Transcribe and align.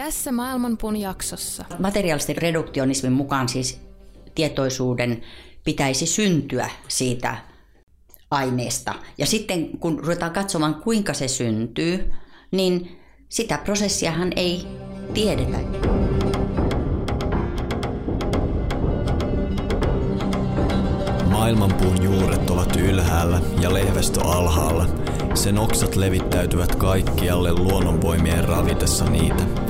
Tässä 0.00 0.32
Maailmanpuun 0.32 0.96
jaksossa. 0.96 1.64
Materiaalisten 1.78 2.36
reduktionismin 2.36 3.12
mukaan 3.12 3.48
siis 3.48 3.80
tietoisuuden 4.34 5.22
pitäisi 5.64 6.06
syntyä 6.06 6.70
siitä 6.88 7.36
aineesta. 8.30 8.94
Ja 9.18 9.26
sitten 9.26 9.78
kun 9.78 9.98
ruvetaan 9.98 10.32
katsomaan, 10.32 10.74
kuinka 10.74 11.14
se 11.14 11.28
syntyy, 11.28 12.12
niin 12.50 13.00
sitä 13.28 13.58
prosessiahan 13.58 14.32
ei 14.36 14.66
tiedetä. 15.14 15.58
Maailmanpuun 21.30 22.02
juuret 22.02 22.50
ovat 22.50 22.76
ylhäällä 22.76 23.40
ja 23.60 23.74
lehvestö 23.74 24.20
alhaalla. 24.24 24.86
Sen 25.34 25.58
oksat 25.58 25.96
levittäytyvät 25.96 26.74
kaikkialle 26.74 27.52
luonnonvoimien 27.52 28.44
ravitessa 28.44 29.04
niitä. 29.04 29.69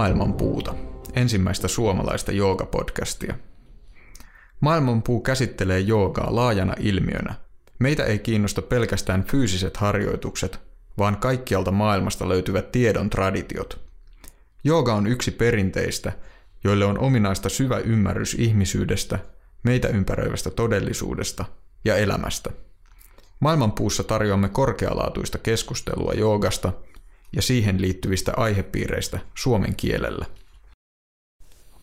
Maailmanpuuta, 0.00 0.74
ensimmäistä 1.14 1.68
suomalaista 1.68 2.32
joogapodcastia. 2.32 3.34
Maailmanpuu 4.60 5.20
käsittelee 5.20 5.80
joogaa 5.80 6.34
laajana 6.34 6.74
ilmiönä. 6.78 7.34
Meitä 7.78 8.04
ei 8.04 8.18
kiinnosta 8.18 8.62
pelkästään 8.62 9.24
fyysiset 9.24 9.76
harjoitukset, 9.76 10.60
vaan 10.98 11.16
kaikkialta 11.16 11.70
maailmasta 11.70 12.28
löytyvät 12.28 12.72
tiedon 12.72 13.10
traditiot. 13.10 13.80
Jooga 14.64 14.94
on 14.94 15.06
yksi 15.06 15.30
perinteistä, 15.30 16.12
joille 16.64 16.84
on 16.84 16.98
ominaista 16.98 17.48
syvä 17.48 17.78
ymmärrys 17.78 18.34
ihmisyydestä, 18.34 19.18
meitä 19.62 19.88
ympäröivästä 19.88 20.50
todellisuudesta 20.50 21.44
ja 21.84 21.96
elämästä. 21.96 22.50
Maailmanpuussa 23.40 24.04
tarjoamme 24.04 24.48
korkealaatuista 24.48 25.38
keskustelua 25.38 26.12
joogasta– 26.12 26.72
ja 27.36 27.42
siihen 27.42 27.80
liittyvistä 27.80 28.32
aihepiireistä 28.36 29.18
suomen 29.34 29.76
kielellä. 29.76 30.26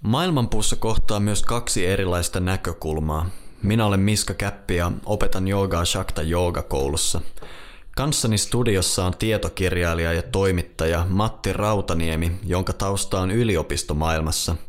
Maailmanpuussa 0.02 0.76
kohtaa 0.76 1.20
myös 1.20 1.44
kaksi 1.44 1.86
erilaista 1.86 2.40
näkökulmaa. 2.40 3.30
Minä 3.64 3.86
olen 3.86 4.00
Miska 4.00 4.34
Käppi 4.34 4.76
ja 4.76 4.92
opetan 5.06 5.48
joogaa 5.48 5.86
Shakta 5.86 6.22
Joogakoulussa. 6.22 7.22
Kanssani 7.96 8.38
studiossa 8.38 9.06
on 9.06 9.18
tietokirjailija 9.20 10.14
ja 10.14 10.22
toimittaja 10.22 11.06
Matti 11.10 11.54
Rautaniemi, 11.54 12.32
jonka 12.46 12.74
tausta 12.74 13.20
on 13.20 13.32
yliopistomaailmassa– 13.32 14.56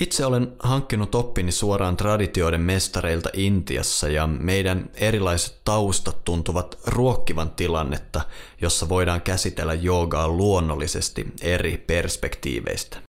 itse 0.00 0.26
olen 0.26 0.52
hankkinut 0.58 1.14
oppini 1.14 1.52
suoraan 1.52 1.96
traditioiden 1.96 2.60
mestareilta 2.60 3.28
Intiassa 3.32 4.08
ja 4.08 4.26
meidän 4.26 4.90
erilaiset 4.94 5.60
taustat 5.64 6.24
tuntuvat 6.24 6.78
ruokkivan 6.86 7.50
tilannetta, 7.50 8.20
jossa 8.60 8.88
voidaan 8.88 9.22
käsitellä 9.22 9.74
joogaa 9.74 10.28
luonnollisesti 10.28 11.26
eri 11.42 11.84
perspektiiveistä. 11.86 13.02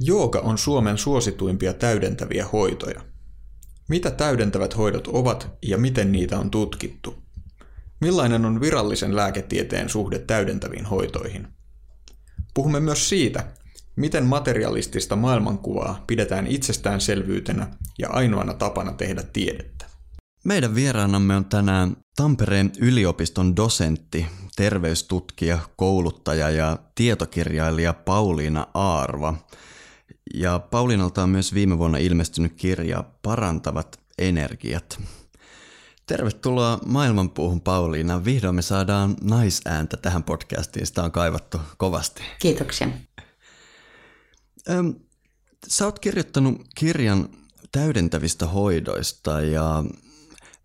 Jooga 0.00 0.38
on 0.38 0.58
Suomen 0.58 0.98
suosituimpia 0.98 1.72
täydentäviä 1.72 2.46
hoitoja. 2.52 3.00
Mitä 3.88 4.10
täydentävät 4.10 4.76
hoidot 4.76 5.06
ovat 5.06 5.50
ja 5.62 5.78
miten 5.78 6.12
niitä 6.12 6.38
on 6.38 6.50
tutkittu? 6.50 7.22
Millainen 8.00 8.44
on 8.44 8.60
virallisen 8.60 9.16
lääketieteen 9.16 9.88
suhde 9.88 10.18
täydentäviin 10.18 10.86
hoitoihin? 10.86 11.48
Puhumme 12.54 12.80
myös 12.80 13.08
siitä, 13.08 13.54
Miten 13.96 14.24
materialistista 14.24 15.16
maailmankuvaa 15.16 16.04
pidetään 16.06 16.46
itsestäänselvyytenä 16.46 17.66
ja 17.98 18.08
ainoana 18.10 18.54
tapana 18.54 18.92
tehdä 18.92 19.22
tiedettä? 19.32 19.86
Meidän 20.44 20.74
vieraanamme 20.74 21.36
on 21.36 21.44
tänään 21.44 21.96
Tampereen 22.16 22.72
yliopiston 22.78 23.56
dosentti, 23.56 24.26
terveystutkija, 24.56 25.58
kouluttaja 25.76 26.50
ja 26.50 26.78
tietokirjailija 26.94 27.92
Pauliina 27.92 28.66
Aarva. 28.74 29.34
Ja 30.34 30.58
Pauliinalta 30.58 31.22
on 31.22 31.28
myös 31.28 31.54
viime 31.54 31.78
vuonna 31.78 31.98
ilmestynyt 31.98 32.52
kirja 32.56 33.04
Parantavat 33.22 34.00
energiat. 34.18 35.00
Tervetuloa 36.06 36.78
Maailmanpuuhun 36.86 37.60
Pauliina. 37.60 38.24
Vihdoin 38.24 38.54
me 38.54 38.62
saadaan 38.62 39.16
naisääntä 39.22 39.96
tähän 39.96 40.22
podcastiin. 40.22 40.86
Sitä 40.86 41.02
on 41.02 41.12
kaivattu 41.12 41.60
kovasti. 41.76 42.22
Kiitoksia. 42.38 42.88
Ähm, 44.70 44.90
sä 45.68 45.84
oot 45.84 45.98
kirjoittanut 45.98 46.62
kirjan 46.74 47.28
täydentävistä 47.72 48.46
hoidoista 48.46 49.40
ja 49.40 49.84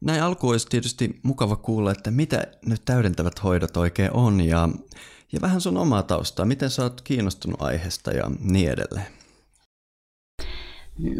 näin 0.01 0.23
alkuun 0.23 0.53
olisi 0.53 0.67
tietysti 0.69 1.19
mukava 1.23 1.55
kuulla, 1.55 1.91
että 1.91 2.11
mitä 2.11 2.47
nyt 2.65 2.85
täydentävät 2.85 3.43
hoidot 3.43 3.77
oikein 3.77 4.11
on 4.11 4.41
ja, 4.41 4.69
ja 5.31 5.41
vähän 5.41 5.61
sun 5.61 5.77
omaa 5.77 6.03
taustaa, 6.03 6.45
miten 6.45 6.69
sä 6.69 6.83
oot 6.83 7.01
kiinnostunut 7.01 7.61
aiheesta 7.61 8.11
ja 8.11 8.31
niin 8.39 8.69
edelleen. 8.69 9.07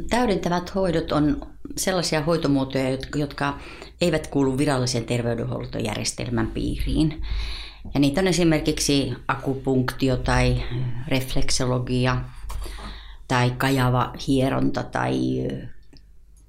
Täydentävät 0.10 0.76
hoidot 0.76 1.12
on 1.12 1.48
sellaisia 1.78 2.22
hoitomuotoja, 2.22 2.98
jotka 3.16 3.60
eivät 4.02 4.28
kuulu 4.28 4.58
virallisen 4.58 5.06
terveydenhuoltojärjestelmän 5.06 6.48
piiriin. 6.48 7.22
Ja 7.94 8.00
niitä 8.00 8.22
on 8.22 8.28
esimerkiksi 8.28 9.14
akupunktio 9.28 10.18
tai 10.18 10.64
refleksologia, 11.08 12.22
tai 13.28 13.52
kajava 13.52 14.14
hieronta 14.28 14.84
tai, 14.84 15.48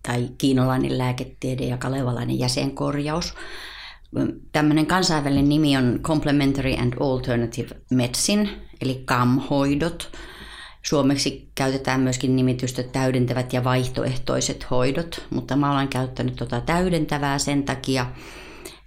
tai 0.03 0.29
kiinalainen 0.39 0.99
lääketiede 0.99 1.65
ja 1.65 1.77
kalevalainen 1.77 2.39
jäsenkorjaus. 2.39 3.35
Tämmöinen 4.53 4.87
kansainvälinen 4.87 5.49
nimi 5.49 5.77
on 5.77 5.99
Complementary 6.03 6.75
and 6.75 6.95
Alternative 7.01 7.77
Medicine, 7.91 8.49
eli 8.81 9.05
CAM-hoidot. 9.07 10.13
Suomeksi 10.83 11.49
käytetään 11.55 12.01
myöskin 12.01 12.37
nimitystä 12.37 12.83
täydentävät 12.83 13.53
ja 13.53 13.65
vaihtoehtoiset 13.65 14.71
hoidot, 14.71 15.27
mutta 15.31 15.57
mä 15.57 15.73
olen 15.73 15.89
käyttänyt 15.89 16.37
tuota 16.37 16.61
täydentävää 16.61 17.39
sen 17.39 17.63
takia, 17.63 18.07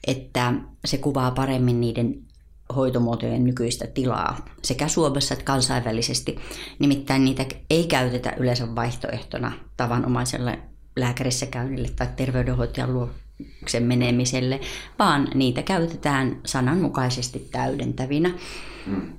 että 0.08 0.54
se 0.86 0.98
kuvaa 0.98 1.32
paremmin 1.32 1.82
niiden 1.82 2.31
hoitomuotojen 2.72 3.44
nykyistä 3.44 3.88
tilaa 3.88 4.46
sekä 4.64 4.88
Suomessa 4.88 5.34
että 5.34 5.46
kansainvälisesti. 5.46 6.36
Nimittäin 6.80 7.26
niitä 7.26 7.46
ei 7.70 7.88
käytetä 7.88 8.34
yleensä 8.38 8.76
vaihtoehtona 8.76 9.52
tavanomaiselle 9.78 10.60
lääkärissä 10.96 11.46
käynnille 11.46 11.90
tai 11.96 12.08
terveydenhoitajan 12.16 12.94
luoksen 12.94 13.84
menemiselle, 13.84 14.60
vaan 15.00 15.28
niitä 15.34 15.64
käytetään 15.64 16.40
sananmukaisesti 16.46 17.48
täydentävinä. 17.52 18.32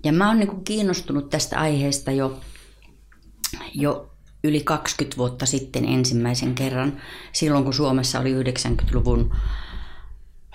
Ja 0.04 0.12
mä 0.12 0.28
oon 0.28 0.38
niin 0.38 0.64
kiinnostunut 0.64 1.30
tästä 1.30 1.60
aiheesta 1.60 2.10
jo, 2.10 2.40
jo 3.74 4.10
yli 4.44 4.60
20 4.60 5.16
vuotta 5.16 5.46
sitten 5.46 5.84
ensimmäisen 5.84 6.54
kerran, 6.54 7.00
silloin 7.32 7.64
kun 7.64 7.74
Suomessa 7.74 8.20
oli 8.20 8.42
90-luvun 8.42 9.34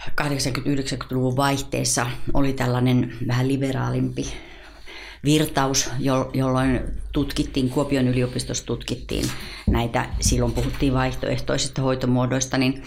80-90-luvun 0.01 1.35
vaihteessa 1.35 2.07
oli 2.33 2.53
tällainen 2.53 3.13
vähän 3.27 3.47
liberaalimpi 3.47 4.33
virtaus, 5.23 5.89
jolloin 6.33 6.79
tutkittiin, 7.11 7.69
Kuopion 7.69 8.07
yliopistossa 8.07 8.65
tutkittiin 8.65 9.25
näitä, 9.67 10.05
silloin 10.19 10.53
puhuttiin 10.53 10.93
vaihtoehtoisista 10.93 11.81
hoitomuodoista, 11.81 12.57
niin, 12.57 12.83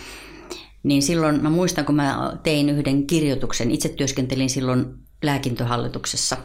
niin 0.83 1.03
silloin 1.03 1.43
mä 1.43 1.51
muistan, 1.51 1.85
kun 1.85 1.95
mä 1.95 2.37
tein 2.43 2.71
yhden 2.71 3.07
kirjoituksen, 3.07 3.71
itse 3.71 3.89
työskentelin 3.89 4.51
silloin 4.51 4.85
lääkintöhallituksessa 5.23 6.37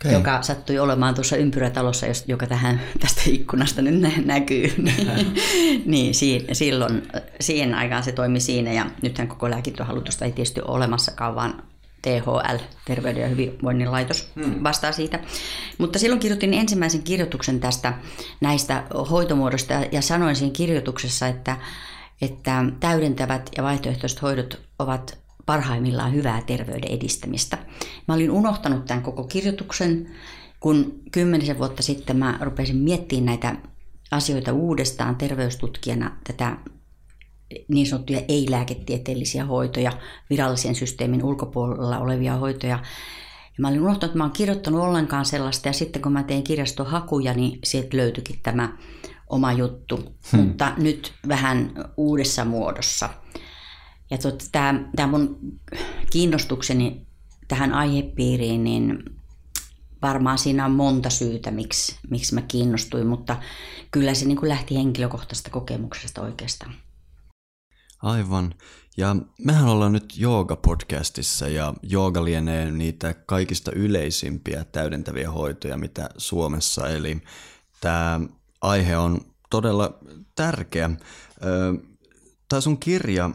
okay. 0.00 0.12
joka 0.12 0.42
sattui 0.42 0.78
olemaan 0.78 1.14
tuossa 1.14 1.36
ympyrätalossa, 1.36 2.06
joka 2.26 2.46
tähän, 2.46 2.80
tästä 3.00 3.22
ikkunasta 3.26 3.82
nyt 3.82 4.00
nä- 4.00 4.22
näkyy. 4.24 4.74
niin, 4.78 5.34
niin 5.92 6.14
si- 6.14 6.46
silloin, 6.52 7.02
siihen 7.40 7.74
aikaan 7.74 8.02
se 8.02 8.12
toimi 8.12 8.40
siinä 8.40 8.72
ja 8.72 8.86
nythän 9.02 9.28
koko 9.28 9.50
lääkintöhallitusta 9.50 10.24
ei 10.24 10.32
tietysti 10.32 10.60
ole 10.60 10.70
olemassakaan, 10.70 11.34
vaan 11.34 11.62
THL, 12.02 12.56
Terveyden 12.84 13.22
ja 13.22 13.28
hyvinvoinnin 13.28 13.92
laitos, 13.92 14.30
hmm. 14.34 14.62
vastaa 14.62 14.92
siitä. 14.92 15.20
Mutta 15.78 15.98
silloin 15.98 16.20
kirjoitin 16.20 16.54
ensimmäisen 16.54 17.02
kirjoituksen 17.02 17.60
tästä 17.60 17.94
näistä 18.40 18.84
hoitomuodoista 19.10 19.74
ja 19.92 20.02
sanoin 20.02 20.36
siinä 20.36 20.52
kirjoituksessa, 20.52 21.26
että, 21.26 21.56
että 22.22 22.64
täydentävät 22.80 23.50
ja 23.56 23.62
vaihtoehtoiset 23.62 24.22
hoidot 24.22 24.60
ovat 24.78 25.19
parhaimmillaan 25.46 26.14
hyvää 26.14 26.42
terveyden 26.46 26.90
edistämistä. 26.90 27.58
Mä 28.08 28.14
olin 28.14 28.30
unohtanut 28.30 28.84
tämän 28.84 29.02
koko 29.02 29.24
kirjoituksen, 29.24 30.10
kun 30.60 31.00
kymmenisen 31.12 31.58
vuotta 31.58 31.82
sitten 31.82 32.16
mä 32.16 32.38
rupesin 32.40 32.76
miettimään 32.76 33.26
näitä 33.26 33.56
asioita 34.10 34.52
uudestaan 34.52 35.16
terveystutkijana 35.16 36.16
tätä 36.26 36.56
niin 37.68 37.86
sanottuja 37.86 38.20
ei-lääketieteellisiä 38.28 39.44
hoitoja, 39.44 39.92
virallisen 40.30 40.74
systeemin 40.74 41.24
ulkopuolella 41.24 41.98
olevia 41.98 42.36
hoitoja. 42.36 42.78
Ja 43.46 43.62
mä 43.62 43.68
olin 43.68 43.80
unohtanut, 43.80 44.04
että 44.04 44.18
mä 44.18 44.24
oon 44.24 44.32
kirjoittanut 44.32 44.80
ollenkaan 44.80 45.24
sellaista 45.24 45.68
ja 45.68 45.72
sitten 45.72 46.02
kun 46.02 46.12
mä 46.12 46.22
tein 46.22 46.42
kirjaston 46.42 46.86
hakuja, 46.86 47.34
niin 47.34 47.58
sieltä 47.64 47.96
löytyikin 47.96 48.38
tämä 48.42 48.76
oma 49.28 49.52
juttu, 49.52 49.96
hmm. 50.32 50.40
mutta 50.40 50.72
nyt 50.76 51.12
vähän 51.28 51.72
uudessa 51.96 52.44
muodossa. 52.44 53.08
Ja 54.10 54.18
tota, 54.18 54.44
tämä, 54.52 54.90
tämä 54.96 55.08
mun 55.08 55.38
kiinnostukseni 56.10 57.06
tähän 57.48 57.72
aihepiiriin, 57.72 58.64
niin 58.64 59.04
varmaan 60.02 60.38
siinä 60.38 60.64
on 60.64 60.72
monta 60.72 61.10
syytä, 61.10 61.50
miksi, 61.50 61.98
miksi 62.10 62.34
mä 62.34 62.42
kiinnostuin, 62.42 63.06
mutta 63.06 63.36
kyllä 63.90 64.14
se 64.14 64.24
niin 64.26 64.36
kuin 64.36 64.48
lähti 64.48 64.74
henkilökohtaisesta 64.74 65.50
kokemuksesta 65.50 66.22
oikeastaan. 66.22 66.74
Aivan. 68.02 68.54
Ja 68.96 69.16
mehän 69.38 69.68
ollaan 69.68 69.92
nyt 69.92 70.14
Jooga-podcastissa 70.16 71.48
ja 71.48 71.74
jooga 71.82 72.24
lienee 72.24 72.70
niitä 72.70 73.14
kaikista 73.14 73.72
yleisimpiä 73.72 74.64
täydentäviä 74.64 75.30
hoitoja, 75.30 75.76
mitä 75.76 76.10
Suomessa. 76.16 76.88
Eli 76.88 77.20
tämä 77.80 78.20
aihe 78.60 78.96
on 78.96 79.20
todella 79.50 79.98
tärkeä. 80.34 80.90
Tämä 82.48 82.60
sun 82.60 82.78
kirja 82.78 83.30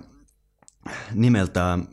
nimeltään 1.14 1.88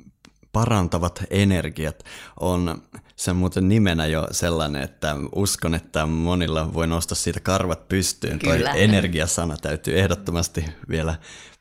Parantavat 0.52 1.24
energiat 1.30 2.04
on 2.40 2.82
sen 3.16 3.36
muuten 3.36 3.68
nimenä 3.68 4.06
jo 4.06 4.28
sellainen, 4.30 4.82
että 4.82 5.16
uskon, 5.34 5.74
että 5.74 6.06
monilla 6.06 6.74
voi 6.74 6.86
nostaa 6.86 7.16
siitä 7.16 7.40
karvat 7.40 7.88
pystyyn. 7.88 8.38
Kyllä. 8.38 8.70
Toi 8.70 8.82
energiasana 8.82 9.56
täytyy 9.56 9.98
ehdottomasti 9.98 10.64
vielä 10.88 11.14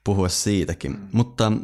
puhua 0.04 0.30
siitäkin. 0.30 1.00
Mutta 1.12 1.50
mä 1.50 1.60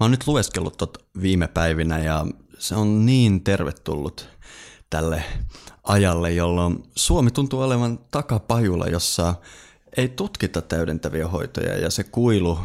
oon 0.00 0.10
nyt 0.10 0.26
lueskellut 0.26 0.76
tot 0.76 1.06
viime 1.22 1.48
päivinä 1.48 1.98
ja 1.98 2.26
se 2.58 2.74
on 2.74 3.06
niin 3.06 3.44
tervetullut 3.44 4.28
tälle 4.90 5.24
ajalle, 5.84 6.32
jolloin 6.32 6.82
Suomi 6.96 7.30
tuntuu 7.30 7.60
olevan 7.60 7.98
takapajulla, 8.10 8.86
jossa 8.86 9.34
ei 9.96 10.08
tutkita 10.08 10.62
täydentäviä 10.62 11.28
hoitoja 11.28 11.76
ja 11.76 11.90
se 11.90 12.04
kuilu 12.04 12.58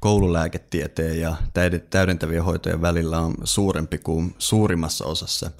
koululääketieteen 0.00 1.20
ja 1.20 1.36
täydentävien 1.90 2.44
hoitojen 2.44 2.82
välillä 2.82 3.18
on 3.18 3.34
suurempi 3.44 3.98
kuin 3.98 4.34
suurimmassa 4.38 5.04
osassa 5.04 5.50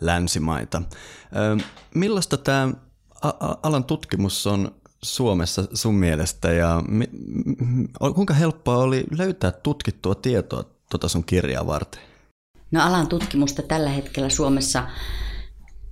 länsimaita. 0.00 0.82
Millaista 1.94 2.36
tämä 2.36 2.72
alan 3.62 3.84
tutkimus 3.84 4.46
on 4.46 4.74
Suomessa 5.02 5.64
sun 5.74 5.94
mielestä 5.94 6.52
ja 6.52 6.82
kuinka 8.14 8.34
helppoa 8.34 8.76
oli 8.76 9.04
löytää 9.18 9.50
tutkittua 9.50 10.14
tietoa 10.14 10.64
tuota 10.90 11.08
sun 11.08 11.24
kirjaa 11.24 11.66
varten? 11.66 12.00
No 12.70 12.82
alan 12.82 13.08
tutkimusta 13.08 13.62
tällä 13.62 13.90
hetkellä 13.90 14.28
Suomessa 14.28 14.88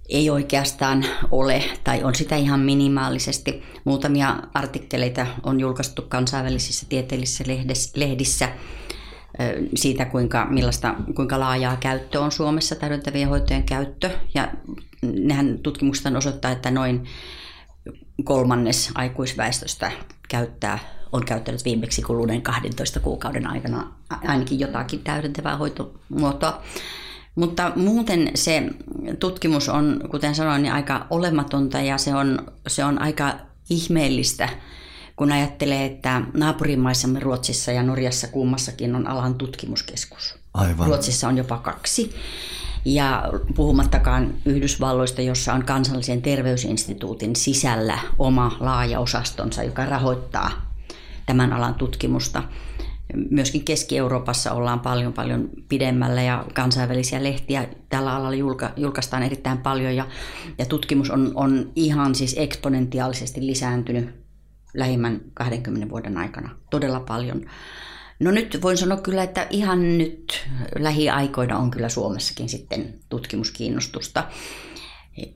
ei 0.09 0.31
oikeastaan 0.31 1.05
ole, 1.31 1.65
tai 1.85 2.05
on 2.05 2.15
sitä 2.15 2.37
ihan 2.37 2.61
minimaalisesti. 2.61 3.63
Muutamia 3.85 4.37
artikkeleita 4.55 5.27
on 5.43 5.61
julkaistu 5.61 6.03
kansainvälisissä 6.03 6.87
tieteellisissä 6.89 7.45
lehdissä 7.95 8.49
siitä, 9.75 10.05
kuinka, 10.05 10.47
millaista, 10.51 10.95
kuinka 11.15 11.41
laajaa 11.41 11.77
käyttö 11.77 12.21
on 12.21 12.33
Suomessa 12.33 12.75
täydentävien 12.75 13.29
hoitojen 13.29 13.65
käyttö. 13.65 14.11
Ja 14.35 14.49
nehän 15.03 15.59
tutkimukset 15.59 16.17
osoittaa, 16.17 16.51
että 16.51 16.71
noin 16.71 17.05
kolmannes 18.25 18.91
aikuisväestöstä 18.95 19.93
käyttää, 20.29 20.79
on 21.13 21.25
käyttänyt 21.25 21.65
viimeksi 21.65 22.03
kuluneen 22.03 22.43
12 22.43 23.01
kuukauden 23.01 23.47
aikana 23.47 23.93
ainakin 24.11 24.61
jotakin 24.61 25.05
täydentävää 25.05 25.57
hoitomuotoa. 25.57 26.63
Mutta 27.35 27.73
muuten 27.77 28.31
se 28.35 28.63
tutkimus 29.19 29.69
on, 29.69 30.01
kuten 30.11 30.35
sanoin, 30.35 30.63
niin 30.63 30.73
aika 30.73 31.07
olematonta 31.11 31.81
ja 31.81 31.99
se 31.99 32.15
on, 32.15 32.53
se 32.67 32.85
on 32.85 33.03
aika 33.03 33.35
ihmeellistä, 33.71 34.49
kun 35.17 35.33
ajattelee, 35.33 35.85
että 35.85 36.23
naapurimaissamme 36.35 37.21
Ruotsissa 37.21 37.73
ja 37.73 37.83
Norjassa 37.83 38.29
kummassakin 38.29 38.95
on 38.95 39.07
alan 39.07 39.35
tutkimuskeskus. 39.35 40.39
Aivan. 40.55 40.87
Ruotsissa 40.87 41.29
on 41.29 41.37
jopa 41.37 41.59
kaksi. 41.59 42.15
Ja 42.85 43.25
puhumattakaan 43.55 44.35
Yhdysvalloista, 44.45 45.23
jossa 45.23 45.53
on 45.53 45.65
kansallisen 45.65 46.23
terveysinstituutin 46.23 47.37
sisällä 47.37 47.99
oma 48.19 48.57
laaja 48.61 49.01
osastonsa, 49.01 49.63
joka 49.63 49.87
rahoittaa 49.87 50.51
tämän 51.27 51.53
alan 51.53 51.75
tutkimusta 51.75 52.43
myöskin 53.31 53.65
Keski-Euroopassa 53.65 54.53
ollaan 54.53 54.81
paljon 54.81 55.13
paljon 55.13 55.51
pidemmällä 55.69 56.23
ja 56.23 56.45
kansainvälisiä 56.55 57.23
lehtiä 57.23 57.69
tällä 57.89 58.15
alalla 58.15 58.37
julka, 58.37 58.71
julkaistaan 58.77 59.23
erittäin 59.23 59.59
paljon 59.59 59.97
ja, 59.97 60.07
ja 60.59 60.67
tutkimus 60.67 61.11
on, 61.11 61.33
on 61.35 61.73
ihan 61.77 62.15
siis 62.15 62.37
eksponentiaalisesti 62.39 63.47
lisääntynyt 63.47 64.09
lähimmän 64.75 65.21
20 65.35 65.91
vuoden 65.91 66.17
aikana 66.17 66.51
todella 66.71 67.01
paljon. 67.01 67.45
No 68.21 68.31
nyt 68.31 68.59
voin 68.63 68.77
sanoa 68.77 68.97
kyllä, 68.97 69.23
että 69.23 69.47
ihan 69.51 69.99
nyt 69.99 70.49
lähiaikoina 70.79 71.59
on 71.59 71.71
kyllä 71.71 71.89
Suomessakin 71.89 72.49
sitten 72.49 72.95
tutkimuskiinnostusta. 73.09 74.25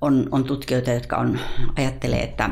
On, 0.01 0.29
on 0.31 0.45
tutkijoita, 0.45 0.91
jotka 0.91 1.17
on, 1.17 1.39
ajattelee, 1.77 2.23
että 2.23 2.51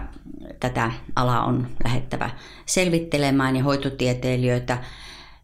tätä 0.61 0.93
alaa 1.17 1.45
on 1.45 1.67
lähettävä 1.85 2.31
selvittelemään 2.67 3.57
ja 3.57 3.63
hoitotieteilijöitä 3.63 4.79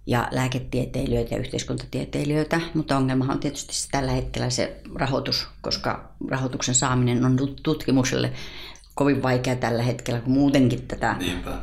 ja 0.06 0.28
lääketieteilijöitä 0.30 1.34
ja 1.34 1.40
yhteiskuntatieteilijöitä, 1.40 2.60
mutta 2.74 2.96
ongelmahan 2.96 3.34
on 3.34 3.40
tietysti 3.40 3.88
tällä 3.90 4.12
hetkellä 4.12 4.50
se 4.50 4.80
rahoitus, 4.94 5.48
koska 5.60 6.12
rahoituksen 6.28 6.74
saaminen 6.74 7.24
on 7.24 7.36
tutkimukselle 7.62 8.32
kovin 8.94 9.22
vaikea 9.22 9.56
tällä 9.56 9.82
hetkellä, 9.82 10.20
kun 10.20 10.32
muutenkin 10.32 10.82
tätä 10.82 11.16
Niinpä. 11.18 11.60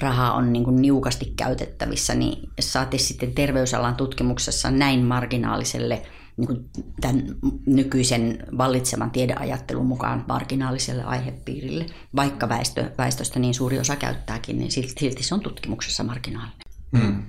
rahaa 0.00 0.34
on 0.34 0.52
niin 0.52 0.64
kuin 0.64 0.82
niukasti 0.82 1.32
käytettävissä, 1.36 2.14
niin 2.14 2.50
saati 2.60 2.98
sitten 2.98 3.32
terveysalan 3.32 3.94
tutkimuksessa 3.94 4.70
näin 4.70 5.04
marginaaliselle 5.04 6.02
niin 6.36 6.46
kuin 6.46 6.70
tämän 7.00 7.24
nykyisen 7.66 8.46
vallitsevan 8.58 9.10
tiedeajattelun 9.10 9.86
mukaan 9.86 10.24
marginaaliselle 10.28 11.04
aihepiirille, 11.04 11.86
vaikka 12.16 12.48
väestö, 12.48 12.90
väestöstä 12.98 13.38
niin 13.38 13.54
suuri 13.54 13.78
osa 13.78 13.96
käyttääkin, 13.96 14.58
niin 14.58 14.70
silti, 14.70 14.94
silti 14.98 15.22
se 15.22 15.34
on 15.34 15.40
tutkimuksessa 15.40 16.04
marginaalinen. 16.04 16.58
Hmm. 16.98 17.22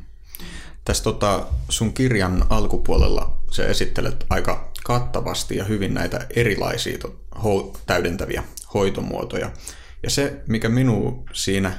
Tässä 0.86 1.04
tota, 1.04 1.48
sun 1.70 1.94
kirjan 1.94 2.46
alkupuolella 2.50 3.38
sä 3.52 3.66
esittelet 3.66 4.26
aika 4.30 4.72
kattavasti 4.84 5.58
ja 5.58 5.64
hyvin 5.64 5.94
näitä 5.94 6.28
erilaisia 6.36 6.98
ho- 7.36 7.78
täydentäviä 7.86 8.44
hoitomuotoja. 8.74 9.52
Ja 10.04 10.10
se, 10.10 10.42
mikä 10.48 10.70
minua 10.70 11.24
siinä 11.34 11.74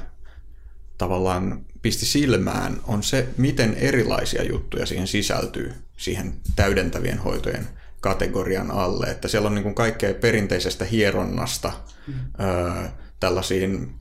tavallaan 0.97 1.65
pisti 1.81 2.05
silmään, 2.05 2.79
on 2.83 3.03
se, 3.03 3.27
miten 3.37 3.73
erilaisia 3.73 4.43
juttuja 4.43 4.85
siihen 4.85 5.07
sisältyy, 5.07 5.73
siihen 5.97 6.33
täydentävien 6.55 7.19
hoitojen 7.19 7.67
kategorian 8.01 8.71
alle. 8.71 9.05
Että 9.05 9.27
siellä 9.27 9.47
on 9.47 9.55
niin 9.55 9.63
kuin 9.63 9.75
kaikkea 9.75 10.13
perinteisestä 10.13 10.85
hieronnasta 10.85 11.73
mm. 12.07 12.13
ö, 12.13 12.89
tällaisiin 13.19 13.95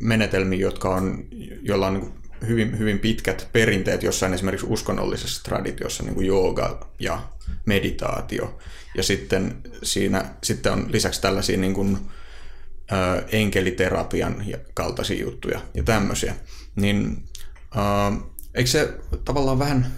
menetelmiin, 0.00 0.60
jotka 0.60 0.94
on, 0.94 1.24
joilla 1.62 1.86
on 1.86 1.94
niin 1.94 2.21
hyvin, 2.48 2.78
hyvin 2.78 2.98
pitkät 2.98 3.48
perinteet 3.52 4.02
jossain 4.02 4.34
esimerkiksi 4.34 4.66
uskonnollisessa 4.68 5.42
traditiossa, 5.42 6.02
niin 6.02 6.14
kuin 6.14 6.26
jooga 6.26 6.88
ja 6.98 7.28
meditaatio. 7.66 8.58
Ja 8.96 9.02
sitten 9.02 9.56
siinä 9.82 10.24
sitten 10.42 10.72
on 10.72 10.86
lisäksi 10.88 11.22
tällaisia 11.22 11.56
niin 11.56 11.74
kuin, 11.74 11.98
ö, 12.92 13.24
enkeliterapian 13.32 14.44
kaltaisia 14.74 15.20
juttuja 15.20 15.60
ja 15.74 15.82
tämmöisiä. 15.82 16.34
Niin 16.76 17.24
ö, 17.76 18.22
eikö 18.54 18.70
se 18.70 18.94
tavallaan 19.24 19.58
vähän 19.58 19.92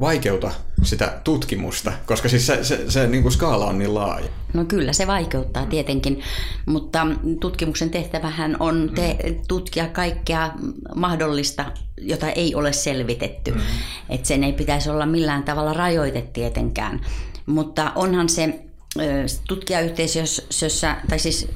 vaikeuta 0.00 0.50
sitä 0.82 1.20
tutkimusta, 1.24 1.92
koska 2.06 2.28
siis 2.28 2.46
se, 2.46 2.64
se, 2.64 2.90
se 2.90 3.06
niin 3.06 3.22
kuin 3.22 3.32
skaala 3.32 3.66
on 3.66 3.78
niin 3.78 3.94
laaja. 3.94 4.26
No 4.54 4.64
kyllä, 4.64 4.92
se 4.92 5.06
vaikeuttaa 5.06 5.66
tietenkin, 5.66 6.22
mutta 6.66 7.06
tutkimuksen 7.40 7.90
tehtävähän 7.90 8.56
on 8.60 8.90
te, 8.94 9.16
tutkia 9.48 9.86
kaikkea 9.88 10.52
mahdollista, 10.94 11.64
jota 11.98 12.30
ei 12.30 12.54
ole 12.54 12.72
selvitetty. 12.72 13.50
Mm. 13.50 13.60
Että 14.08 14.28
sen 14.28 14.44
ei 14.44 14.52
pitäisi 14.52 14.90
olla 14.90 15.06
millään 15.06 15.42
tavalla 15.42 15.72
rajoite 15.72 16.22
tietenkään. 16.32 17.00
Mutta 17.46 17.92
onhan 17.94 18.28
se 18.28 18.60
tutkijayhteisössä, 19.48 20.96
tai 21.08 21.18
siis 21.18 21.48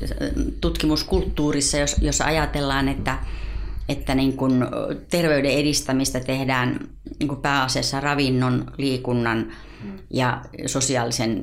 tutkimuskulttuurissa, 0.61 1.77
jos, 1.77 1.97
jos 2.01 2.21
ajatellaan, 2.21 2.89
että 2.89 3.19
että 3.89 4.15
niin 4.15 4.37
kun 4.37 4.67
terveyden 5.11 5.51
edistämistä 5.51 6.21
tehdään 6.21 6.89
niin 7.19 7.29
kun 7.29 7.43
pääasiassa 7.43 8.01
ravinnon, 8.01 8.73
liikunnan 8.79 9.53
ja 10.11 10.45
sosiaalisen 10.67 11.43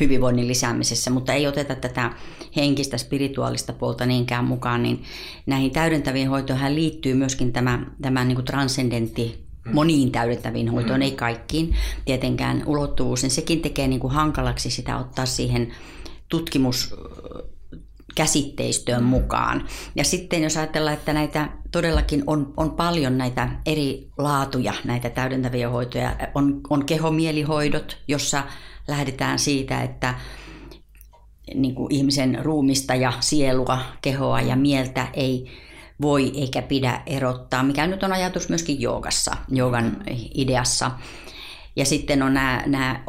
hyvinvoinnin 0.00 0.48
lisäämisessä, 0.48 1.10
mutta 1.10 1.32
ei 1.32 1.46
oteta 1.46 1.74
tätä 1.74 2.10
henkistä, 2.56 2.98
spirituaalista 2.98 3.72
puolta 3.72 4.06
niinkään 4.06 4.44
mukaan, 4.44 4.82
niin 4.82 5.02
näihin 5.46 5.70
täydentäviin 5.70 6.28
hoitoihin 6.28 6.74
liittyy 6.74 7.14
myöskin 7.14 7.52
tämä, 7.52 7.86
tämä 8.02 8.24
niin 8.24 8.44
transcendentti 8.44 9.46
moniin 9.72 10.12
täydentäviin 10.12 10.68
hoitoon, 10.68 11.00
mm. 11.00 11.02
ei 11.02 11.10
kaikkiin. 11.10 11.76
Tietenkään 12.04 12.62
ulottuvuus, 12.66 13.22
niin 13.22 13.30
sekin 13.30 13.62
tekee 13.62 13.88
niin 13.88 14.00
kuin 14.00 14.12
hankalaksi 14.12 14.70
sitä 14.70 14.98
ottaa 14.98 15.26
siihen 15.26 15.74
tutkimus 16.28 16.94
käsitteistöön 18.14 19.02
mukaan. 19.02 19.68
Ja 19.94 20.04
sitten 20.04 20.42
jos 20.42 20.56
ajatellaan, 20.56 20.96
että 20.96 21.12
näitä 21.12 21.48
todellakin 21.70 22.24
on, 22.26 22.54
on 22.56 22.70
paljon 22.70 23.18
näitä 23.18 23.48
eri 23.66 24.08
laatuja, 24.18 24.74
näitä 24.84 25.10
täydentäviä 25.10 25.70
hoitoja, 25.70 26.16
on, 26.34 26.60
on 26.70 26.84
kehomielihoidot, 26.84 27.98
jossa 28.08 28.42
lähdetään 28.88 29.38
siitä, 29.38 29.82
että 29.82 30.14
niin 31.54 31.74
kuin 31.74 31.92
ihmisen 31.92 32.38
ruumista 32.42 32.94
ja 32.94 33.12
sielua, 33.20 33.78
kehoa 34.02 34.40
ja 34.40 34.56
mieltä 34.56 35.08
ei 35.14 35.50
voi 36.02 36.32
eikä 36.34 36.62
pidä 36.62 37.02
erottaa, 37.06 37.62
mikä 37.62 37.86
nyt 37.86 38.02
on 38.02 38.12
ajatus 38.12 38.48
myöskin 38.48 38.80
joogassa, 38.80 39.36
joogan 39.48 40.04
ideassa. 40.34 40.90
Ja 41.76 41.84
sitten 41.84 42.22
on 42.22 42.34
nämä, 42.34 42.62
nämä 42.66 43.04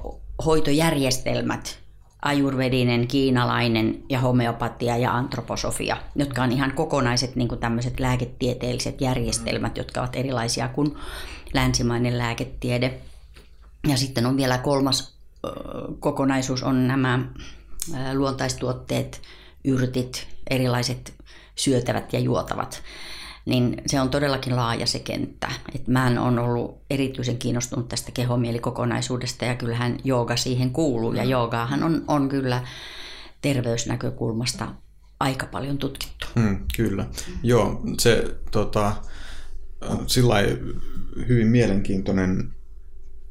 hoitojärjestelmät, 0.46 1.83
ajurvedinen, 2.24 3.08
kiinalainen 3.08 4.04
ja 4.10 4.20
homeopatia 4.20 4.98
ja 4.98 5.14
antroposofia, 5.14 5.98
jotka 6.16 6.44
on 6.44 6.52
ihan 6.52 6.72
kokonaiset 6.72 7.36
niin 7.36 7.48
kuin 7.48 7.60
tämmöiset 7.60 8.00
lääketieteelliset 8.00 9.02
järjestelmät, 9.02 9.78
jotka 9.78 10.02
ovat 10.02 10.16
erilaisia 10.16 10.68
kuin 10.68 10.98
länsimainen 11.54 12.18
lääketiede. 12.18 13.00
Ja 13.88 13.98
sitten 13.98 14.26
on 14.26 14.38
vielä 14.38 14.58
kolmas 14.58 15.14
kokonaisuus, 16.00 16.64
on 16.64 16.88
nämä 16.88 17.20
luontaistuotteet, 18.14 19.22
yrtit, 19.64 20.28
erilaiset 20.50 21.14
syötävät 21.56 22.14
ja 22.14 22.20
juotavat 22.20 22.84
niin 23.46 23.82
se 23.86 24.02
on 24.02 24.10
todellakin 24.10 24.56
laaja 24.56 24.88
se 24.88 25.00
kenttä. 25.00 25.52
Et 25.76 25.88
mä 25.88 26.06
on 26.06 26.40
ollut 26.40 26.82
erityisen 26.90 27.38
kiinnostunut 27.38 27.88
tästä 27.88 28.12
kehomielikkokonaisuudesta 28.12 29.46
ja 29.46 29.56
kyllähän 29.56 29.98
jooga 30.04 30.36
siihen 30.36 30.72
kuuluu. 30.72 31.14
Ja 31.14 31.24
joogaahan 31.24 31.84
on, 31.84 32.04
on 32.08 32.30
kyllä 32.30 32.68
terveysnäkökulmasta 33.42 34.68
aika 35.20 35.46
paljon 35.46 35.78
tutkittu. 35.78 36.28
Hmm, 36.36 36.60
kyllä. 36.78 37.06
Joo, 37.44 37.82
se 38.00 38.36
tota, 38.52 38.94
sillä 40.08 40.36
hyvin 41.28 41.48
mielenkiintoinen 41.48 42.54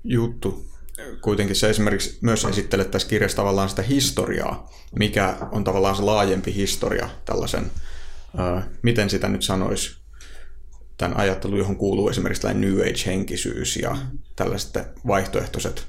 juttu. 0.05 0.73
Kuitenkin 1.21 1.57
se 1.57 1.71
esimerkiksi 1.71 2.19
myös 2.21 2.45
esittelee 2.45 2.85
tässä 2.85 3.09
kirjassa 3.09 3.37
tavallaan 3.37 3.69
sitä 3.69 3.83
historiaa, 3.83 4.71
mikä 4.99 5.37
on 5.53 5.65
tavallaan 5.65 5.97
se 5.97 6.03
laajempi 6.03 6.55
historia 6.55 7.09
tällaisen, 7.25 7.71
miten 8.83 9.11
sitä 9.11 9.29
nyt 9.29 9.43
sanoisi, 9.43 10.02
tämän 11.03 11.19
ajattelun, 11.19 11.59
johon 11.59 11.77
kuuluu 11.77 12.09
esimerkiksi 12.09 12.43
tällainen 12.43 12.75
New 12.75 12.81
Age-henkisyys 12.81 13.77
ja 13.77 13.97
tällaiset 14.37 14.79
vaihtoehtoiset 15.07 15.87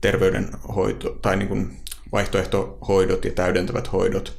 terveydenhoito 0.00 1.10
tai 1.10 1.36
niin 1.36 1.48
kuin 1.48 1.76
vaihtoehtohoidot 2.12 3.24
ja 3.24 3.30
täydentävät 3.32 3.92
hoidot. 3.92 4.38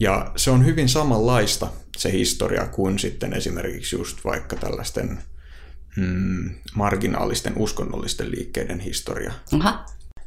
Ja 0.00 0.32
se 0.36 0.50
on 0.50 0.64
hyvin 0.64 0.88
samanlaista 0.88 1.68
se 1.96 2.12
historia 2.12 2.66
kuin 2.66 2.98
sitten 2.98 3.32
esimerkiksi 3.32 3.96
just 3.96 4.24
vaikka 4.24 4.56
tällaisten 4.56 5.18
mm, 5.96 6.50
marginaalisten 6.74 7.52
uskonnollisten 7.56 8.30
liikkeiden 8.30 8.80
historia. 8.80 9.32
Aha. 9.52 9.86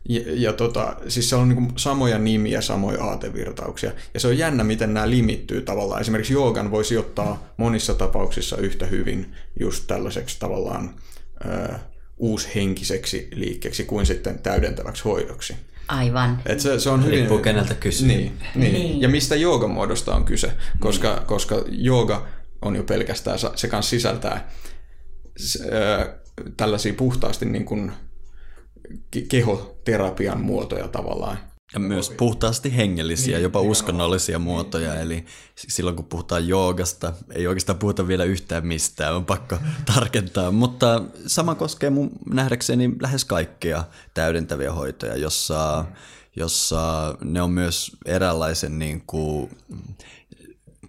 Ja, 0.09 0.21
ja 0.25 0.53
tota, 0.53 0.95
siis 1.07 1.29
se 1.29 1.35
on 1.35 1.49
niin 1.49 1.73
samoja 1.75 2.19
nimiä, 2.19 2.61
samoja 2.61 3.03
aatevirtauksia. 3.03 3.91
Ja 4.13 4.19
se 4.19 4.27
on 4.27 4.37
jännä, 4.37 4.63
miten 4.63 4.93
nämä 4.93 5.09
limittyy 5.09 5.61
tavallaan. 5.61 6.01
Esimerkiksi 6.01 6.33
joogan 6.33 6.71
voisi 6.71 6.97
ottaa 6.97 7.53
monissa 7.57 7.93
tapauksissa 7.93 8.57
yhtä 8.57 8.85
hyvin 8.85 9.35
just 9.59 9.83
tällaiseksi 9.87 10.39
tavallaan 10.39 10.95
ö, 11.45 11.73
uushenkiseksi 12.17 13.29
liikkeeksi 13.33 13.83
kuin 13.83 14.05
sitten 14.05 14.39
täydentäväksi 14.39 15.03
hoidoksi. 15.03 15.55
Aivan. 15.87 16.41
Et 16.45 16.59
se, 16.59 16.79
se 16.79 16.89
on 16.89 17.05
hyvin... 17.05 17.17
Riippuu 17.19 17.37
keneltä 17.37 17.73
kysyy. 17.73 18.07
Niin, 18.07 18.37
niin. 18.55 18.73
niin. 18.73 19.01
Ja 19.01 19.09
mistä 19.09 19.35
joogamuodosta 19.35 20.15
on 20.15 20.25
kyse, 20.25 20.51
koska, 20.79 21.15
niin. 21.15 21.25
koska 21.25 21.63
jooga 21.67 22.27
on 22.61 22.75
jo 22.75 22.83
pelkästään, 22.83 23.39
se 23.55 23.67
kanssa 23.67 23.89
sisältää 23.89 24.49
se, 25.37 25.59
ö, 25.63 26.15
tällaisia 26.57 26.93
puhtaasti 26.93 27.45
niin 27.45 27.65
kuin 27.65 27.91
kehoterapian 29.27 30.41
muotoja 30.41 30.87
tavallaan. 30.87 31.37
Ja 31.73 31.79
myös 31.79 32.09
puhtaasti 32.09 32.75
hengellisiä, 32.75 33.37
niin, 33.37 33.43
jopa 33.43 33.61
uskonnollisia 33.61 34.39
muotoja. 34.39 34.99
Eli 34.99 35.25
silloin 35.55 35.95
kun 35.95 36.05
puhutaan 36.05 36.47
joogasta, 36.47 37.13
ei 37.31 37.47
oikeastaan 37.47 37.79
puhuta 37.79 38.07
vielä 38.07 38.23
yhtään 38.23 38.67
mistään, 38.67 39.15
on 39.15 39.25
pakko 39.25 39.57
tarkentaa. 39.95 40.51
Mutta 40.51 41.03
sama 41.27 41.55
koskee 41.55 41.89
mun 41.89 42.11
nähdäkseni 42.29 42.91
lähes 43.01 43.25
kaikkia 43.25 43.83
täydentäviä 44.13 44.73
hoitoja, 44.73 45.15
jossa, 45.15 45.85
jossa 46.35 47.15
ne 47.23 47.41
on 47.41 47.51
myös 47.51 47.91
eräänlaisen 48.05 48.79
niin 48.79 49.03
kuin, 49.07 49.57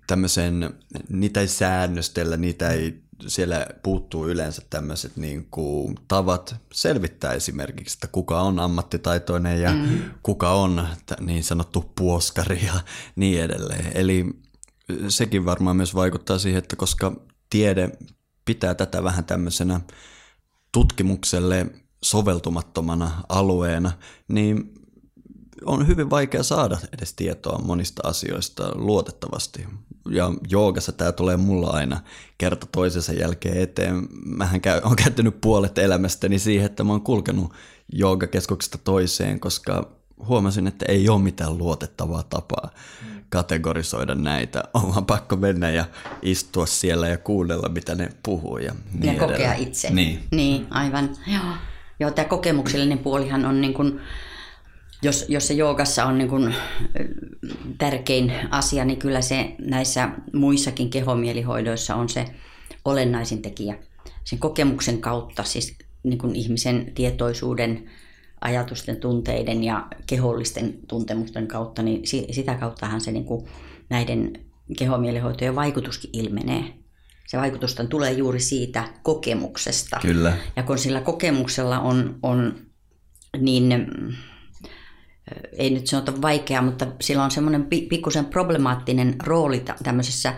tämmöisen, 0.06 0.74
niitä 1.08 1.40
ei 1.40 1.48
säännöstellä, 1.48 2.36
niitä 2.36 2.70
ei 2.70 3.05
siellä 3.26 3.66
puuttuu 3.82 4.28
yleensä 4.28 4.62
tämmöiset 4.70 5.16
niin 5.16 5.46
kuin 5.50 5.98
tavat 6.08 6.56
selvittää 6.72 7.32
esimerkiksi, 7.32 7.96
että 7.96 8.06
kuka 8.06 8.40
on 8.40 8.58
ammattitaitoinen 8.58 9.60
ja 9.60 9.72
mm. 9.72 10.02
kuka 10.22 10.50
on 10.50 10.88
niin 11.20 11.44
sanottu 11.44 11.92
puoskari 11.98 12.66
ja 12.66 12.80
niin 13.16 13.42
edelleen. 13.42 13.92
Eli 13.94 14.24
sekin 15.08 15.44
varmaan 15.44 15.76
myös 15.76 15.94
vaikuttaa 15.94 16.38
siihen, 16.38 16.58
että 16.58 16.76
koska 16.76 17.12
tiede 17.50 17.90
pitää 18.44 18.74
tätä 18.74 19.04
vähän 19.04 19.24
tämmöisenä 19.24 19.80
tutkimukselle 20.72 21.66
soveltumattomana 22.04 23.10
alueena, 23.28 23.92
niin 24.28 24.74
on 25.64 25.86
hyvin 25.86 26.10
vaikea 26.10 26.42
saada 26.42 26.78
edes 26.98 27.12
tietoa 27.12 27.58
monista 27.58 28.08
asioista 28.08 28.70
luotettavasti. 28.74 29.66
Ja 30.10 30.32
joogassa 30.48 30.92
tämä 30.92 31.12
tulee 31.12 31.36
mulla 31.36 31.70
aina 31.70 32.00
kerta 32.38 32.66
toisensa 32.72 33.12
jälkeen 33.12 33.60
eteen. 33.60 34.08
Mähän 34.24 34.60
käy, 34.60 34.80
on 34.84 34.96
käyttänyt 34.96 35.40
puolet 35.40 35.78
elämästäni 35.78 36.38
siihen, 36.38 36.66
että 36.66 36.84
mä 36.84 36.92
oon 36.92 37.02
kulkenut 37.02 37.52
joogakeskuksesta 37.92 38.78
toiseen, 38.78 39.40
koska 39.40 39.90
huomasin, 40.28 40.66
että 40.66 40.86
ei 40.88 41.08
ole 41.08 41.22
mitään 41.22 41.58
luotettavaa 41.58 42.22
tapaa 42.22 42.70
kategorisoida 43.28 44.14
näitä. 44.14 44.64
On 44.74 44.94
vaan 44.94 45.06
pakko 45.06 45.36
mennä 45.36 45.70
ja 45.70 45.84
istua 46.22 46.66
siellä 46.66 47.08
ja 47.08 47.18
kuunnella, 47.18 47.68
mitä 47.68 47.94
ne 47.94 48.08
puhuu. 48.22 48.58
Ja, 48.58 48.74
niin 48.92 49.14
ja 49.14 49.20
kokea 49.20 49.54
itse. 49.54 49.90
Niin. 49.90 50.20
niin, 50.30 50.66
aivan. 50.70 51.16
Joo. 51.26 51.54
Joo, 52.00 52.10
tämä 52.10 52.28
kokemuksellinen 52.28 52.98
puolihan 52.98 53.44
on 53.44 53.60
niin 53.60 53.74
kuin 53.74 54.00
jos, 55.02 55.24
jos 55.28 55.46
se 55.46 55.54
joogassa 55.54 56.04
on 56.04 56.18
niin 56.18 56.28
kuin 56.28 56.54
tärkein 57.78 58.32
asia, 58.50 58.84
niin 58.84 58.98
kyllä 58.98 59.20
se 59.20 59.54
näissä 59.58 60.10
muissakin 60.32 60.90
kehomielihoidoissa 60.90 61.94
on 61.94 62.08
se 62.08 62.24
olennaisin 62.84 63.42
tekijä. 63.42 63.78
Sen 64.24 64.38
kokemuksen 64.38 65.00
kautta, 65.00 65.44
siis 65.44 65.76
niin 66.02 66.18
kuin 66.18 66.36
ihmisen 66.36 66.92
tietoisuuden, 66.94 67.90
ajatusten, 68.40 68.96
tunteiden 68.96 69.64
ja 69.64 69.86
kehollisten 70.06 70.78
tuntemusten 70.88 71.46
kautta, 71.46 71.82
niin 71.82 72.02
sitä 72.30 72.54
kauttahan 72.54 73.00
se 73.00 73.12
niin 73.12 73.24
kuin 73.24 73.46
näiden 73.90 74.32
kehomielihoitojen 74.78 75.54
vaikutuskin 75.54 76.10
ilmenee. 76.12 76.64
Se 77.26 77.38
vaikutus 77.38 77.76
tulee 77.88 78.12
juuri 78.12 78.40
siitä 78.40 78.88
kokemuksesta. 79.02 79.98
Kyllä. 80.02 80.36
Ja 80.56 80.62
kun 80.62 80.78
sillä 80.78 81.00
kokemuksella 81.00 81.80
on, 81.80 82.18
on 82.22 82.54
niin 83.38 83.88
ei 85.52 85.70
nyt 85.70 85.86
sanota 85.86 86.22
vaikea, 86.22 86.62
mutta 86.62 86.86
sillä 87.00 87.24
on 87.24 87.30
semmoinen 87.30 87.66
pikkusen 87.66 88.24
problemaattinen 88.24 89.16
rooli 89.24 89.64
tämmöisessä 89.82 90.34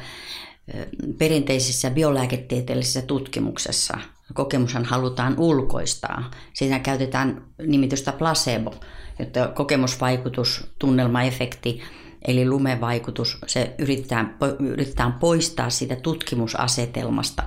perinteisessä 1.19 1.91
biolääketieteellisessä 1.91 3.03
tutkimuksessa. 3.03 3.99
Kokemushan 4.35 4.85
halutaan 4.85 5.35
ulkoistaa. 5.39 6.31
Siinä 6.55 6.79
käytetään 6.79 7.43
nimitystä 7.67 8.13
placebo, 8.13 8.75
jotta 9.19 9.49
kokemusvaikutus, 9.49 10.67
tunnelmaefekti, 10.79 11.83
eli 12.27 12.49
lumevaikutus, 12.49 13.39
se 13.47 13.75
yritetään, 13.79 14.37
yritetään 14.61 15.13
poistaa 15.13 15.71
siitä 15.71 15.97
tutkimusasetelmasta. 15.97 17.43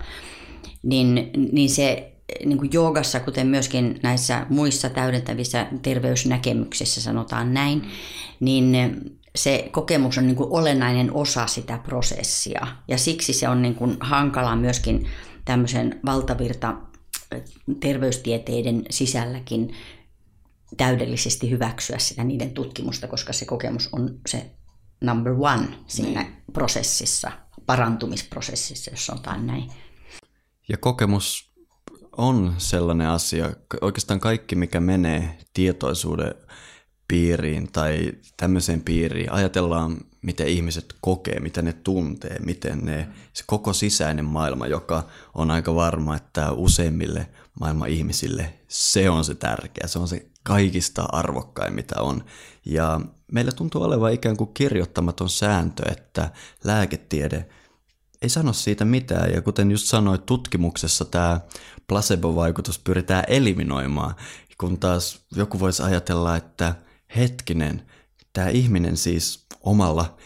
Niin, 0.84 1.32
niin 1.52 1.70
se 1.70 2.11
niin 2.46 2.58
kuin 2.58 2.70
joogassa, 2.74 3.20
kuten 3.20 3.48
myöskin 3.48 4.00
näissä 4.04 4.46
muissa 4.50 4.90
täydentävissä 4.90 5.68
terveysnäkemyksissä 5.82 7.02
sanotaan 7.02 7.54
näin, 7.54 7.92
niin 8.40 8.76
se 9.36 9.70
kokemus 9.72 10.18
on 10.18 10.28
niin 10.28 10.36
kuin 10.36 10.52
olennainen 10.52 11.14
osa 11.14 11.48
sitä 11.48 11.78
prosessia. 11.78 12.68
Ja 12.88 12.98
siksi 12.98 13.34
se 13.34 13.50
on 13.50 13.62
niin 13.62 13.76
kuin 13.76 13.98
hankala 14.00 14.56
myöskin 14.56 15.08
tämmöisen 15.46 16.00
valtavirta 16.06 16.78
terveystieteiden 17.80 18.84
sisälläkin 18.90 19.76
täydellisesti 20.78 21.50
hyväksyä 21.50 21.98
sitä 21.98 22.24
niiden 22.24 22.52
tutkimusta, 22.52 23.08
koska 23.08 23.34
se 23.34 23.46
kokemus 23.46 23.90
on 23.92 24.20
se 24.28 24.52
number 25.02 25.34
one 25.34 25.68
siinä 25.88 26.24
niin. 26.24 26.36
prosessissa, 26.54 27.32
parantumisprosessissa, 27.66 28.92
jos 28.92 29.06
sanotaan 29.06 29.48
näin. 29.48 29.72
Ja 30.70 30.78
kokemus 30.78 31.51
on 32.18 32.56
sellainen 32.58 33.08
asia, 33.08 33.54
oikeastaan 33.82 34.20
kaikki 34.20 34.56
mikä 34.56 34.80
menee 34.80 35.38
tietoisuuden 35.54 36.36
piiriin 37.08 37.72
tai 37.72 38.12
tämmöiseen 38.38 38.82
piiriin, 38.82 39.32
ajatellaan 39.32 39.98
miten 40.22 40.48
ihmiset 40.48 40.96
kokee, 41.02 41.40
mitä 41.40 41.62
ne 41.62 41.74
tuntee, 41.74 42.40
miten 42.40 42.80
ne, 42.86 43.08
se 43.34 43.44
koko 43.48 43.74
sisäinen 43.74 44.26
maailma, 44.26 44.68
joka 44.68 45.04
on 45.34 45.52
aika 45.52 45.76
varma, 45.76 46.16
että 46.16 46.52
useimmille 46.52 47.28
maailman 47.60 47.90
ihmisille 47.90 48.54
se 48.68 49.10
on 49.10 49.26
se 49.26 49.36
tärkeä, 49.36 49.88
se 49.88 50.00
on 50.00 50.08
se 50.08 50.26
kaikista 50.44 51.06
arvokkain, 51.12 51.74
mitä 51.74 51.96
on. 52.02 52.24
Ja 52.66 53.02
meillä 53.32 53.52
tuntuu 53.52 53.84
olevan 53.84 54.14
ikään 54.14 54.38
kuin 54.38 54.54
kirjoittamaton 54.54 55.30
sääntö, 55.30 55.92
että 55.92 56.32
lääketiede 56.64 57.46
ei 58.22 58.30
sano 58.30 58.54
siitä 58.54 58.86
mitään. 58.86 59.34
Ja 59.34 59.42
kuten 59.42 59.72
just 59.72 59.86
sanoit, 59.86 60.26
tutkimuksessa 60.26 61.06
tämä 61.06 61.40
placebo-vaikutus 61.88 62.80
pyritään 62.80 63.24
eliminoimaan, 63.28 64.16
kun 64.58 64.80
taas 64.80 65.22
joku 65.36 65.60
voisi 65.60 65.84
ajatella, 65.84 66.36
että 66.36 66.76
hetkinen, 67.16 67.82
tämä 68.34 68.50
ihminen 68.50 68.98
siis 68.98 69.46
omalla, 69.64 70.18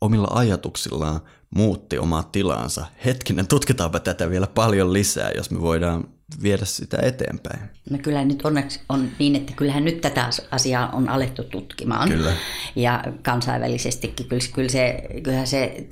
omilla 0.00 0.28
ajatuksillaan 0.30 1.20
muutti 1.54 1.98
omaa 1.98 2.22
tilaansa. 2.22 2.86
Hetkinen, 3.04 3.46
tutkitaanpa 3.46 4.00
tätä 4.00 4.30
vielä 4.30 4.46
paljon 4.46 4.92
lisää, 4.92 5.30
jos 5.36 5.50
me 5.50 5.60
voidaan 5.60 6.08
viedä 6.42 6.64
sitä 6.64 6.98
eteenpäin. 7.02 7.60
No 7.90 7.98
kyllä 7.98 8.24
nyt 8.24 8.44
onneksi 8.44 8.80
on 8.88 9.10
niin, 9.18 9.36
että 9.36 9.52
kyllähän 9.52 9.84
nyt 9.84 10.00
tätä 10.00 10.30
asiaa 10.50 10.90
on 10.90 11.08
alettu 11.08 11.44
tutkimaan. 11.44 12.08
Kyllä. 12.08 12.32
Ja 12.76 13.04
kansainvälisestikin 13.22 14.26
kyllä, 14.28 14.42
kyllä 14.54 14.68
se, 14.68 15.08
kyllähän 15.22 15.46
se 15.46 15.88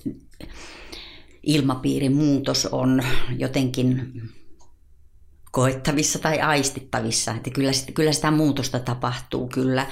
ilmapiirin 1.43 2.17
muutos 2.17 2.67
on 2.67 3.03
jotenkin 3.39 4.13
koettavissa 5.51 6.19
tai 6.19 6.41
aistittavissa. 6.41 7.33
Että 7.33 7.51
kyllä, 7.51 7.71
kyllä 7.95 8.13
sitä 8.13 8.31
muutosta 8.31 8.79
tapahtuu 8.79 9.49
kyllä. 9.49 9.87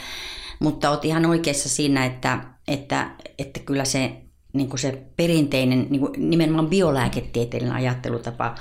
Mutta 0.61 0.91
olet 0.91 1.05
ihan 1.05 1.27
oikeassa 1.27 1.69
siinä, 1.69 2.07
että, 2.07 2.45
että, 2.69 3.11
että 3.39 3.61
kyllä 3.61 3.85
se, 3.85 4.23
niin 4.53 4.79
se 4.79 5.07
perinteinen, 5.17 5.87
niin 5.91 6.01
kuin 6.01 6.31
nimenomaan 6.31 6.69
biolääketieteellinen 6.69 7.77
ajattelutapa 7.77 8.55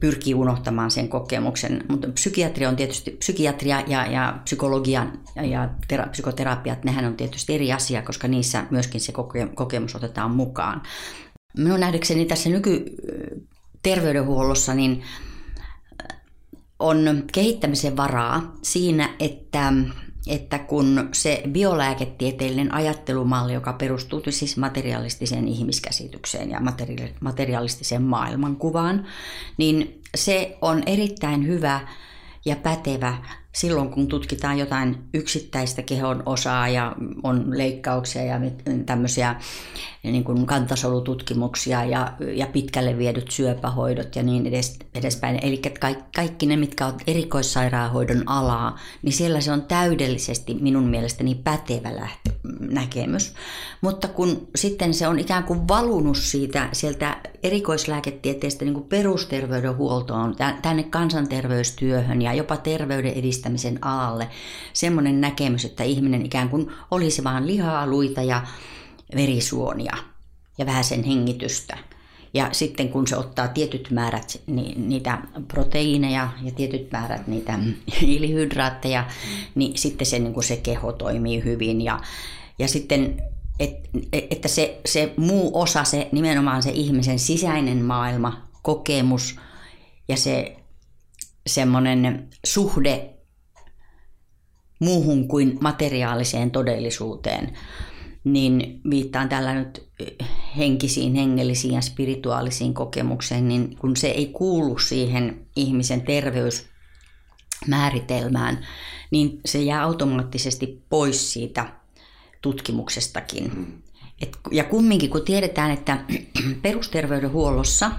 pyrkii 0.00 0.34
unohtamaan 0.34 0.90
sen 0.90 1.08
kokemuksen. 1.08 1.84
Mutta 1.88 2.08
psykiatria 2.08 2.68
on 2.68 2.76
tietysti, 2.76 3.10
psykiatria 3.10 3.82
ja, 3.86 4.06
ja 4.06 4.38
psykologia 4.44 5.06
ja 5.50 5.68
tera, 5.88 6.06
psykoterapiat, 6.06 6.84
nehän 6.84 7.04
on 7.04 7.16
tietysti 7.16 7.54
eri 7.54 7.72
asia, 7.72 8.02
koska 8.02 8.28
niissä 8.28 8.64
myöskin 8.70 9.00
se 9.00 9.12
koke, 9.12 9.48
kokemus 9.54 9.94
otetaan 9.94 10.30
mukaan. 10.30 10.82
Minun 11.58 11.80
nähdäkseni 11.80 12.24
tässä 12.24 12.50
nykyterveydenhuollossa 12.50 14.74
niin 14.74 15.02
on 16.78 17.24
kehittämisen 17.32 17.96
varaa 17.96 18.54
siinä, 18.62 19.14
että 19.20 19.72
että 20.26 20.58
kun 20.58 21.08
se 21.12 21.42
biolääketieteellinen 21.50 22.74
ajattelumalli, 22.74 23.52
joka 23.52 23.72
perustuu 23.72 24.22
siis 24.28 24.56
materialistiseen 24.56 25.48
ihmiskäsitykseen 25.48 26.50
ja 26.50 26.60
materialistiseen 27.20 28.02
maailmankuvaan, 28.02 29.06
niin 29.56 30.02
se 30.14 30.58
on 30.62 30.82
erittäin 30.86 31.46
hyvä 31.46 31.88
ja 32.48 32.56
pätevä 32.56 33.14
silloin, 33.52 33.90
kun 33.90 34.08
tutkitaan 34.08 34.58
jotain 34.58 34.98
yksittäistä 35.14 35.82
kehon 35.82 36.22
osaa 36.26 36.68
ja 36.68 36.96
on 37.22 37.58
leikkauksia 37.58 38.22
ja 38.22 38.40
tämmöisiä 38.86 39.36
niin 40.02 40.24
kuin 40.24 40.46
kantasolututkimuksia 40.46 41.84
ja, 41.84 42.12
ja 42.34 42.46
pitkälle 42.46 42.98
viedyt 42.98 43.30
syöpähoidot 43.30 44.16
ja 44.16 44.22
niin 44.22 44.46
edes, 44.46 44.78
edespäin. 44.94 45.38
Eli 45.42 45.60
kaikki, 45.80 46.04
kaikki 46.16 46.46
ne, 46.46 46.56
mitkä 46.56 46.86
on 46.86 46.94
erikoissairaanhoidon 47.06 48.28
alaa, 48.28 48.78
niin 49.02 49.12
siellä 49.12 49.40
se 49.40 49.52
on 49.52 49.62
täydellisesti 49.62 50.54
minun 50.54 50.84
mielestäni 50.84 51.34
pätevä 51.34 51.96
lähtö, 51.96 52.27
näkemys. 52.60 53.34
Mutta 53.80 54.08
kun 54.08 54.48
sitten 54.56 54.94
se 54.94 55.08
on 55.08 55.18
ikään 55.18 55.44
kuin 55.44 55.68
valunut 55.68 56.16
siitä 56.16 56.68
sieltä 56.72 57.16
erikoislääketieteestä 57.42 58.64
niin 58.64 58.74
kuin 58.74 58.88
perusterveydenhuoltoon 58.88 60.36
tänne 60.62 60.82
kansanterveystyöhön 60.82 62.22
ja 62.22 62.34
jopa 62.34 62.56
terveyden 62.56 63.12
edistämisen 63.12 63.84
alalle 63.84 64.28
semmoinen 64.72 65.20
näkemys, 65.20 65.64
että 65.64 65.84
ihminen 65.84 66.26
ikään 66.26 66.48
kuin 66.48 66.72
olisi 66.90 67.24
vaan 67.24 67.46
lihaa, 67.46 67.86
luita 67.86 68.22
ja 68.22 68.42
verisuonia 69.16 69.96
ja 70.58 70.66
vähän 70.66 70.84
sen 70.84 71.04
hengitystä. 71.04 71.78
Ja 72.34 72.48
sitten 72.52 72.88
kun 72.88 73.06
se 73.06 73.16
ottaa 73.16 73.48
tietyt 73.48 73.90
määrät 73.90 74.40
niitä 74.76 75.18
proteiineja 75.48 76.28
ja 76.42 76.52
tietyt 76.52 76.92
määrät 76.92 77.26
niitä 77.26 77.58
hiilihydraatteja, 78.00 79.06
niin 79.54 79.78
sitten 79.78 80.06
se, 80.06 80.18
niin 80.18 80.34
kuin 80.34 80.44
se 80.44 80.56
keho 80.56 80.92
toimii 80.92 81.44
hyvin. 81.44 81.80
Ja, 81.80 82.00
ja 82.58 82.68
sitten 82.68 83.22
et, 83.60 83.76
että 84.12 84.48
se, 84.48 84.80
se 84.86 85.14
muu 85.16 85.60
osa, 85.60 85.84
se 85.84 86.08
nimenomaan 86.12 86.62
se 86.62 86.70
ihmisen 86.70 87.18
sisäinen 87.18 87.84
maailma, 87.84 88.48
kokemus 88.62 89.36
ja 90.08 90.16
se 90.16 90.56
semmoinen 91.46 92.28
suhde 92.46 93.14
muuhun 94.80 95.28
kuin 95.28 95.58
materiaaliseen 95.60 96.50
todellisuuteen, 96.50 97.58
niin 98.24 98.80
viittaan 98.90 99.28
tällä 99.28 99.54
nyt 99.54 99.88
henkisiin, 100.56 101.14
hengellisiin 101.14 101.74
ja 101.74 101.80
spirituaalisiin 101.80 102.74
kokemukseen, 102.74 103.48
niin 103.48 103.76
kun 103.76 103.96
se 103.96 104.08
ei 104.08 104.26
kuulu 104.26 104.78
siihen 104.78 105.46
ihmisen 105.56 106.02
terveysmääritelmään, 106.02 108.66
niin 109.10 109.40
se 109.46 109.62
jää 109.62 109.82
automaattisesti 109.82 110.84
pois 110.88 111.32
siitä 111.32 111.77
tutkimuksestakin. 112.42 113.52
Mm. 113.56 113.66
Et, 114.22 114.36
ja 114.50 114.64
kumminkin, 114.64 115.10
kun 115.10 115.24
tiedetään, 115.24 115.70
että 115.70 115.98
perusterveydenhuollossa, 116.62 117.90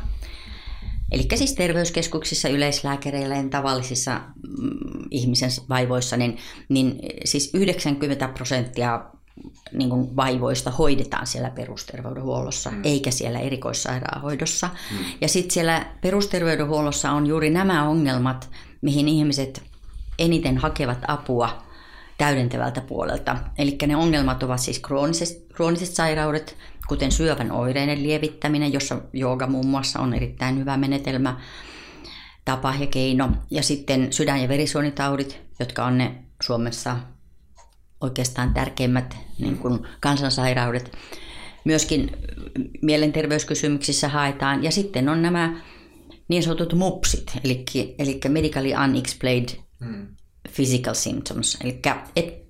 eli 1.12 1.28
siis 1.36 1.54
terveyskeskuksissa, 1.54 2.49
yleislääkäreillä 2.49 3.36
ja 3.36 3.49
tavallisissa 3.49 4.21
mm, 4.60 5.06
ihmisen 5.12 5.52
vaivoissa, 5.69 6.17
niin, 6.17 6.38
niin 6.69 6.99
siis 7.25 7.52
90 7.54 8.28
prosenttia 8.28 9.06
niin 9.71 9.89
kuin 9.89 10.15
vaivoista 10.15 10.71
hoidetaan 10.71 11.28
siellä 11.28 11.49
perusterveydenhuollossa, 11.49 12.71
mm. 12.71 12.82
eikä 12.84 13.12
siellä 13.12 13.39
erikoissairaanhoidossa. 13.39 14.67
Mm. 14.67 14.97
Ja 15.21 15.28
sitten 15.28 15.52
siellä 15.52 15.86
perusterveydenhuollossa 16.02 17.12
on 17.12 17.28
juuri 17.28 17.49
nämä 17.49 17.89
ongelmat, 17.89 18.49
mihin 18.82 19.08
ihmiset 19.08 19.63
eniten 20.19 20.58
hakevat 20.58 20.99
apua 21.08 21.68
täydentävältä 22.19 22.82
puolelta. 22.82 23.38
Eli 23.58 23.77
ne 23.88 23.95
ongelmat 23.95 24.43
ovat 24.43 24.60
siis 24.60 24.79
krooniset, 24.79 25.45
krooniset 25.53 25.89
sairaudet, 25.89 26.58
kuten 26.88 27.12
syövän 27.12 27.51
oireiden 27.51 28.03
lievittäminen, 28.03 28.73
jossa 28.73 29.01
jooga 29.13 29.47
muun 29.47 29.67
muassa 29.67 29.99
on 29.99 30.13
erittäin 30.13 30.60
hyvä 30.60 30.77
menetelmä, 30.77 31.41
tapa 32.45 32.73
ja 32.79 32.88
keino. 32.88 33.32
Ja 33.51 33.63
sitten 33.63 34.13
sydän- 34.13 34.41
ja 34.41 34.47
verisuonitaudit, 34.47 35.41
jotka 35.60 35.86
on 35.86 35.97
ne 35.97 36.23
Suomessa 36.43 36.97
oikeastaan 38.01 38.53
tärkeimmät 38.53 39.17
niin 39.39 39.58
kuin 39.58 39.79
kansansairaudet. 39.99 40.97
Myöskin 41.65 42.12
mielenterveyskysymyksissä 42.82 44.10
haetaan. 44.10 44.63
Ja 44.63 44.71
sitten 44.71 45.10
on 45.10 45.21
nämä 45.21 45.60
niin 46.27 46.43
sanotut 46.43 46.73
MUPSit, 46.73 47.38
eli, 47.43 47.65
eli 47.99 48.19
Medically 48.29 48.73
Unexplained 48.84 49.49
hmm. 49.86 50.18
Physical 50.55 50.93
Symptoms, 50.93 51.57
eli 51.63 51.81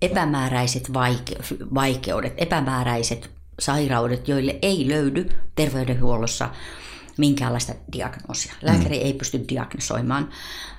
epämääräiset 0.02 0.94
vaikeudet, 1.74 2.34
epämääräiset 2.38 3.30
sairaudet, 3.60 4.28
joille 4.28 4.60
ei 4.62 4.88
löydy 4.88 5.30
terveydenhuollossa 5.56 6.50
minkäänlaista 7.18 7.74
diagnoosia. 7.94 8.54
Lääkäri 8.62 9.00
mm. 9.00 9.06
ei 9.06 9.14
pysty 9.14 9.46
diagnosoimaan. 9.50 10.30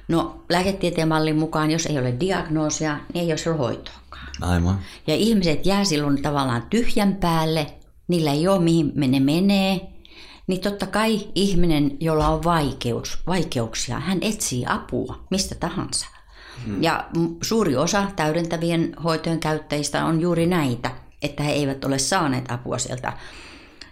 No 0.08 0.44
lääketieteen 0.48 1.08
mallin 1.08 1.38
mukaan, 1.38 1.70
jos 1.70 1.86
ei 1.86 1.98
ole 1.98 2.14
diagnoosia, 2.20 2.98
niin 3.14 3.24
ei 3.24 3.32
ole 3.32 3.58
hoitoakaan. 3.58 4.26
Aivan. 4.40 4.78
Ja 5.06 5.14
ihmiset 5.14 5.66
jää 5.66 5.84
silloin 5.84 6.22
tavallaan 6.22 6.62
tyhjän 6.70 7.14
päälle, 7.14 7.66
niillä 8.08 8.32
ei 8.32 8.48
ole 8.48 8.62
mihin 8.62 8.92
ne 8.96 9.20
menee, 9.20 9.80
niin 10.46 10.60
totta 10.60 10.86
kai 10.86 11.28
ihminen, 11.34 11.96
jolla 12.00 12.28
on 12.28 12.44
vaikeus, 12.44 13.18
vaikeuksia, 13.26 14.00
hän 14.00 14.18
etsii 14.20 14.64
apua 14.68 15.24
mistä 15.30 15.54
tahansa. 15.54 16.06
Hmm. 16.66 16.82
Ja 16.82 17.08
suuri 17.42 17.76
osa 17.76 18.06
täydentävien 18.16 18.94
hoitojen 19.04 19.40
käyttäjistä 19.40 20.04
on 20.04 20.20
juuri 20.20 20.46
näitä, 20.46 20.90
että 21.22 21.42
he 21.42 21.52
eivät 21.52 21.84
ole 21.84 21.98
saaneet 21.98 22.50
apua 22.50 22.78
sieltä 22.78 23.12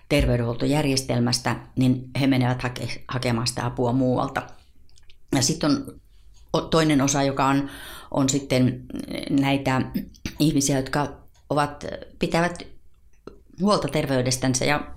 terveydenhuoltojärjestelmästä, 0.08 1.56
niin 1.76 2.10
he 2.20 2.26
menevät 2.26 2.62
hake, 2.62 3.04
hakemaan 3.08 3.46
sitä 3.46 3.66
apua 3.66 3.92
muualta. 3.92 4.42
Ja 5.34 5.42
sitten 5.42 5.70
on 5.70 5.98
toinen 6.70 7.00
osa, 7.00 7.22
joka 7.22 7.46
on, 7.46 7.70
on 8.10 8.28
sitten 8.28 8.86
näitä 9.30 9.82
ihmisiä, 10.38 10.76
jotka 10.76 11.12
ovat, 11.50 11.84
pitävät 12.18 12.62
huolta 13.60 13.88
terveydestänsä 13.88 14.64
ja 14.64 14.90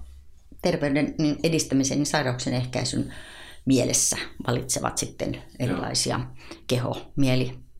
terveyden 0.62 1.16
edistämisen 1.44 2.00
ja 2.00 2.06
sairauksien 2.06 2.56
ehkäisyn 2.56 3.14
mielessä 3.66 4.18
valitsevat 4.48 4.98
sitten 4.98 5.44
erilaisia 5.60 6.20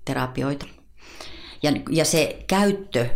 keho-mieliterapioita. 0.06 0.66
Ja, 1.64 1.72
ja 1.90 2.06
se 2.06 2.44
käyttö, 2.48 3.10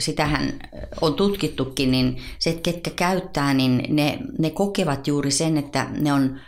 sitähän 0.00 0.60
on 1.00 1.14
tutkittukin, 1.14 1.90
niin 1.90 2.16
se, 2.38 2.50
että 2.50 2.62
ketkä 2.62 2.90
käyttää, 2.90 3.54
niin 3.54 3.84
ne, 3.88 4.18
ne 4.38 4.50
kokevat 4.50 5.06
juuri 5.06 5.30
sen, 5.30 5.56
että 5.56 5.86
ne 5.90 6.12
on 6.12 6.40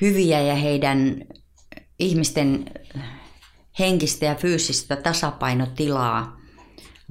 hyviä 0.00 0.40
ja 0.40 0.54
heidän 0.54 1.24
ihmisten 1.98 2.64
henkistä 3.78 4.24
ja 4.24 4.34
fyysistä 4.34 4.96
tasapainotilaa 4.96 6.40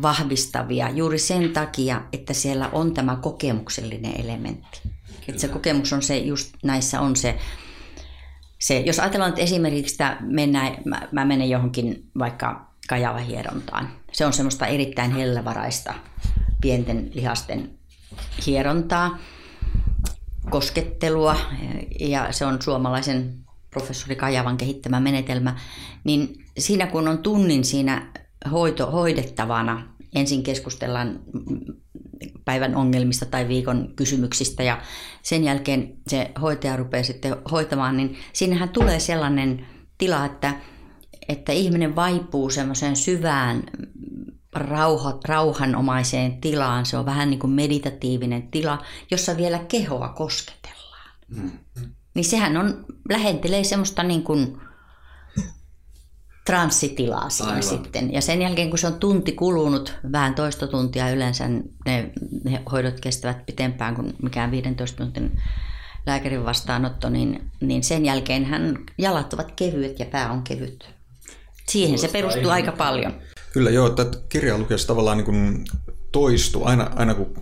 vahvistavia 0.02 0.90
juuri 0.90 1.20
sen 1.20 1.50
takia, 1.50 2.02
että 2.14 2.34
siellä 2.34 2.70
on 2.70 2.94
tämä 2.94 3.16
kokemuksellinen 3.16 4.22
elementti. 4.22 4.82
Että 5.28 5.42
se 5.42 5.48
kokemus 5.48 5.94
on 5.94 6.02
se, 6.02 6.18
just 6.18 6.56
näissä 6.64 7.02
on 7.02 7.16
se, 7.16 7.40
se 8.60 8.80
jos 8.80 9.00
ajatellaan, 9.00 9.30
että 9.30 9.42
esimerkiksi 9.42 9.94
että 9.94 10.18
mennään, 10.22 10.78
mä, 10.86 11.02
mä 11.12 11.26
menen 11.26 11.50
johonkin 11.50 12.10
vaikka 12.20 12.70
kajavahierontaan. 12.90 13.90
Se 14.12 14.26
on 14.26 14.34
semmoista 14.34 14.68
erittäin 14.68 15.12
hellävaraista 15.12 15.94
pienten 16.62 17.12
lihasten 17.14 17.70
hierontaa, 18.46 19.18
koskettelua 20.50 21.36
ja 22.00 22.32
se 22.32 22.46
on 22.46 22.62
suomalaisen 22.62 23.34
professori 23.72 24.16
Kajavan 24.16 24.58
kehittämä 24.58 25.00
menetelmä, 25.00 25.56
niin 26.04 26.46
siinä 26.58 26.88
kun 26.88 27.08
on 27.08 27.18
tunnin 27.18 27.64
siinä 27.64 28.14
hoito, 28.52 28.92
hoidettavana, 28.92 29.88
ensin 30.16 30.44
keskustellaan 30.44 31.20
päivän 32.46 32.76
ongelmista 32.76 33.26
tai 33.26 33.48
viikon 33.48 33.94
kysymyksistä 33.96 34.64
ja 34.64 34.82
sen 35.22 35.44
jälkeen 35.44 35.98
se 36.08 36.32
hoitaja 36.42 36.78
rupeaa 36.78 37.04
sitten 37.04 37.36
hoitamaan, 37.52 37.98
niin 37.98 38.18
siinähän 38.34 38.70
tulee 38.70 39.00
sellainen 39.00 39.68
tila, 39.98 40.26
että, 40.26 40.54
että 41.30 41.52
ihminen 41.52 41.96
vaipuu 41.96 42.50
semmoiseen 42.50 42.96
syvään 42.96 43.64
rauha, 44.56 45.20
rauhanomaiseen 45.26 46.42
tilaan. 46.42 46.86
Se 46.86 46.98
on 46.98 47.06
vähän 47.06 47.30
niin 47.30 47.40
kuin 47.40 47.52
meditatiivinen 47.52 48.52
tila, 48.52 48.84
jossa 49.12 49.38
vielä 49.38 49.60
kehoa 49.60 50.10
kosketellaan. 50.10 51.10
Mm. 51.36 51.52
Niin 52.14 52.26
sehän 52.26 52.58
on, 52.58 52.86
lähentelee 53.10 53.64
semmoista 53.64 54.04
niin 54.04 54.24
kuin 54.24 54.58
transsitilaa 56.50 57.30
siinä 57.30 57.52
Aivan. 57.52 57.64
sitten. 57.64 58.14
Ja 58.14 58.22
sen 58.22 58.42
jälkeen, 58.42 58.70
kun 58.70 58.80
se 58.80 58.88
on 58.88 58.94
tunti 58.94 59.32
kulunut, 59.32 59.96
vähän 60.12 60.36
toista 60.36 60.68
tuntia 60.68 61.10
yleensä, 61.10 61.48
ne, 61.86 62.12
ne 62.44 62.62
hoidot 62.72 63.00
kestävät 63.00 63.46
pitempään 63.46 63.96
kuin 63.96 64.14
mikään 64.22 64.52
15 64.52 65.00
minuutin 65.00 65.42
lääkärin 66.06 66.46
vastaanotto, 66.46 67.10
niin, 67.10 67.52
niin 67.62 67.84
sen 67.84 68.06
jälkeen 68.06 68.46
hän 68.46 68.78
jalat 68.98 69.34
ovat 69.34 69.52
kevyet 69.56 70.00
ja 70.00 70.06
pää 70.06 70.32
on 70.32 70.44
kevyt. 70.44 70.90
Siihen 71.68 71.90
Tuosta 71.90 72.08
se 72.08 72.14
perustuu 72.14 72.50
aika 72.50 72.72
paljon. 72.72 73.14
Kyllä 73.54 73.70
joo, 73.70 73.88
että 73.88 74.06
kirja 74.30 74.58
lukiessa 74.58 74.88
tavallaan 74.88 75.18
niin 75.18 75.26
kuin 75.26 75.66
toistu 76.12 76.66
aina, 76.66 76.92
aina 76.96 77.16
kun 77.16 77.34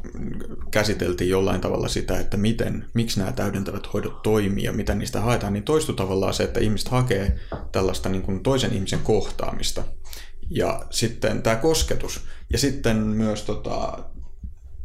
käsiteltiin 0.71 1.29
jollain 1.29 1.61
tavalla 1.61 1.87
sitä, 1.87 2.19
että 2.19 2.37
miten, 2.37 2.85
miksi 2.93 3.19
nämä 3.19 3.31
täydentävät 3.31 3.93
hoidot 3.93 4.21
toimii 4.21 4.63
ja 4.63 4.73
mitä 4.73 4.95
niistä 4.95 5.21
haetaan, 5.21 5.53
niin 5.53 5.63
toistu 5.63 5.93
tavallaan 5.93 6.33
se, 6.33 6.43
että 6.43 6.59
ihmiset 6.59 6.87
hakee 6.87 7.39
tällaista 7.71 8.09
niin 8.09 8.21
kuin 8.21 8.43
toisen 8.43 8.73
ihmisen 8.73 8.99
kohtaamista. 8.99 9.83
Ja 10.49 10.85
sitten 10.89 11.41
tämä 11.41 11.55
kosketus 11.55 12.21
ja 12.49 12.57
sitten 12.57 12.97
myös 12.97 13.43
tota, 13.43 13.99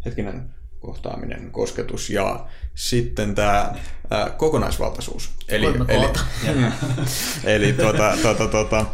hetkinen 0.04 0.50
kohtaaminen, 0.80 1.50
kosketus 1.50 2.10
ja 2.10 2.46
sitten 2.74 3.34
tämä 3.34 3.74
ää, 4.10 4.30
kokonaisvaltaisuus. 4.30 5.30
Eli, 5.48 5.66
eli, 5.66 6.06
eli 7.54 7.72
tuota, 7.72 8.16
tuota, 8.22 8.48
tuota, 8.48 8.86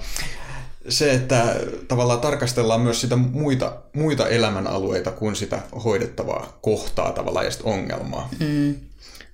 se, 0.89 1.13
että 1.13 1.57
tavallaan 1.89 2.21
tarkastellaan 2.21 2.81
myös 2.81 3.01
sitä 3.01 3.17
muita, 3.17 3.77
muita 3.93 4.29
elämänalueita 4.29 5.11
kuin 5.11 5.37
sitä 5.37 5.59
hoidettavaa 5.85 6.59
kohtaa 6.63 7.13
tavallaan 7.13 7.47
ja 7.47 7.53
ongelmaa. 7.63 8.29
Mm. 8.41 8.75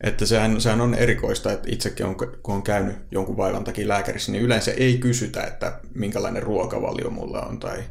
Että 0.01 0.27
sehän, 0.27 0.61
sehän 0.61 0.81
on 0.81 0.95
erikoista, 0.95 1.53
että 1.53 1.69
itsekin 1.71 2.07
on, 2.07 2.17
kun 2.17 2.55
on 2.55 2.62
käynyt 2.62 2.97
jonkun 3.11 3.37
vaivan 3.37 3.64
takia 3.64 3.88
lääkärissä, 3.88 4.33
niin 4.33 4.45
yleensä 4.45 4.71
ei 4.71 4.99
kysytä, 4.99 5.43
että 5.43 5.81
minkälainen 5.95 6.43
ruokavalio 6.43 7.11
mulla 7.11 7.40
on 7.40 7.61
tai, 7.61 7.85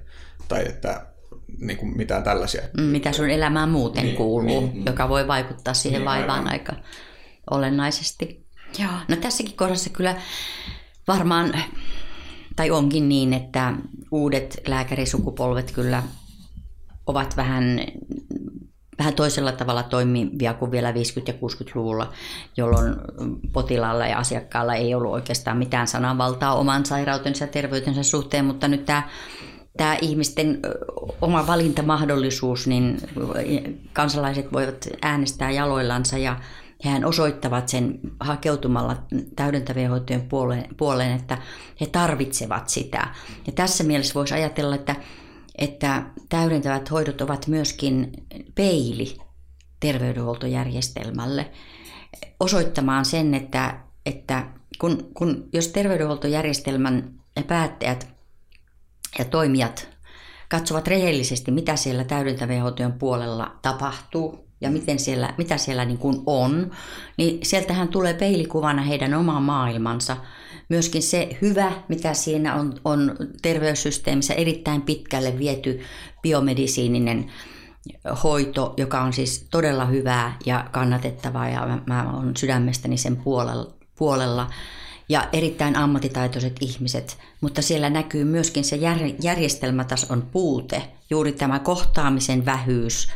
tai 0.48 0.64
että 0.66 1.06
niin 1.60 1.78
kuin 1.78 1.98
mitään 1.98 2.24
tällaisia. 2.24 2.62
Mm, 2.78 2.84
mitä 2.84 3.12
sun 3.12 3.30
elämään 3.30 3.70
muuten 3.70 4.04
niin, 4.04 4.16
kuuluu, 4.16 4.60
niin, 4.60 4.74
niin, 4.74 4.86
joka 4.86 5.10
voi 5.10 5.28
vaikuttaa 5.28 5.74
siihen 5.74 6.00
niin, 6.00 6.06
vaivaan 6.06 6.40
aivan. 6.40 6.52
aika 6.52 6.74
olennaisesti. 7.52 8.46
Joo. 8.80 8.92
No 9.08 9.16
tässäkin 9.16 9.56
kohdassa 9.56 9.90
kyllä 9.90 10.16
varmaan 11.08 11.54
tai 12.56 12.72
onkin 12.72 13.10
niin, 13.10 13.34
että 13.34 13.74
uudet 14.12 14.62
lääkärisukupolvet 14.68 15.72
kyllä 15.72 16.04
ovat 17.08 17.38
vähän, 17.38 17.80
vähän 19.00 19.14
toisella 19.14 19.52
tavalla 19.52 19.84
toimivia 19.84 20.54
kuin 20.54 20.72
vielä 20.72 20.92
50- 20.92 20.94
ja 21.28 21.34
60-luvulla, 21.34 22.14
jolloin 22.58 22.96
potilaalla 23.54 24.08
ja 24.08 24.18
asiakkaalla 24.18 24.76
ei 24.76 24.96
ollut 24.96 25.12
oikeastaan 25.12 25.58
mitään 25.58 25.88
sananvaltaa 25.88 26.56
oman 26.56 26.86
sairautensa 26.86 27.44
ja 27.44 27.48
terveytensä 27.48 28.04
suhteen, 28.04 28.46
mutta 28.46 28.68
nyt 28.68 28.86
tämä 28.86 29.10
tämä 29.78 29.98
ihmisten 30.02 30.60
oma 31.22 31.48
valintamahdollisuus, 31.48 32.68
niin 32.68 32.98
kansalaiset 33.94 34.54
voivat 34.54 34.88
äänestää 35.02 35.52
jaloillansa 35.52 36.18
ja 36.18 36.40
hän 36.90 37.06
osoittavat 37.06 37.70
sen 37.70 38.00
hakeutumalla 38.20 38.98
täydentävien 39.36 39.90
hoitojen 39.90 40.22
puoleen, 40.22 40.76
puoleen, 40.78 41.12
että 41.12 41.38
he 41.82 41.86
tarvitsevat 41.86 42.70
sitä. 42.70 43.08
Ja 43.48 43.54
tässä 43.54 43.84
mielessä 43.84 44.14
voisi 44.14 44.34
ajatella, 44.34 44.76
että, 44.76 44.96
että 45.58 46.04
täydentävät 46.30 46.92
hoidot 46.92 47.22
ovat 47.22 47.48
myöskin 47.48 48.12
peili 48.56 49.18
terveydenhuoltojärjestelmälle 49.80 51.52
osoittamaan 52.40 53.06
sen, 53.06 53.34
että, 53.34 53.80
että 54.06 54.48
kun, 54.80 55.12
kun, 55.14 55.50
jos 55.54 55.68
terveydenhuoltojärjestelmän 55.68 57.14
päättäjät 57.48 58.08
ja 59.20 59.26
toimijat 59.26 59.90
katsovat 60.50 60.88
rehellisesti, 60.88 61.52
mitä 61.52 61.76
siellä 61.76 62.04
täydentävien 62.04 62.62
hoitojen 62.62 62.94
puolella 62.94 63.56
tapahtuu, 63.62 64.48
ja 64.64 64.72
miten 64.72 65.00
siellä, 65.00 65.34
mitä 65.38 65.58
siellä 65.58 65.86
niin 65.86 65.98
kuin 65.98 66.24
on, 66.26 66.72
niin 67.18 67.40
sieltähän 67.44 67.88
tulee 67.88 68.14
peilikuvana 68.14 68.82
heidän 68.82 69.14
oma 69.14 69.40
maailmansa. 69.40 70.18
Myöskin 70.70 71.04
se 71.04 71.38
hyvä, 71.42 71.72
mitä 71.88 72.14
siinä 72.14 72.56
on, 72.56 72.74
on 72.86 73.16
terveyssysteemissä 73.42 74.34
erittäin 74.34 74.82
pitkälle 74.82 75.40
viety 75.40 75.82
biomedisiininen 76.22 77.32
hoito, 78.24 78.74
joka 78.78 79.02
on 79.02 79.14
siis 79.14 79.48
todella 79.52 79.86
hyvää 79.86 80.38
ja 80.46 80.66
kannatettavaa 80.72 81.50
ja 81.50 81.66
mä, 81.66 81.82
mä 81.86 82.18
olen 82.18 82.38
sydämestäni 82.38 82.98
sen 82.98 83.18
puolella, 83.18 83.74
puolella 83.96 84.50
ja 85.10 85.28
erittäin 85.34 85.76
ammattitaitoiset 85.76 86.56
ihmiset, 86.62 87.18
mutta 87.42 87.62
siellä 87.62 87.90
näkyy 87.90 88.24
myöskin 88.24 88.64
se 88.64 88.80
järjestelmätason 89.24 90.22
puute, 90.22 90.84
juuri 91.10 91.32
tämä 91.32 91.60
kohtaamisen 91.60 92.46
vähyys, 92.46 93.08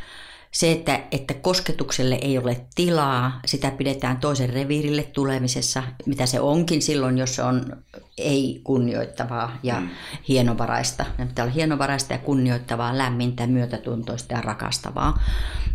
se, 0.52 0.72
että, 0.72 1.00
että 1.12 1.34
kosketukselle 1.34 2.16
ei 2.16 2.38
ole 2.38 2.66
tilaa, 2.76 3.40
sitä 3.46 3.72
pidetään 3.72 4.18
toisen 4.18 4.50
reviirille 4.50 5.04
tulemisessa, 5.04 5.84
mitä 6.06 6.26
se 6.26 6.40
onkin 6.40 6.82
silloin, 6.82 7.18
jos 7.18 7.36
se 7.36 7.44
on 7.44 7.84
ei-kunnioittavaa 8.18 9.58
ja 9.64 9.80
mm. 9.80 9.90
hienovaraista. 10.28 11.06
Ne 11.18 11.26
pitää 11.26 11.46
olla 11.46 11.54
hienovaraista 11.54 12.14
ja 12.14 12.20
kunnioittavaa, 12.20 12.98
lämmintä, 12.98 13.48
myötätuntoista 13.48 14.34
ja 14.34 14.42
rakastavaa, 14.42 15.20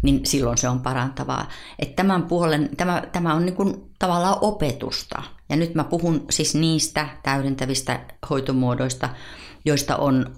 niin 0.03 0.27
silloin 0.27 0.59
se 0.59 0.69
on 0.69 0.81
parantavaa. 0.81 1.49
Että 1.79 1.97
tämän 1.97 2.23
puolen, 2.23 2.69
tämä, 2.77 3.03
tämä 3.13 3.35
on 3.35 3.47
niin 3.47 3.57
kuin 3.57 3.91
tavallaan 3.99 4.39
opetusta. 4.41 5.23
Ja 5.49 5.57
nyt 5.57 5.75
mä 5.75 5.85
puhun 5.85 6.27
siis 6.31 6.55
niistä 6.55 7.09
täydentävistä 7.23 8.01
hoitomuodoista, 8.31 9.09
joista 9.65 9.97
on, 9.97 10.37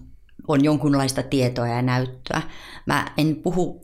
on 0.49 0.65
jonkunlaista 0.65 1.23
tietoa 1.23 1.69
ja 1.69 1.83
näyttöä. 1.83 2.43
Mä 2.87 3.13
en 3.17 3.37
puhu 3.37 3.84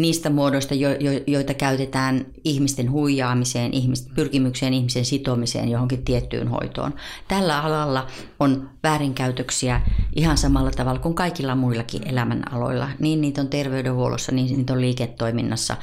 niistä 0.00 0.30
muodoista, 0.30 0.74
jo, 0.74 0.90
jo, 0.90 1.10
joita 1.26 1.54
käytetään 1.54 2.26
ihmisten 2.44 2.90
huijaamiseen, 2.90 3.74
ihmisten, 3.74 4.14
pyrkimykseen 4.14 4.74
ihmisen 4.74 5.04
sitomiseen 5.04 5.68
johonkin 5.68 6.04
tiettyyn 6.04 6.48
hoitoon. 6.48 6.94
Tällä 7.28 7.62
alalla 7.62 8.06
on 8.40 8.70
väärinkäytöksiä 8.82 9.80
ihan 10.16 10.38
samalla 10.38 10.70
tavalla 10.70 11.00
kuin 11.00 11.14
kaikilla 11.14 11.54
muillakin 11.54 12.08
elämänaloilla. 12.08 12.90
Niin 12.98 13.20
niitä 13.20 13.40
on 13.40 13.48
terveydenhuollossa, 13.48 14.32
niin 14.32 14.56
niitä 14.56 14.72
on 14.72 14.80
liiketoiminnassa 14.80 15.76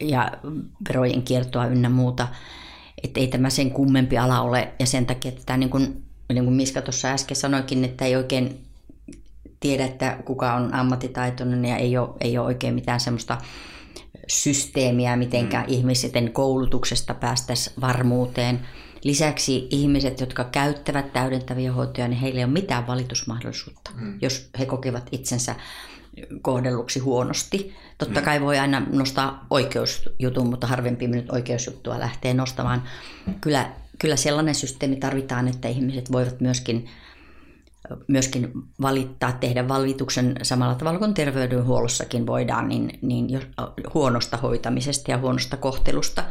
ja 0.00 0.32
verojen 0.88 1.22
kiertoa 1.22 1.66
ynnä 1.66 1.88
muuta. 1.88 2.28
Että 3.02 3.20
ei 3.20 3.28
tämä 3.28 3.50
sen 3.50 3.70
kummempi 3.70 4.18
ala 4.18 4.40
ole 4.40 4.72
ja 4.78 4.86
sen 4.86 5.06
takia, 5.06 5.28
että 5.28 5.42
tämä 5.46 5.56
niin 5.56 5.70
kuin, 5.70 6.02
niin 6.32 6.44
kuin 6.44 6.54
Miska 6.54 6.82
tuossa 6.82 7.08
äsken 7.08 7.36
sanoikin, 7.36 7.84
että 7.84 8.04
ei 8.04 8.16
oikein 8.16 8.69
tiedä, 9.60 9.84
että 9.84 10.18
kuka 10.24 10.54
on 10.54 10.74
ammattitaitoinen 10.74 11.64
ja 11.64 11.76
ei 11.76 11.98
ole, 11.98 12.10
ei 12.20 12.38
ole 12.38 12.46
oikein 12.46 12.74
mitään 12.74 13.00
semmoista 13.00 13.38
systeemiä, 14.28 15.16
mitenkä 15.16 15.58
mm. 15.58 15.64
ihmisten 15.68 16.32
koulutuksesta 16.32 17.14
päästäisiin 17.14 17.76
varmuuteen. 17.80 18.60
Lisäksi 19.04 19.68
ihmiset, 19.70 20.20
jotka 20.20 20.44
käyttävät 20.44 21.12
täydentäviä 21.12 21.72
hoitoja, 21.72 22.08
niin 22.08 22.20
heillä 22.20 22.38
ei 22.38 22.44
ole 22.44 22.52
mitään 22.52 22.86
valitusmahdollisuutta, 22.86 23.90
mm. 23.94 24.18
jos 24.20 24.50
he 24.58 24.66
kokevat 24.66 25.08
itsensä 25.12 25.54
kohdelluksi 26.42 26.98
huonosti. 26.98 27.74
Totta 27.98 28.20
mm. 28.20 28.24
kai 28.24 28.40
voi 28.40 28.58
aina 28.58 28.82
nostaa 28.92 29.46
oikeusjutun, 29.50 30.50
mutta 30.50 30.66
harvempi 30.66 31.06
nyt 31.06 31.30
oikeusjuttua 31.30 32.00
lähtee 32.00 32.34
nostamaan. 32.34 32.82
Kyllä, 33.40 33.72
kyllä 33.98 34.16
sellainen 34.16 34.54
systeemi 34.54 34.96
tarvitaan, 34.96 35.48
että 35.48 35.68
ihmiset 35.68 36.12
voivat 36.12 36.40
myöskin 36.40 36.88
myöskin 38.08 38.52
valittaa, 38.82 39.32
tehdä 39.32 39.68
valituksen 39.68 40.36
samalla 40.42 40.74
tavalla 40.74 40.98
kuin 40.98 41.14
terveydenhuollossakin 41.14 42.26
voidaan, 42.26 42.68
niin, 42.68 42.98
niin 43.02 43.40
huonosta 43.94 44.36
hoitamisesta 44.36 45.10
ja 45.10 45.18
huonosta 45.18 45.56
kohtelusta. 45.56 46.24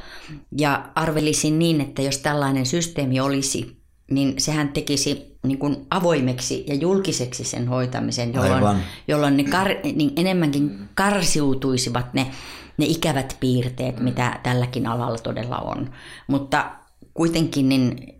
Ja 0.58 0.90
arvelisin 0.96 1.60
niin, 1.60 1.82
että 1.82 2.02
jos 2.02 2.18
tällainen 2.18 2.66
systeemi 2.66 3.20
olisi, 3.20 3.82
niin 4.12 4.34
sehän 4.38 4.70
tekisi 4.70 5.38
niin 5.44 5.60
kuin 5.60 5.86
avoimeksi 5.90 6.64
ja 6.68 6.76
julkiseksi 6.76 7.44
sen 7.44 7.68
hoitamisen, 7.68 8.34
jolloin, 8.34 8.78
jolloin 9.08 9.38
ne 9.38 9.44
kar, 9.44 9.68
niin 9.96 10.12
enemmänkin 10.16 10.80
karsiutuisivat 10.96 12.14
ne, 12.14 12.32
ne 12.78 12.86
ikävät 12.86 13.38
piirteet, 13.40 14.00
mitä 14.00 14.40
tälläkin 14.44 14.88
alalla 14.88 15.18
todella 15.18 15.58
on. 15.58 15.92
Mutta 16.28 16.72
kuitenkin 17.14 17.70
niin, 17.70 18.16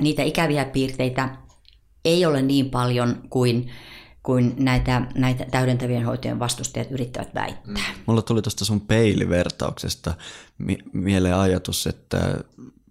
niitä 0.00 0.22
ikäviä 0.22 0.64
piirteitä 0.64 1.28
ei 2.04 2.26
ole 2.26 2.42
niin 2.42 2.70
paljon 2.70 3.22
kuin, 3.30 3.70
kuin 4.22 4.54
näitä, 4.58 5.02
näitä 5.14 5.46
täydentävien 5.50 6.04
hoitojen 6.04 6.38
vastustajat 6.38 6.90
yrittävät 6.90 7.34
väittää. 7.34 7.74
Mm. 7.94 8.02
Mulla 8.06 8.22
tuli 8.22 8.42
tuosta 8.42 8.64
sun 8.64 8.80
peilivertauksesta 8.80 10.14
mi- 10.58 10.84
mieleen 10.92 11.36
ajatus, 11.36 11.86
että 11.86 12.38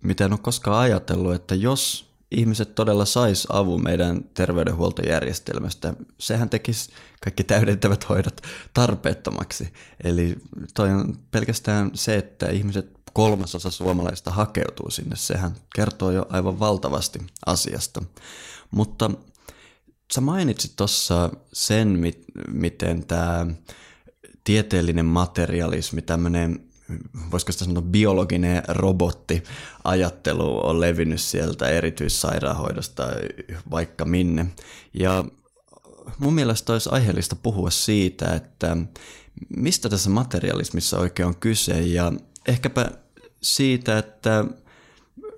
mitä 0.04 0.26
en 0.26 0.34
ole 0.34 0.40
koskaan 0.44 0.80
ajatellut, 0.80 1.34
että 1.34 1.56
jos 1.56 2.14
ihmiset 2.32 2.76
todella 2.76 3.06
sais 3.06 3.48
avun 3.50 3.84
meidän 3.84 4.24
terveydenhuoltojärjestelmästä, 4.34 5.94
sehän 6.18 6.50
tekisi 6.50 6.92
kaikki 7.24 7.44
täydentävät 7.44 8.10
hoidot 8.10 8.42
tarpeettomaksi. 8.74 9.74
Eli 10.04 10.36
toi 10.74 10.92
on 10.92 11.18
pelkästään 11.32 11.92
se, 11.94 12.16
että 12.16 12.50
ihmiset 12.50 12.92
kolmasosa 13.14 13.72
suomalaista 13.72 14.32
hakeutuu 14.32 14.90
sinne, 14.90 15.16
sehän 15.16 15.56
kertoo 15.76 16.12
jo 16.12 16.26
aivan 16.30 16.60
valtavasti 16.60 17.20
asiasta. 17.46 18.02
Mutta 18.74 19.12
sä 20.14 20.22
mainitsit 20.22 20.76
tuossa 20.76 21.30
sen, 21.54 22.00
miten 22.48 23.06
tämä 23.06 23.46
tieteellinen 24.44 25.06
materialismi, 25.06 26.02
tämmöinen 26.02 26.64
voisiko 27.32 27.52
sitä 27.52 27.66
sanoa 27.66 27.82
biologinen 27.82 28.64
robotti 28.68 29.44
ajattelu 29.84 30.68
on 30.68 30.82
levinnyt 30.82 31.22
sieltä 31.22 31.68
erityissairaanhoidosta 31.68 33.08
vaikka 33.72 34.06
minne. 34.06 34.46
Ja 34.94 35.24
mun 36.18 36.34
mielestä 36.34 36.74
olisi 36.74 36.90
aiheellista 36.92 37.36
puhua 37.36 37.70
siitä, 37.70 38.36
että 38.36 38.78
mistä 39.58 39.90
tässä 39.90 40.10
materialismissa 40.10 41.00
oikein 41.00 41.28
on 41.28 41.36
kyse 41.36 41.82
ja 41.82 42.14
ehkäpä 42.48 42.92
siitä, 43.42 43.98
että 43.98 44.46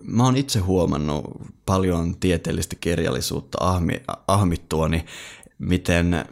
mä 0.01 0.23
oon 0.23 0.37
itse 0.37 0.59
huomannut 0.59 1.54
paljon 1.65 2.19
tieteellistä 2.19 2.75
kirjallisuutta 2.79 3.57
ahmi, 3.61 4.03
ahmittuani, 4.27 5.05
miten 5.57 6.25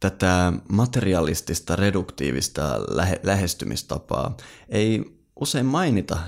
tätä 0.00 0.52
materialistista 0.68 1.76
reduktiivista 1.76 2.80
lähe, 2.88 3.20
lähestymistapaa 3.22 4.36
ei 4.68 5.16
usein 5.40 5.66
mainita 5.66 6.18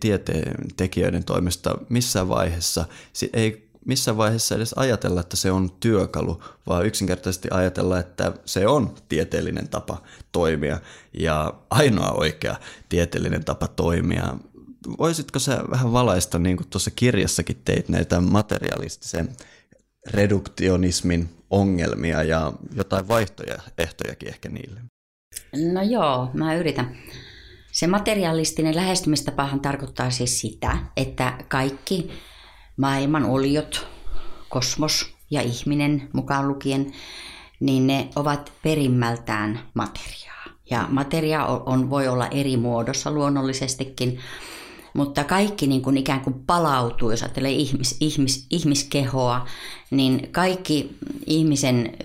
tieteen 0.00 0.54
tekijöiden 0.76 1.24
toimesta 1.24 1.78
missään 1.88 2.28
vaiheessa. 2.28 2.84
Ei 3.32 3.72
missään 3.84 4.16
vaiheessa 4.16 4.54
edes 4.54 4.72
ajatella, 4.76 5.20
että 5.20 5.36
se 5.36 5.50
on 5.50 5.70
työkalu, 5.80 6.42
vaan 6.66 6.86
yksinkertaisesti 6.86 7.48
ajatella, 7.50 7.98
että 7.98 8.32
se 8.44 8.66
on 8.66 8.94
tieteellinen 9.08 9.68
tapa 9.68 10.02
toimia 10.32 10.80
ja 11.12 11.54
ainoa 11.70 12.10
oikea 12.10 12.56
tieteellinen 12.88 13.44
tapa 13.44 13.68
toimia 13.68 14.34
voisitko 14.98 15.38
sä 15.38 15.64
vähän 15.70 15.92
valaista, 15.92 16.38
niin 16.38 16.56
kuin 16.56 16.68
tuossa 16.68 16.90
kirjassakin 16.90 17.60
teit 17.64 17.88
näitä 17.88 18.20
materialistisen 18.20 19.36
reduktionismin 20.10 21.28
ongelmia 21.50 22.22
ja 22.22 22.52
jotain 22.74 23.08
vaihtoehtojakin 23.08 24.28
ehkä 24.28 24.48
niille? 24.48 24.80
No 25.72 25.82
joo, 25.82 26.30
mä 26.34 26.54
yritän. 26.54 26.96
Se 27.72 27.86
materialistinen 27.86 28.76
lähestymistapahan 28.76 29.60
tarkoittaa 29.60 30.10
siis 30.10 30.40
sitä, 30.40 30.78
että 30.96 31.38
kaikki 31.48 32.10
maailman 32.76 33.24
oliot, 33.24 33.86
kosmos 34.48 35.14
ja 35.30 35.42
ihminen 35.42 36.08
mukaan 36.12 36.48
lukien, 36.48 36.92
niin 37.60 37.86
ne 37.86 38.08
ovat 38.16 38.52
perimmältään 38.62 39.60
materiaa. 39.74 40.32
Ja 40.70 40.86
materia 40.90 41.46
on, 41.46 41.90
voi 41.90 42.08
olla 42.08 42.26
eri 42.26 42.56
muodossa 42.56 43.10
luonnollisestikin, 43.10 44.18
mutta 44.94 45.24
kaikki 45.24 45.66
niin 45.66 45.82
kuin 45.82 45.96
ikään 45.96 46.20
kuin 46.20 46.34
palautuu, 46.46 47.10
jos 47.10 47.22
ajattelee 47.22 47.50
ihmis, 47.50 47.96
ihmis, 48.00 48.46
ihmiskehoa, 48.50 49.46
niin 49.90 50.28
kaikki 50.32 50.96
ihmisen 51.26 51.96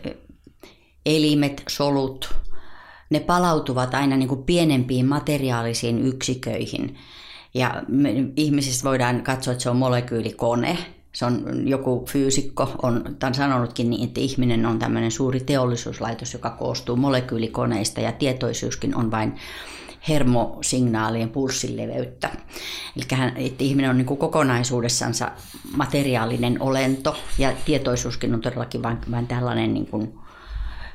elimet, 1.05 1.63
solut, 1.69 2.35
ne 3.09 3.19
palautuvat 3.19 3.93
aina 3.93 4.17
niin 4.17 4.29
kuin 4.29 4.43
pienempiin 4.43 5.05
materiaalisiin 5.05 6.05
yksiköihin. 6.05 6.95
Ja 7.53 7.83
me, 7.87 8.13
ihmisistä 8.35 8.89
voidaan 8.89 9.23
katsoa, 9.23 9.51
että 9.51 9.63
se 9.63 9.69
on 9.69 9.77
molekyylikone. 9.77 10.77
Se 11.13 11.25
on 11.25 11.67
joku 11.69 12.05
fyysikko 12.09 12.75
on 12.81 13.15
tämän 13.19 13.33
sanonutkin 13.33 13.89
niin, 13.89 14.07
että 14.07 14.19
ihminen 14.19 14.65
on 14.65 14.79
tämmöinen 14.79 15.11
suuri 15.11 15.39
teollisuuslaitos, 15.39 16.33
joka 16.33 16.49
koostuu 16.49 16.95
molekyylikoneista 16.95 18.01
ja 18.01 18.11
tietoisuuskin 18.11 18.95
on 18.95 19.11
vain 19.11 19.35
hermosignaalien 20.09 21.29
pulssileveyttä. 21.29 22.29
Eli 22.95 23.05
että 23.35 23.63
ihminen 23.63 23.89
on 23.89 23.97
niin 23.97 24.05
kuin 24.05 24.17
kokonaisuudessansa 24.17 25.31
materiaalinen 25.75 26.61
olento 26.61 27.17
ja 27.37 27.53
tietoisuuskin 27.65 28.33
on 28.33 28.41
todellakin 28.41 28.83
vain, 28.83 28.97
vain 29.11 29.27
tällainen 29.27 29.73
niin 29.73 29.87
kuin 29.87 30.19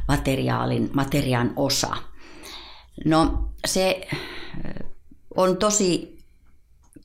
materiaalin, 0.09 0.91
materiaan 0.93 1.53
osa. 1.57 1.97
No 3.05 3.49
se 3.67 4.09
on 5.37 5.57
tosi 5.57 6.19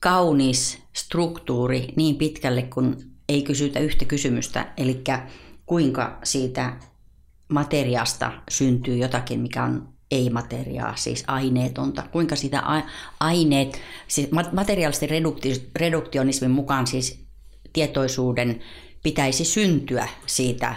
kaunis 0.00 0.78
struktuuri 0.92 1.92
niin 1.96 2.16
pitkälle, 2.16 2.62
kun 2.62 2.96
ei 3.28 3.42
kysytä 3.42 3.80
yhtä 3.80 4.04
kysymystä, 4.04 4.72
eli 4.76 5.04
kuinka 5.66 6.18
siitä 6.24 6.76
materiasta 7.48 8.32
syntyy 8.50 8.96
jotakin, 8.96 9.40
mikä 9.40 9.64
on 9.64 9.97
ei-materiaa, 10.10 10.96
siis 10.96 11.24
aineetonta. 11.26 12.02
Kuinka 12.12 12.36
sitä 12.36 12.62
aineet, 13.20 13.80
siis 14.08 14.28
materiaalisten 14.52 15.08
reduktionismin 15.76 16.50
mukaan 16.50 16.86
siis 16.86 17.24
tietoisuuden 17.72 18.60
pitäisi 19.02 19.44
syntyä 19.44 20.08
siitä 20.26 20.74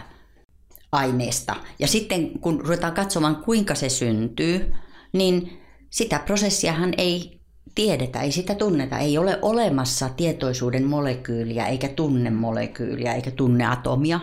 aineesta. 0.92 1.56
Ja 1.80 1.88
sitten 1.88 2.40
kun 2.40 2.62
ruvetaan 2.62 2.94
katsomaan, 2.94 3.36
kuinka 3.36 3.76
se 3.76 3.90
syntyy, 3.90 4.74
niin 5.14 5.62
sitä 5.90 6.20
prosessiahan 6.20 6.94
ei 6.98 7.42
tiedetä, 7.76 8.22
ei 8.22 8.32
sitä 8.32 8.56
tunneta. 8.56 8.98
Ei 8.98 9.18
ole 9.18 9.40
olemassa 9.42 10.10
tietoisuuden 10.10 10.86
molekyyliä, 10.86 11.68
eikä 11.68 11.88
tunnemolekyyliä, 11.88 13.14
eikä 13.14 13.32
tunneatomia. 13.32 14.20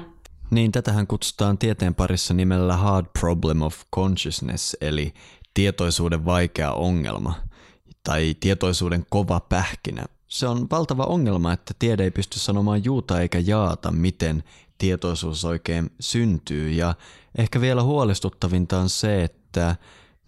Niin, 0.50 0.72
tätähän 0.72 1.06
kutsutaan 1.06 1.58
tieteen 1.58 1.94
parissa 1.94 2.34
nimellä 2.34 2.76
hard 2.76 3.06
problem 3.20 3.62
of 3.62 3.80
consciousness, 3.94 4.76
eli 4.80 5.14
tietoisuuden 5.54 6.24
vaikea 6.24 6.72
ongelma, 6.72 7.34
tai 8.04 8.34
tietoisuuden 8.40 9.06
kova 9.10 9.40
pähkinä. 9.40 10.04
Se 10.28 10.46
on 10.46 10.66
valtava 10.70 11.04
ongelma, 11.04 11.52
että 11.52 11.74
tiede 11.78 12.04
ei 12.04 12.10
pysty 12.10 12.38
sanomaan 12.38 12.84
juuta 12.84 13.20
eikä 13.20 13.38
jaata, 13.38 13.90
miten 13.90 14.44
tietoisuus 14.78 15.44
oikein 15.44 15.90
syntyy, 16.00 16.70
ja 16.70 16.94
ehkä 17.38 17.60
vielä 17.60 17.82
huolestuttavinta 17.82 18.78
on 18.78 18.88
se, 18.88 19.24
että 19.24 19.76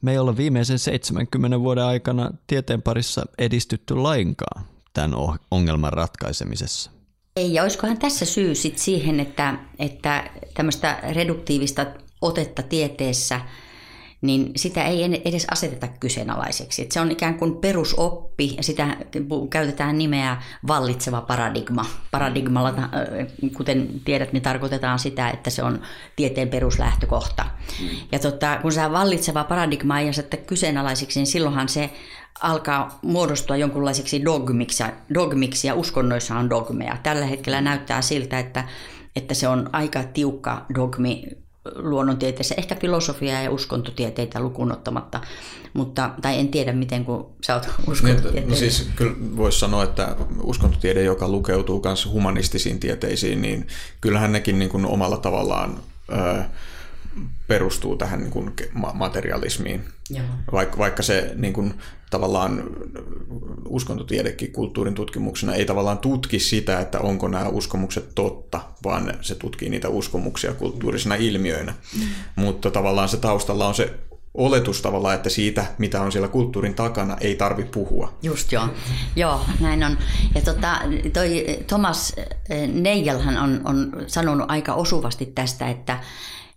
me 0.02 0.12
ei 0.12 0.18
olla 0.18 0.36
viimeisen 0.36 0.78
70 0.78 1.60
vuoden 1.60 1.84
aikana 1.84 2.30
tieteen 2.46 2.82
parissa 2.82 3.22
edistytty 3.38 3.94
lainkaan 3.94 4.64
tämän 4.92 5.12
ongelman 5.50 5.92
ratkaisemisessa. 5.92 6.99
Ei, 7.36 7.54
ja 7.54 7.62
olisikohan 7.62 7.98
tässä 7.98 8.24
syy 8.24 8.54
sit 8.54 8.78
siihen, 8.78 9.20
että, 9.20 9.54
että 9.78 10.30
tämmöistä 10.54 11.00
reduktiivista 11.12 11.86
otetta 12.20 12.62
tieteessä– 12.62 13.40
niin 14.20 14.52
sitä 14.56 14.84
ei 14.84 15.20
edes 15.24 15.46
aseteta 15.50 15.88
kyseenalaiseksi. 15.88 16.82
Että 16.82 16.92
se 16.92 17.00
on 17.00 17.10
ikään 17.10 17.34
kuin 17.34 17.56
perusoppi 17.56 18.54
ja 18.56 18.62
sitä 18.62 18.96
käytetään 19.50 19.98
nimeä 19.98 20.42
vallitseva 20.66 21.20
paradigma. 21.20 21.86
Paradigmalla, 22.10 22.68
äh, 22.68 22.86
kuten 23.56 23.88
tiedät, 24.04 24.32
niin 24.32 24.42
tarkoitetaan 24.42 24.98
sitä, 24.98 25.30
että 25.30 25.50
se 25.50 25.62
on 25.62 25.80
tieteen 26.16 26.48
peruslähtökohta. 26.48 27.44
Ja 28.12 28.18
tota, 28.18 28.58
kun 28.62 28.72
se 28.72 28.92
vallitseva 28.92 29.44
paradigma 29.44 30.00
ei 30.00 30.08
aseta 30.08 30.36
kyseenalaiseksi, 30.36 31.20
niin 31.20 31.26
silloinhan 31.26 31.68
se 31.68 31.90
alkaa 32.42 32.98
muodostua 33.02 33.56
jonkunlaiseksi 33.56 34.24
dogmiksi, 34.24 34.84
dogmiksi 35.14 35.66
ja 35.66 35.74
uskonnoissa 35.74 36.36
on 36.36 36.50
dogmeja. 36.50 36.96
Tällä 37.02 37.26
hetkellä 37.26 37.60
näyttää 37.60 38.02
siltä, 38.02 38.38
että, 38.38 38.64
että 39.16 39.34
se 39.34 39.48
on 39.48 39.70
aika 39.72 40.02
tiukka 40.02 40.66
dogmi 40.74 41.24
luonnontieteessä, 41.74 42.54
ehkä 42.58 42.74
filosofiaa 42.74 43.42
ja 43.42 43.50
uskontotieteitä 43.50 44.40
lukuun 44.40 44.72
ottamatta, 44.72 45.20
mutta, 45.72 46.10
tai 46.22 46.38
en 46.38 46.48
tiedä 46.48 46.72
miten, 46.72 47.04
kun 47.04 47.30
sä 47.42 47.54
oot 47.54 47.68
uskontotieteilijä. 47.86 48.50
No 48.50 48.56
siis 48.56 48.90
kyllä 48.96 49.16
voisi 49.36 49.58
sanoa, 49.58 49.82
että 49.82 50.16
uskontotiede, 50.42 51.02
joka 51.02 51.28
lukeutuu 51.28 51.82
myös 51.84 52.06
humanistisiin 52.06 52.80
tieteisiin, 52.80 53.42
niin 53.42 53.66
kyllähän 54.00 54.32
nekin 54.32 54.58
niin 54.58 54.70
kuin 54.70 54.86
omalla 54.86 55.16
tavallaan 55.16 55.78
ö, 56.12 56.42
perustuu 57.48 57.96
tähän 57.96 58.20
niin 58.20 58.30
kuin 58.30 58.52
materialismiin. 58.94 59.84
Vaikka, 60.52 60.78
vaikka 60.78 61.02
se 61.02 61.32
niin 61.34 61.52
kuin, 61.52 61.74
tavallaan 62.10 62.64
uskontotiedekin 63.68 64.52
kulttuurin 64.52 64.94
tutkimuksena 64.94 65.54
ei 65.54 65.64
tavallaan 65.64 65.98
tutki 65.98 66.38
sitä, 66.38 66.80
että 66.80 67.00
onko 67.00 67.28
nämä 67.28 67.48
uskomukset 67.48 68.14
totta, 68.14 68.60
vaan 68.84 69.14
se 69.20 69.34
tutkii 69.34 69.68
niitä 69.68 69.88
uskomuksia 69.88 70.54
kulttuurisina 70.54 71.14
ilmiöinä. 71.14 71.74
Mm. 71.98 72.06
Mutta 72.36 72.70
tavallaan 72.70 73.08
se 73.08 73.16
taustalla 73.16 73.68
on 73.68 73.74
se 73.74 73.94
oletus 74.34 74.82
tavallaan, 74.82 75.14
että 75.14 75.30
siitä, 75.30 75.64
mitä 75.78 76.02
on 76.02 76.12
siellä 76.12 76.28
kulttuurin 76.28 76.74
takana, 76.74 77.16
ei 77.20 77.34
tarvi 77.34 77.64
puhua. 77.64 78.14
Just 78.22 78.52
joo. 78.52 78.68
Joo, 79.16 79.40
näin 79.60 79.84
on. 79.84 79.98
Ja 80.34 80.40
tota, 80.40 80.80
toi 81.12 81.46
Thomas 81.66 82.16
Neigelhan 82.72 83.36
on, 83.36 83.60
on 83.64 83.92
sanonut 84.06 84.50
aika 84.50 84.74
osuvasti 84.74 85.26
tästä, 85.26 85.68
että 85.68 86.00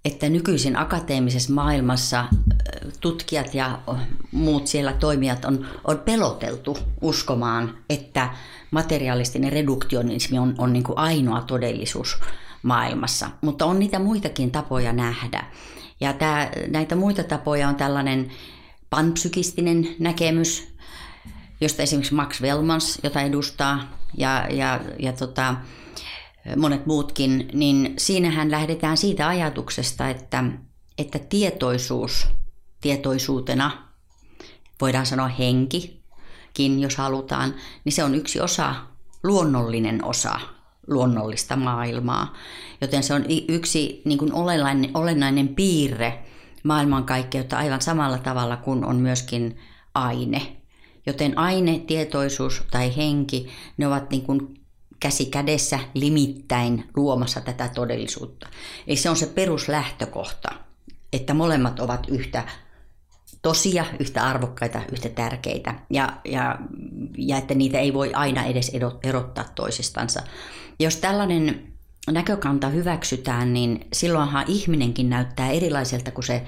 että 0.06 0.30
nykyisin 0.30 0.76
akateemisessa 0.76 1.54
maailmassa 1.54 2.26
tutkijat 3.00 3.54
ja 3.54 3.80
muut 4.32 4.68
siellä 4.68 4.94
toimijat 4.94 5.46
on, 5.46 5.68
on 5.84 6.00
peloteltu 6.00 6.78
uskomaan, 7.02 7.78
että 7.90 8.30
materialistinen 8.72 9.52
reduktionismi 9.52 10.40
on, 10.40 10.56
on 10.58 10.74
niin 10.74 10.84
kuin 10.84 10.98
ainoa 10.98 11.42
todellisuus 11.42 12.20
maailmassa. 12.64 13.30
Mutta 13.42 13.66
on 13.66 13.80
niitä 13.80 14.00
muitakin 14.00 14.52
tapoja 14.52 14.94
nähdä. 14.94 15.46
Ja 16.00 16.14
tämä, 16.14 16.50
näitä 16.68 16.96
muita 16.96 17.24
tapoja 17.24 17.70
on 17.70 17.76
tällainen 17.76 18.32
panpsykistinen 18.90 19.96
näkemys, 20.00 20.74
josta 21.62 21.82
esimerkiksi 21.84 22.14
Max 22.14 22.42
Wellmans, 22.42 23.00
jota 23.04 23.22
edustaa, 23.22 23.98
ja, 24.18 24.48
ja, 24.52 24.80
ja 25.00 25.14
tota, 25.14 25.56
monet 26.58 26.86
muutkin, 26.86 27.50
niin 27.54 27.94
siinähän 27.98 28.52
lähdetään 28.52 28.98
siitä 28.98 29.28
ajatuksesta, 29.28 30.10
että, 30.10 30.44
että 30.98 31.20
tietoisuus 31.20 32.28
tietoisuutena, 32.84 33.72
voidaan 34.82 35.06
sanoa 35.06 35.28
henkikin, 35.28 36.80
jos 36.80 36.96
halutaan, 36.96 37.54
niin 37.86 37.94
se 37.94 38.04
on 38.04 38.16
yksi 38.16 38.40
osa, 38.40 38.76
luonnollinen 39.24 40.06
osa 40.06 40.40
luonnollista 40.88 41.56
maailmaa. 41.56 42.34
Joten 42.82 43.04
se 43.04 43.14
on 43.14 43.26
yksi 43.48 44.02
niin 44.06 44.18
kuin 44.18 44.34
olennainen, 44.34 44.92
olennainen 44.94 45.48
piirre 45.48 46.24
maailmankaikkeutta 46.64 47.58
aivan 47.58 47.82
samalla 47.82 48.18
tavalla 48.18 48.58
kuin 48.58 48.86
on 48.86 48.96
myöskin 48.96 49.60
aine. 49.94 50.58
Joten 51.06 51.38
aine, 51.38 51.80
tietoisuus 51.80 52.64
tai 52.72 52.98
henki, 52.98 53.50
ne 53.78 53.88
ovat 53.88 54.10
niin 54.10 54.22
kuin 54.22 54.63
käsi 55.04 55.26
kädessä 55.26 55.80
limittäin 55.94 56.90
luomassa 56.96 57.42
tätä 57.42 57.70
todellisuutta. 57.70 58.48
Eli 58.88 58.98
se 58.98 59.10
on 59.10 59.16
se 59.16 59.26
peruslähtökohta, 59.26 60.50
että 61.14 61.34
molemmat 61.34 61.80
ovat 61.80 62.08
yhtä 62.10 62.44
tosia, 63.42 63.86
yhtä 64.00 64.24
arvokkaita, 64.24 64.82
yhtä 64.92 65.10
tärkeitä 65.10 65.76
ja, 65.90 66.10
ja, 66.26 66.60
ja 67.18 67.38
että 67.38 67.54
niitä 67.54 67.80
ei 67.80 67.94
voi 67.94 68.14
aina 68.14 68.44
edes 68.44 68.72
erottaa 69.04 69.46
toisistansa. 69.56 70.22
Jos 70.80 70.96
tällainen 70.96 71.74
näkökanta 72.12 72.70
hyväksytään, 72.70 73.54
niin 73.54 73.88
silloinhan 73.94 74.46
ihminenkin 74.48 75.10
näyttää 75.10 75.52
erilaiselta 75.52 76.12
kuin 76.12 76.26
se 76.26 76.44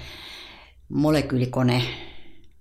molekyylikone, 0.88 1.82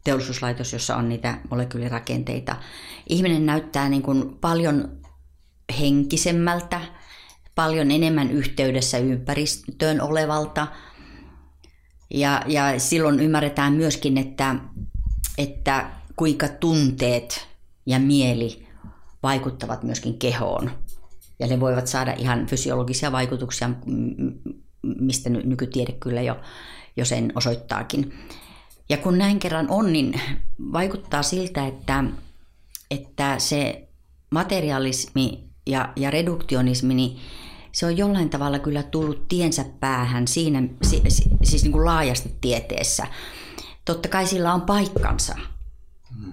teollisuuslaitos, 0.03 0.73
jossa 0.73 0.95
on 0.95 1.09
niitä 1.09 1.37
molekyylirakenteita. 1.49 2.55
Ihminen 3.09 3.45
näyttää 3.45 3.89
niin 3.89 4.01
kuin 4.01 4.37
paljon 4.41 5.04
henkisemmältä, 5.79 6.81
paljon 7.55 7.91
enemmän 7.91 8.31
yhteydessä 8.31 8.97
ympäristöön 8.97 10.01
olevalta. 10.01 10.67
Ja, 12.09 12.41
ja 12.47 12.79
silloin 12.79 13.19
ymmärretään 13.19 13.73
myöskin, 13.73 14.17
että, 14.17 14.55
että 15.37 15.89
kuinka 16.15 16.47
tunteet 16.47 17.47
ja 17.85 17.99
mieli 17.99 18.67
vaikuttavat 19.23 19.83
myöskin 19.83 20.19
kehoon. 20.19 20.71
Ja 21.39 21.47
ne 21.47 21.59
voivat 21.59 21.87
saada 21.87 22.13
ihan 22.13 22.45
fysiologisia 22.45 23.11
vaikutuksia, 23.11 23.69
mistä 24.83 25.29
nykytiede 25.29 25.91
kyllä 25.91 26.21
jo, 26.21 26.37
jo 26.97 27.05
sen 27.05 27.31
osoittaakin. 27.35 28.13
Ja 28.89 28.97
kun 28.97 29.17
näin 29.17 29.39
kerran 29.39 29.69
on, 29.69 29.93
niin 29.93 30.21
vaikuttaa 30.73 31.23
siltä, 31.23 31.67
että, 31.67 32.03
että 32.91 33.39
se 33.39 33.87
materialismi 34.31 35.49
ja, 35.67 35.93
ja 35.95 36.11
reduktionismi, 36.11 36.93
niin 36.93 37.19
se 37.71 37.85
on 37.85 37.97
jollain 37.97 38.29
tavalla 38.29 38.59
kyllä 38.59 38.83
tullut 38.83 39.27
tiensä 39.27 39.65
päähän 39.79 40.27
siinä, 40.27 40.63
siis 41.43 41.63
niin 41.63 41.71
kuin 41.71 41.85
laajasti 41.85 42.35
tieteessä. 42.41 43.07
Totta 43.85 44.09
kai 44.09 44.27
sillä 44.27 44.53
on 44.53 44.61
paikkansa 44.61 45.35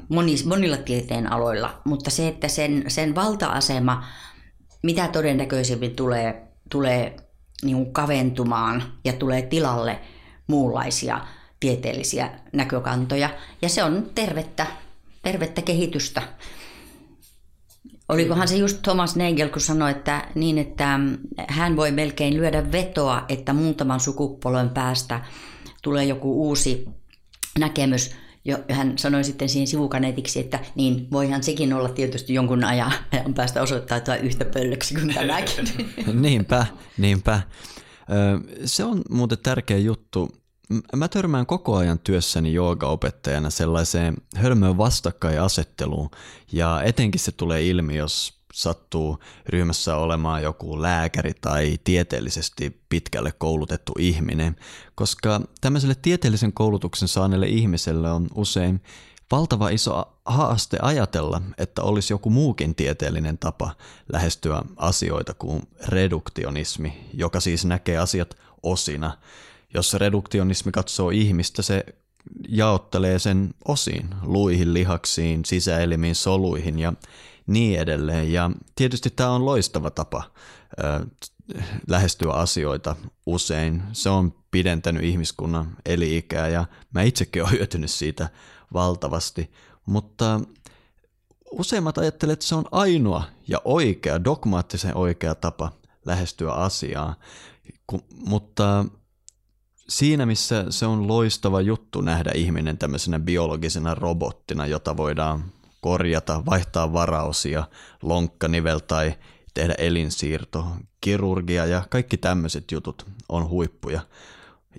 monis, 0.08 0.46
monilla 0.46 0.76
tieteen 0.76 1.32
aloilla, 1.32 1.80
mutta 1.84 2.10
se, 2.10 2.28
että 2.28 2.48
sen, 2.48 2.84
sen 2.88 3.14
valta-asema, 3.14 4.04
mitä 4.82 5.08
todennäköisemmin 5.08 5.96
tulee, 5.96 6.42
tulee 6.70 7.16
niin 7.62 7.76
kuin 7.76 7.92
kaventumaan 7.92 8.82
ja 9.04 9.12
tulee 9.12 9.42
tilalle 9.42 10.00
muunlaisia 10.46 11.20
tieteellisiä 11.60 12.30
näkökantoja. 12.52 13.30
Ja 13.62 13.68
se 13.68 13.84
on 13.84 14.10
tervettä, 14.14 14.66
tervettä 15.22 15.62
kehitystä. 15.62 16.22
Olikohan 18.12 18.48
se 18.48 18.56
just 18.56 18.82
Thomas 18.82 19.16
Nagel, 19.16 19.48
kun 19.48 19.60
sanoi, 19.60 19.90
että 19.90 20.28
niin, 20.34 20.58
että 20.58 21.00
hän 21.48 21.76
voi 21.76 21.90
melkein 21.90 22.36
lyödä 22.36 22.72
vetoa, 22.72 23.24
että 23.28 23.52
muutaman 23.52 24.00
sukupolven 24.00 24.70
päästä 24.70 25.24
tulee 25.82 26.04
joku 26.04 26.48
uusi 26.48 26.88
näkemys. 27.58 28.14
Jo, 28.44 28.58
hän 28.70 28.98
sanoi 28.98 29.24
sitten 29.24 29.48
siihen 29.48 29.66
sivukaneetiksi, 29.66 30.40
että 30.40 30.60
niin 30.74 31.08
voihan 31.12 31.42
sekin 31.42 31.72
olla 31.72 31.88
tietysti 31.88 32.34
jonkun 32.34 32.64
ajan, 32.64 32.92
ajan 33.12 33.34
päästä 33.34 33.62
osoittautua 33.62 34.16
yhtä 34.16 34.44
pöllöksi 34.44 34.94
kuin 34.94 35.14
tämäkin. 35.14 35.68
niinpä, 36.22 36.66
niinpä. 36.98 37.40
Se 38.64 38.84
on 38.84 39.02
muuten 39.10 39.38
tärkeä 39.42 39.78
juttu 39.78 40.41
mä 40.96 41.08
törmään 41.08 41.46
koko 41.46 41.76
ajan 41.76 41.98
työssäni 41.98 42.52
joogaopettajana 42.52 43.50
sellaiseen 43.50 44.16
hölmöön 44.36 44.78
vastakkainasetteluun. 44.78 46.10
Ja 46.52 46.82
etenkin 46.82 47.20
se 47.20 47.32
tulee 47.32 47.62
ilmi, 47.68 47.96
jos 47.96 48.42
sattuu 48.52 49.18
ryhmässä 49.46 49.96
olemaan 49.96 50.42
joku 50.42 50.82
lääkäri 50.82 51.32
tai 51.40 51.78
tieteellisesti 51.84 52.80
pitkälle 52.88 53.32
koulutettu 53.38 53.92
ihminen, 53.98 54.56
koska 54.94 55.40
tämmöiselle 55.60 55.94
tieteellisen 56.02 56.52
koulutuksen 56.52 57.08
saaneelle 57.08 57.46
ihmiselle 57.46 58.12
on 58.12 58.26
usein 58.34 58.82
valtava 59.30 59.68
iso 59.68 60.18
haaste 60.24 60.78
ajatella, 60.82 61.42
että 61.58 61.82
olisi 61.82 62.12
joku 62.12 62.30
muukin 62.30 62.74
tieteellinen 62.74 63.38
tapa 63.38 63.70
lähestyä 64.12 64.62
asioita 64.76 65.34
kuin 65.34 65.62
reduktionismi, 65.88 67.08
joka 67.14 67.40
siis 67.40 67.64
näkee 67.64 67.98
asiat 67.98 68.36
osina 68.62 69.18
jos 69.74 69.94
reduktionismi 69.94 70.72
katsoo 70.72 71.10
ihmistä, 71.10 71.62
se 71.62 71.84
jaottelee 72.48 73.18
sen 73.18 73.54
osiin, 73.68 74.08
luihin, 74.22 74.74
lihaksiin, 74.74 75.44
sisäelimiin, 75.44 76.14
soluihin 76.14 76.78
ja 76.78 76.92
niin 77.46 77.80
edelleen. 77.80 78.32
Ja 78.32 78.50
tietysti 78.74 79.10
tämä 79.10 79.30
on 79.30 79.46
loistava 79.46 79.90
tapa 79.90 80.22
ö, 80.78 81.06
lähestyä 81.88 82.32
asioita 82.32 82.96
usein. 83.26 83.82
Se 83.92 84.08
on 84.08 84.34
pidentänyt 84.50 85.04
ihmiskunnan 85.04 85.76
eli-ikää 85.86 86.48
ja 86.48 86.64
mä 86.94 87.02
itsekin 87.02 87.42
olen 87.42 87.54
hyötynyt 87.58 87.90
siitä 87.90 88.28
valtavasti. 88.72 89.50
Mutta 89.86 90.40
useimmat 91.50 91.98
ajattelevat, 91.98 92.32
että 92.32 92.46
se 92.46 92.54
on 92.54 92.64
ainoa 92.72 93.24
ja 93.48 93.60
oikea, 93.64 94.24
dogmaattisen 94.24 94.96
oikea 94.96 95.34
tapa 95.34 95.72
lähestyä 96.06 96.52
asiaa, 96.52 97.14
mutta 98.26 98.84
siinä 99.92 100.26
missä 100.26 100.64
se 100.70 100.86
on 100.86 101.08
loistava 101.08 101.60
juttu 101.60 102.00
nähdä 102.00 102.30
ihminen 102.34 102.78
tämmöisenä 102.78 103.18
biologisena 103.18 103.94
robottina, 103.94 104.66
jota 104.66 104.96
voidaan 104.96 105.44
korjata, 105.80 106.42
vaihtaa 106.46 106.92
varausia, 106.92 107.64
lonkkanivel 108.02 108.78
tai 108.78 109.14
tehdä 109.54 109.74
elinsiirto, 109.78 110.66
kirurgia 111.00 111.66
ja 111.66 111.82
kaikki 111.90 112.16
tämmöiset 112.16 112.72
jutut 112.72 113.06
on 113.28 113.48
huippuja. 113.48 114.00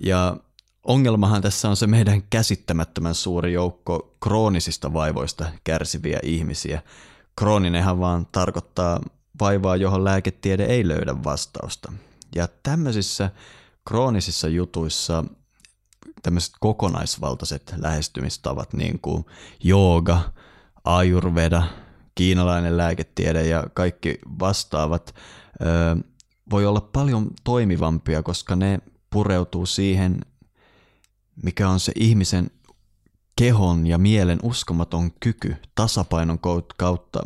Ja 0.02 0.38
ongelmahan 0.84 1.42
tässä 1.42 1.70
on 1.70 1.76
se 1.78 1.88
meidän 1.88 2.24
käsittämättömän 2.30 3.16
suuri 3.16 3.54
joukko 3.54 4.16
kroonisista 4.20 4.94
vaivoista 4.94 5.46
kärsiviä 5.64 6.20
ihmisiä. 6.24 6.82
Krooninenhan 7.36 8.00
vaan 8.00 8.28
tarkoittaa 8.32 9.02
vaivaa, 9.40 9.76
johon 9.76 10.04
lääketiede 10.04 10.64
ei 10.64 10.88
löydä 10.88 11.24
vastausta. 11.24 11.94
Ja 12.36 12.48
tämmöisissä 12.64 13.32
kroonisissa 13.88 14.48
jutuissa 14.48 15.24
tämmöiset 16.24 16.54
kokonaisvaltaiset 16.60 17.74
lähestymistavat, 17.78 18.74
niin 18.74 19.00
kuin 19.00 19.26
jooga, 19.64 20.34
ayurveda, 20.84 21.64
kiinalainen 22.16 22.78
lääketiede 22.78 23.48
ja 23.48 23.64
kaikki 23.74 24.20
vastaavat, 24.40 25.16
voi 26.50 26.66
olla 26.66 26.82
paljon 26.82 27.32
toimivampia, 27.44 28.24
koska 28.24 28.56
ne 28.56 28.80
pureutuu 29.10 29.66
siihen, 29.66 30.22
mikä 31.44 31.70
on 31.70 31.80
se 31.80 31.92
ihmisen 31.96 32.52
kehon 33.36 33.88
ja 33.88 33.98
mielen 33.98 34.40
uskomaton 34.44 35.12
kyky 35.20 35.56
tasapainon 35.76 36.40
kautta 36.78 37.24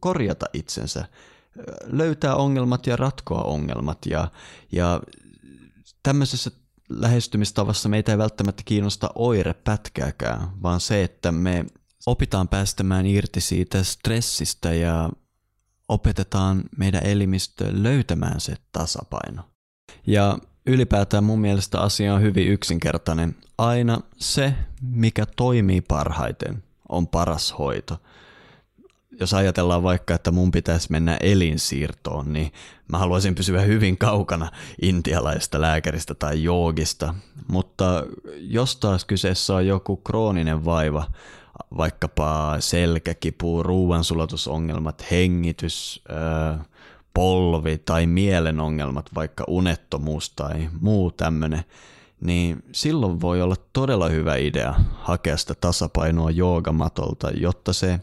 korjata 0.00 0.46
itsensä, 0.52 1.08
löytää 1.86 2.36
ongelmat 2.36 2.86
ja 2.86 2.96
ratkoa 2.96 3.42
ongelmat. 3.42 4.06
Ja, 4.06 4.30
ja 4.72 5.00
tämmöisessä 6.06 6.50
lähestymistavassa 6.88 7.88
meitä 7.88 8.12
ei 8.12 8.18
välttämättä 8.18 8.62
kiinnosta 8.64 9.10
oire 9.14 9.54
pätkääkään, 9.54 10.62
vaan 10.62 10.80
se, 10.80 11.04
että 11.04 11.32
me 11.32 11.66
opitaan 12.06 12.48
päästämään 12.48 13.06
irti 13.06 13.40
siitä 13.40 13.82
stressistä 13.82 14.74
ja 14.74 15.10
opetetaan 15.88 16.62
meidän 16.76 17.06
elimistö 17.06 17.68
löytämään 17.70 18.40
se 18.40 18.56
tasapaino. 18.72 19.42
Ja 20.06 20.38
ylipäätään 20.66 21.24
mun 21.24 21.40
mielestä 21.40 21.80
asia 21.80 22.14
on 22.14 22.22
hyvin 22.22 22.48
yksinkertainen. 22.48 23.36
Aina 23.58 24.00
se, 24.16 24.54
mikä 24.82 25.26
toimii 25.36 25.80
parhaiten, 25.80 26.62
on 26.88 27.08
paras 27.08 27.54
hoito. 27.58 28.00
Jos 29.20 29.34
ajatellaan 29.34 29.82
vaikka, 29.82 30.14
että 30.14 30.30
mun 30.30 30.50
pitäisi 30.50 30.86
mennä 30.90 31.16
elinsiirtoon, 31.20 32.32
niin 32.32 32.52
mä 32.88 32.98
haluaisin 32.98 33.34
pysyä 33.34 33.60
hyvin 33.60 33.98
kaukana 33.98 34.50
intialaista 34.82 35.60
lääkäristä 35.60 36.14
tai 36.14 36.42
joogista. 36.42 37.14
Mutta 37.48 38.06
jos 38.38 38.76
taas 38.76 39.04
kyseessä 39.04 39.54
on 39.54 39.66
joku 39.66 39.96
krooninen 39.96 40.64
vaiva, 40.64 41.06
vaikkapa 41.76 42.56
selkäkipu, 42.60 43.62
ruoansulatusongelmat, 43.62 45.10
hengitys, 45.10 46.04
polvi 47.14 47.78
tai 47.78 48.06
mielen 48.06 48.60
ongelmat, 48.60 49.06
vaikka 49.14 49.44
unettomuus 49.48 50.30
tai 50.30 50.68
muu 50.80 51.10
tämmöinen, 51.10 51.64
niin 52.20 52.64
silloin 52.72 53.20
voi 53.20 53.42
olla 53.42 53.56
todella 53.72 54.08
hyvä 54.08 54.36
idea 54.36 54.74
hakea 54.92 55.36
sitä 55.36 55.54
tasapainoa 55.54 56.30
joogamatolta, 56.30 57.30
jotta 57.30 57.72
se, 57.72 58.00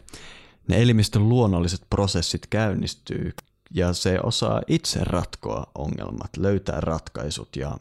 ne 0.68 0.82
elimistön 0.82 1.28
luonnolliset 1.28 1.80
prosessit 1.90 2.46
käynnistyy 2.46 3.32
ja 3.70 3.92
se 3.92 4.18
osaa 4.22 4.62
itse 4.66 5.04
ratkoa 5.04 5.66
ongelmat, 5.74 6.36
löytää 6.36 6.80
ratkaisut 6.80 7.56
ja, 7.56 7.78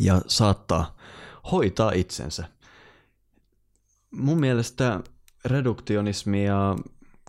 ja 0.00 0.20
saattaa 0.26 0.96
hoitaa 1.52 1.92
itsensä 1.92 2.44
mun 4.10 4.40
mielestä 4.40 5.00
reduktionismi 5.44 6.44
ja 6.44 6.76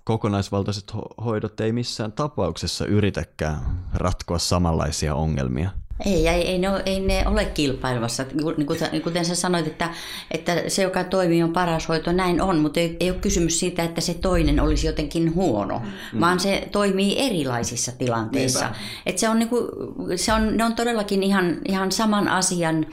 kokonaisvaltaiset 0.03 0.93
hoidot 1.25 1.59
ei 1.59 1.71
missään 1.71 2.11
tapauksessa 2.11 2.85
yritäkään 2.85 3.85
ratkoa 3.93 4.39
samanlaisia 4.39 5.15
ongelmia. 5.15 5.69
Ei, 6.05 6.27
ei, 6.27 6.47
ei, 6.47 6.59
ne, 6.59 6.67
ei 6.85 6.99
ne 6.99 7.23
ole 7.27 7.45
kilpailevassa. 7.45 8.25
Niin 8.57 8.67
kuten, 8.67 8.89
niin 8.91 9.01
kuten 9.01 9.25
sä 9.25 9.35
sanoit, 9.35 9.67
että, 9.67 9.89
että 10.31 10.63
se, 10.67 10.81
joka 10.81 11.03
toimii, 11.03 11.43
on 11.43 11.53
paras 11.53 11.87
hoito, 11.89 12.11
näin 12.11 12.41
on, 12.41 12.59
mutta 12.59 12.79
ei, 12.79 12.97
ei 12.99 13.09
ole 13.09 13.19
kysymys 13.19 13.59
siitä, 13.59 13.83
että 13.83 14.01
se 14.01 14.13
toinen 14.13 14.59
olisi 14.59 14.87
jotenkin 14.87 15.35
huono, 15.35 15.81
mm. 16.13 16.19
vaan 16.19 16.39
se 16.39 16.67
toimii 16.71 17.19
erilaisissa 17.19 17.91
tilanteissa. 17.91 18.69
Et 19.05 19.17
se 19.17 19.29
on, 19.29 19.39
niin 19.39 19.49
kuin, 19.49 19.67
se 20.15 20.33
on, 20.33 20.57
ne 20.57 20.63
on 20.63 20.75
todellakin 20.75 21.23
ihan, 21.23 21.57
ihan 21.67 21.91
saman 21.91 22.27
asian, 22.27 22.85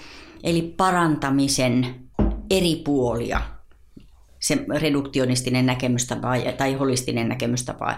eli 0.44 0.74
parantamisen 0.76 1.94
eri 2.50 2.82
puolia 2.84 3.57
se 4.40 4.64
reduktionistinen 4.68 5.66
näkemystapa 5.66 6.28
tai 6.56 6.74
holistinen 6.74 7.28
näkemystapa, 7.28 7.96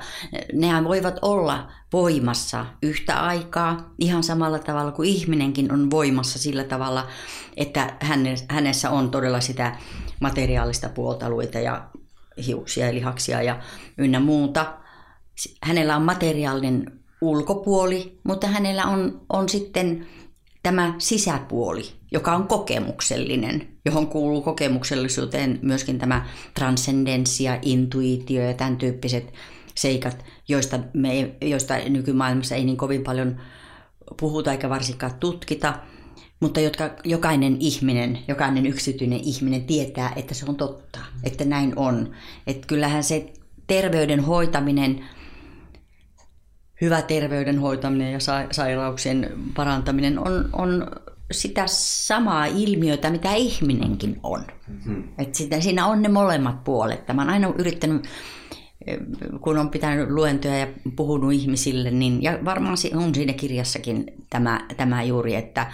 nehän 0.53 0.85
voivat 0.85 1.19
olla 1.23 1.73
voimassa 1.93 2.67
yhtä 2.83 3.21
aikaa 3.21 3.93
ihan 3.99 4.23
samalla 4.23 4.59
tavalla 4.59 4.93
kuin 4.93 5.09
ihminenkin 5.09 5.73
on 5.73 5.91
voimassa 5.91 6.39
sillä 6.39 6.65
tavalla, 6.65 7.07
että 7.57 7.97
hänessä 8.49 8.91
on 8.91 9.11
todella 9.11 9.41
sitä 9.41 9.77
materiaalista 10.21 10.89
puoltaluita 10.89 11.59
ja 11.59 11.89
hiuksia 12.47 12.87
ja 12.87 12.95
lihaksia 12.95 13.43
ja 13.43 13.61
ynnä 13.99 14.21
muuta. 14.21 14.75
Hänellä 15.63 15.97
on 15.97 16.03
materiaalinen 16.03 17.01
ulkopuoli, 17.21 18.19
mutta 18.25 18.47
hänellä 18.47 18.85
on, 18.85 19.21
on 19.29 19.49
sitten 19.49 20.07
tämä 20.63 20.95
sisäpuoli, 20.99 21.83
joka 22.13 22.33
on 22.33 22.47
kokemuksellinen, 22.47 23.69
johon 23.85 24.07
kuuluu 24.07 24.43
kokemuksellisuuteen 24.43 25.59
myöskin 25.63 25.99
tämä 25.99 26.27
transcendenssi 26.55 27.45
ja 27.45 27.59
intuitio 27.63 28.43
ja 28.43 28.55
tämän 28.55 28.77
tyyppiset 28.77 29.33
seikat, 29.75 30.25
joista, 30.49 30.79
me, 30.95 31.35
joista 31.41 31.75
nykymaailmassa 31.89 32.55
ei 32.55 32.65
niin 32.65 32.77
kovin 32.77 33.03
paljon 33.03 33.41
puhuta 34.21 34.53
eikä 34.53 34.69
varsinkaan 34.69 35.15
tutkita, 35.15 35.75
mutta 36.41 36.61
jotka 36.61 36.91
jokainen 37.05 37.57
ihminen, 37.61 38.19
jokainen 38.29 38.67
yksityinen 38.67 39.21
ihminen 39.21 39.65
tietää, 39.65 40.13
että 40.17 40.35
se 40.35 40.47
on 40.49 40.57
totta, 40.57 41.01
että 41.25 41.45
näin 41.45 41.73
on. 41.77 42.11
Että 42.47 42.67
kyllähän 42.67 43.05
se 43.05 43.33
terveyden 43.67 44.21
hoitaminen– 44.21 45.05
hyvä 46.81 47.03
terveyden 47.03 47.59
hoitaminen 47.59 48.13
ja 48.13 48.19
sairauksien 48.51 49.33
parantaminen 49.57 50.19
on, 50.19 50.49
on 50.53 50.91
sitä 51.31 51.63
samaa 52.07 52.47
ilmiötä, 52.47 53.11
mitä 53.11 53.35
ihminenkin 53.35 54.21
on. 54.23 54.45
Mm-hmm. 54.69 55.05
Et 55.19 55.35
sitä, 55.35 55.61
siinä 55.61 55.87
on 55.87 56.03
ne 56.03 56.09
molemmat 56.09 56.65
puolet. 56.65 57.09
Mä 57.13 57.23
oon 57.23 57.31
aina 57.31 57.53
yrittänyt, 57.59 58.09
kun 59.41 59.59
on 59.59 59.71
pitänyt 59.71 60.11
luentoja 60.11 60.59
ja 60.59 60.67
puhunut 60.97 61.33
ihmisille, 61.33 61.91
niin, 61.91 62.23
ja 62.23 62.39
varmaan 62.45 62.77
on 62.95 63.15
siinä 63.15 63.33
kirjassakin 63.33 64.07
tämä, 64.31 64.61
tämä 64.77 65.03
juuri, 65.03 65.35
että, 65.35 65.73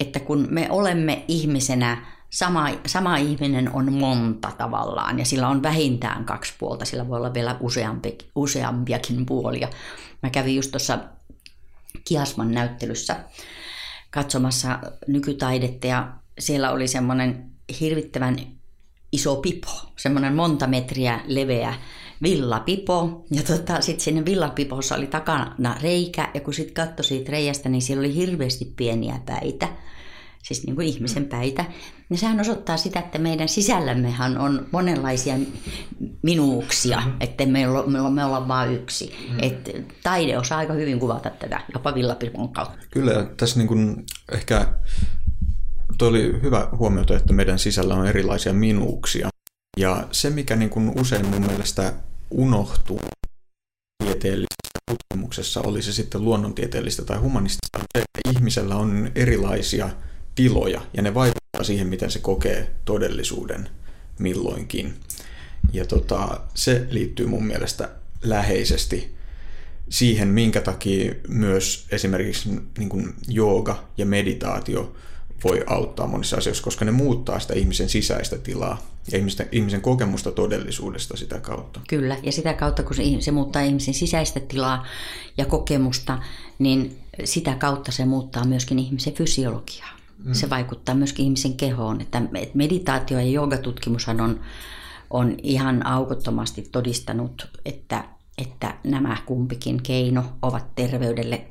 että 0.00 0.20
kun 0.20 0.46
me 0.50 0.66
olemme 0.70 1.24
ihmisenä 1.28 2.15
sama, 2.36 2.68
sama 2.86 3.16
ihminen 3.16 3.74
on 3.74 3.92
monta 3.92 4.52
tavallaan 4.58 5.18
ja 5.18 5.24
sillä 5.24 5.48
on 5.48 5.62
vähintään 5.62 6.24
kaksi 6.24 6.54
puolta, 6.58 6.84
sillä 6.84 7.08
voi 7.08 7.18
olla 7.18 7.34
vielä 7.34 7.56
useampi, 7.60 8.18
useampiakin 8.34 9.26
puolia. 9.26 9.68
Mä 10.22 10.30
kävin 10.30 10.56
just 10.56 10.70
tuossa 10.70 10.98
Kiasman 12.04 12.52
näyttelyssä 12.52 13.16
katsomassa 14.10 14.78
nykytaidetta 15.06 15.86
ja 15.86 16.12
siellä 16.38 16.70
oli 16.70 16.88
semmoinen 16.88 17.50
hirvittävän 17.80 18.36
iso 19.12 19.36
pipo, 19.36 19.70
semmoinen 19.96 20.34
monta 20.34 20.66
metriä 20.66 21.20
leveä 21.26 21.74
villapipo. 22.22 23.24
Ja 23.30 23.42
tota, 23.42 23.80
sitten 23.80 24.04
sinne 24.04 24.24
villapipossa 24.24 24.94
oli 24.94 25.06
takana 25.06 25.76
reikä 25.82 26.28
ja 26.34 26.40
kun 26.40 26.54
sitten 26.54 26.74
katsoi 26.74 27.04
siitä 27.04 27.32
reiästä, 27.32 27.68
niin 27.68 27.82
siellä 27.82 28.00
oli 28.00 28.14
hirveästi 28.14 28.72
pieniä 28.76 29.20
päitä 29.26 29.68
siis 30.46 30.66
niin 30.66 30.76
kuin 30.76 30.86
ihmisen 30.86 31.24
päitä, 31.24 31.64
niin 32.08 32.18
sehän 32.18 32.40
osoittaa 32.40 32.76
sitä, 32.76 32.98
että 32.98 33.18
meidän 33.18 33.48
sisällämmehän 33.48 34.38
on 34.38 34.66
monenlaisia 34.72 35.34
minuuksia, 36.22 37.02
että 37.20 37.46
me, 37.46 37.68
olla, 37.68 38.10
me 38.10 38.24
olla 38.24 38.48
vain 38.48 38.72
yksi. 38.72 39.14
Mm. 39.30 39.38
Et 39.42 39.86
taide 40.02 40.38
osaa 40.38 40.58
aika 40.58 40.72
hyvin 40.72 41.00
kuvata 41.00 41.30
tätä, 41.30 41.60
jopa 41.74 41.94
villapirkon 41.94 42.48
kautta. 42.48 42.78
Kyllä, 42.90 43.26
tässä 43.36 43.58
niin 43.58 43.68
kuin 43.68 44.04
ehkä 44.32 44.68
tuo 45.98 46.08
oli 46.08 46.38
hyvä 46.42 46.68
huomiota, 46.78 47.16
että 47.16 47.32
meidän 47.32 47.58
sisällä 47.58 47.94
on 47.94 48.06
erilaisia 48.06 48.52
minuuksia. 48.52 49.28
Ja 49.80 50.08
se, 50.12 50.30
mikä 50.30 50.56
niin 50.56 50.70
kuin 50.70 51.00
usein 51.00 51.26
mun 51.26 51.46
mielestä 51.46 51.92
unohtuu 52.30 53.00
tieteellisessä 54.04 54.78
tutkimuksessa, 54.90 55.60
oli 55.60 55.82
se 55.82 55.92
sitten 55.92 56.24
luonnontieteellistä 56.24 57.04
tai 57.04 57.18
humanistista, 57.18 57.78
se, 57.78 58.04
että 58.04 58.30
ihmisellä 58.30 58.76
on 58.76 59.10
erilaisia 59.14 59.90
tiloja 60.36 60.80
ja 60.94 61.02
ne 61.02 61.14
vaikuttaa 61.14 61.62
siihen, 61.62 61.86
miten 61.86 62.10
se 62.10 62.18
kokee 62.18 62.70
todellisuuden 62.84 63.68
milloinkin. 64.18 64.94
Ja 65.72 65.84
tota, 65.84 66.40
se 66.54 66.86
liittyy 66.90 67.26
mun 67.26 67.46
mielestä 67.46 67.88
läheisesti 68.22 69.16
siihen, 69.88 70.28
minkä 70.28 70.60
takia 70.60 71.14
myös 71.28 71.86
esimerkiksi 71.90 72.48
niin 72.78 72.88
kuin 72.88 73.14
jooga 73.28 73.84
ja 73.96 74.06
meditaatio 74.06 74.92
voi 75.44 75.64
auttaa 75.66 76.06
monissa 76.06 76.36
asioissa, 76.36 76.64
koska 76.64 76.84
ne 76.84 76.90
muuttaa 76.90 77.40
sitä 77.40 77.54
ihmisen 77.54 77.88
sisäistä 77.88 78.38
tilaa 78.38 78.86
ja 79.12 79.18
ihmisen, 79.18 79.48
ihmisen 79.52 79.80
kokemusta 79.80 80.32
todellisuudesta 80.32 81.16
sitä 81.16 81.40
kautta. 81.40 81.80
Kyllä, 81.88 82.16
ja 82.22 82.32
sitä 82.32 82.54
kautta 82.54 82.82
kun 82.82 82.96
se 83.20 83.30
muuttaa 83.30 83.62
ihmisen 83.62 83.94
sisäistä 83.94 84.40
tilaa 84.40 84.86
ja 85.36 85.44
kokemusta, 85.44 86.18
niin 86.58 86.98
sitä 87.24 87.54
kautta 87.54 87.92
se 87.92 88.04
muuttaa 88.04 88.44
myöskin 88.44 88.78
ihmisen 88.78 89.14
fysiologiaa. 89.14 89.95
Mm. 90.24 90.32
Se 90.32 90.50
vaikuttaa 90.50 90.94
myöskin 90.94 91.24
ihmisen 91.24 91.56
kehoon. 91.56 92.00
Että 92.00 92.22
meditaatio 92.54 93.18
ja 93.18 93.24
joogatutkimushan 93.24 94.20
on, 94.20 94.40
on 95.10 95.34
ihan 95.42 95.86
aukottomasti 95.86 96.68
todistanut, 96.72 97.48
että, 97.64 98.04
että 98.38 98.74
nämä 98.84 99.16
kumpikin 99.26 99.82
keino 99.82 100.24
ovat 100.42 100.74
terveydelle 100.74 101.46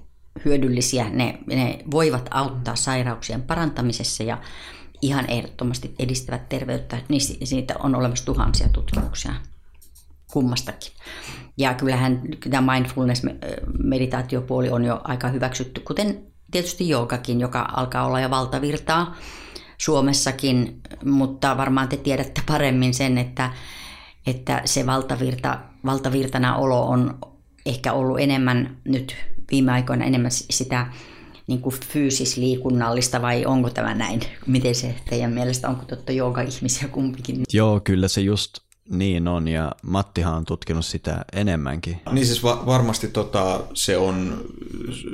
hyödyllisiä. 0.45 1.09
Ne, 1.09 1.39
ne 1.45 1.79
voivat 1.91 2.27
auttaa 2.31 2.75
sairauksien 2.75 3.41
parantamisessa 3.41 4.23
ja 4.23 4.37
ihan 5.01 5.29
ehdottomasti 5.29 5.95
edistävät 5.99 6.49
terveyttä. 6.49 6.97
Siitä 7.43 7.75
on 7.79 7.95
olemassa 7.95 8.25
tuhansia 8.25 8.69
tutkimuksia 8.69 9.33
kummastakin. 10.31 10.91
Ja 11.57 11.73
kyllähän 11.73 12.21
tämä 12.49 12.73
mindfulness-meditaatiopuoli 12.73 14.69
on 14.69 14.85
jo 14.85 15.01
aika 15.03 15.27
hyväksytty, 15.27 15.81
kuten 15.81 16.34
tietysti 16.51 16.89
joogakin, 16.89 17.39
joka 17.39 17.69
alkaa 17.73 18.05
olla 18.05 18.19
jo 18.19 18.29
valtavirtaa 18.29 19.15
Suomessakin, 19.77 20.81
mutta 21.05 21.57
varmaan 21.57 21.87
te 21.87 21.97
tiedätte 21.97 22.41
paremmin 22.47 22.93
sen, 22.93 23.17
että, 23.17 23.53
että 24.27 24.61
se 24.65 24.85
valtavirta, 24.85 25.59
valtavirtana 25.85 26.55
olo 26.55 26.87
on 26.87 27.19
ehkä 27.65 27.93
ollut 27.93 28.19
enemmän 28.19 28.77
nyt 28.83 29.15
viime 29.51 29.71
aikoina 29.71 30.05
enemmän 30.05 30.31
sitä 30.31 30.87
niin 31.47 31.61
kuin 31.61 31.75
fyysisliikunnallista 31.87 33.21
vai 33.21 33.45
onko 33.45 33.69
tämä 33.69 33.95
näin? 33.95 34.21
Miten 34.47 34.75
se 34.75 34.95
teidän 35.09 35.31
mielestä, 35.31 35.69
onko 35.69 35.85
totta 35.85 36.11
jooga-ihmisiä 36.11 36.87
kumpikin? 36.87 37.43
Joo, 37.53 37.79
kyllä 37.79 38.07
se 38.07 38.21
just 38.21 38.64
niin 38.89 39.27
on 39.27 39.47
ja 39.47 39.71
Mattihan 39.83 40.33
on 40.33 40.45
tutkinut 40.45 40.85
sitä 40.85 41.25
enemmänkin. 41.33 42.01
Niin 42.11 42.25
siis 42.25 42.43
va- 42.43 42.63
varmasti 42.65 43.07
tota, 43.07 43.59
se 43.73 43.97
on 43.97 44.45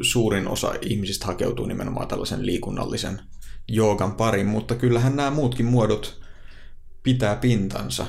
suurin 0.02 0.48
osa 0.48 0.74
ihmisistä 0.82 1.26
hakeutuu 1.26 1.66
nimenomaan 1.66 2.08
tällaisen 2.08 2.46
liikunnallisen 2.46 3.22
joogan 3.68 4.12
pariin, 4.16 4.48
mutta 4.48 4.76
kyllähän 4.76 5.16
nämä 5.16 5.32
muutkin 5.32 5.66
muodot 5.66 6.22
pitää 7.04 7.36
pintansa. 7.36 8.06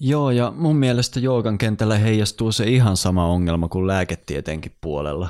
Joo, 0.00 0.30
ja 0.30 0.52
mun 0.56 0.76
mielestä 0.76 1.20
joogan 1.20 1.58
kentällä 1.58 1.98
heijastuu 1.98 2.52
se 2.52 2.64
ihan 2.64 2.96
sama 2.96 3.26
ongelma 3.26 3.68
kuin 3.68 3.86
lääketieteenkin 3.86 4.76
puolella. 4.80 5.28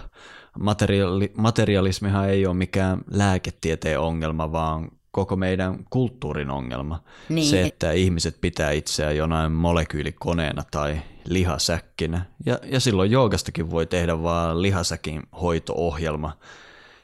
Materiaali- 0.58 1.32
materialismihan 1.36 2.30
ei 2.30 2.46
ole 2.46 2.54
mikään 2.54 3.00
lääketieteen 3.10 4.00
ongelma, 4.00 4.52
vaan 4.52 4.90
koko 5.14 5.36
meidän 5.36 5.84
kulttuurin 5.90 6.50
ongelma. 6.50 7.02
Niin. 7.28 7.46
Se, 7.46 7.62
että 7.62 7.92
ihmiset 7.92 8.40
pitää 8.40 8.70
itseään 8.70 9.16
jonain 9.16 9.52
molekyylikoneena 9.52 10.62
tai 10.70 11.00
lihasäkkinä. 11.24 12.26
Ja, 12.46 12.58
ja 12.64 12.80
silloin 12.80 13.10
joogastakin 13.10 13.70
voi 13.70 13.86
tehdä 13.86 14.22
vaan 14.22 14.62
lihasäkin 14.62 15.22
hoitoohjelma. 15.40 16.36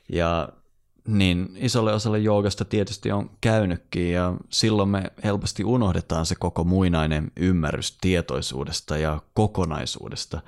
Ja 0.08 0.48
niin 1.08 1.48
isolle 1.56 1.92
osalle 1.92 2.18
joogasta 2.18 2.64
tietysti 2.64 3.12
on 3.12 3.30
käynytkin 3.40 4.12
ja 4.12 4.34
silloin 4.48 4.88
me 4.88 5.02
helposti 5.24 5.64
unohdetaan 5.64 6.26
se 6.26 6.34
koko 6.34 6.64
muinainen 6.64 7.32
ymmärrys 7.36 7.98
tietoisuudesta 8.00 8.96
ja 8.98 9.20
kokonaisuudesta, 9.34 10.40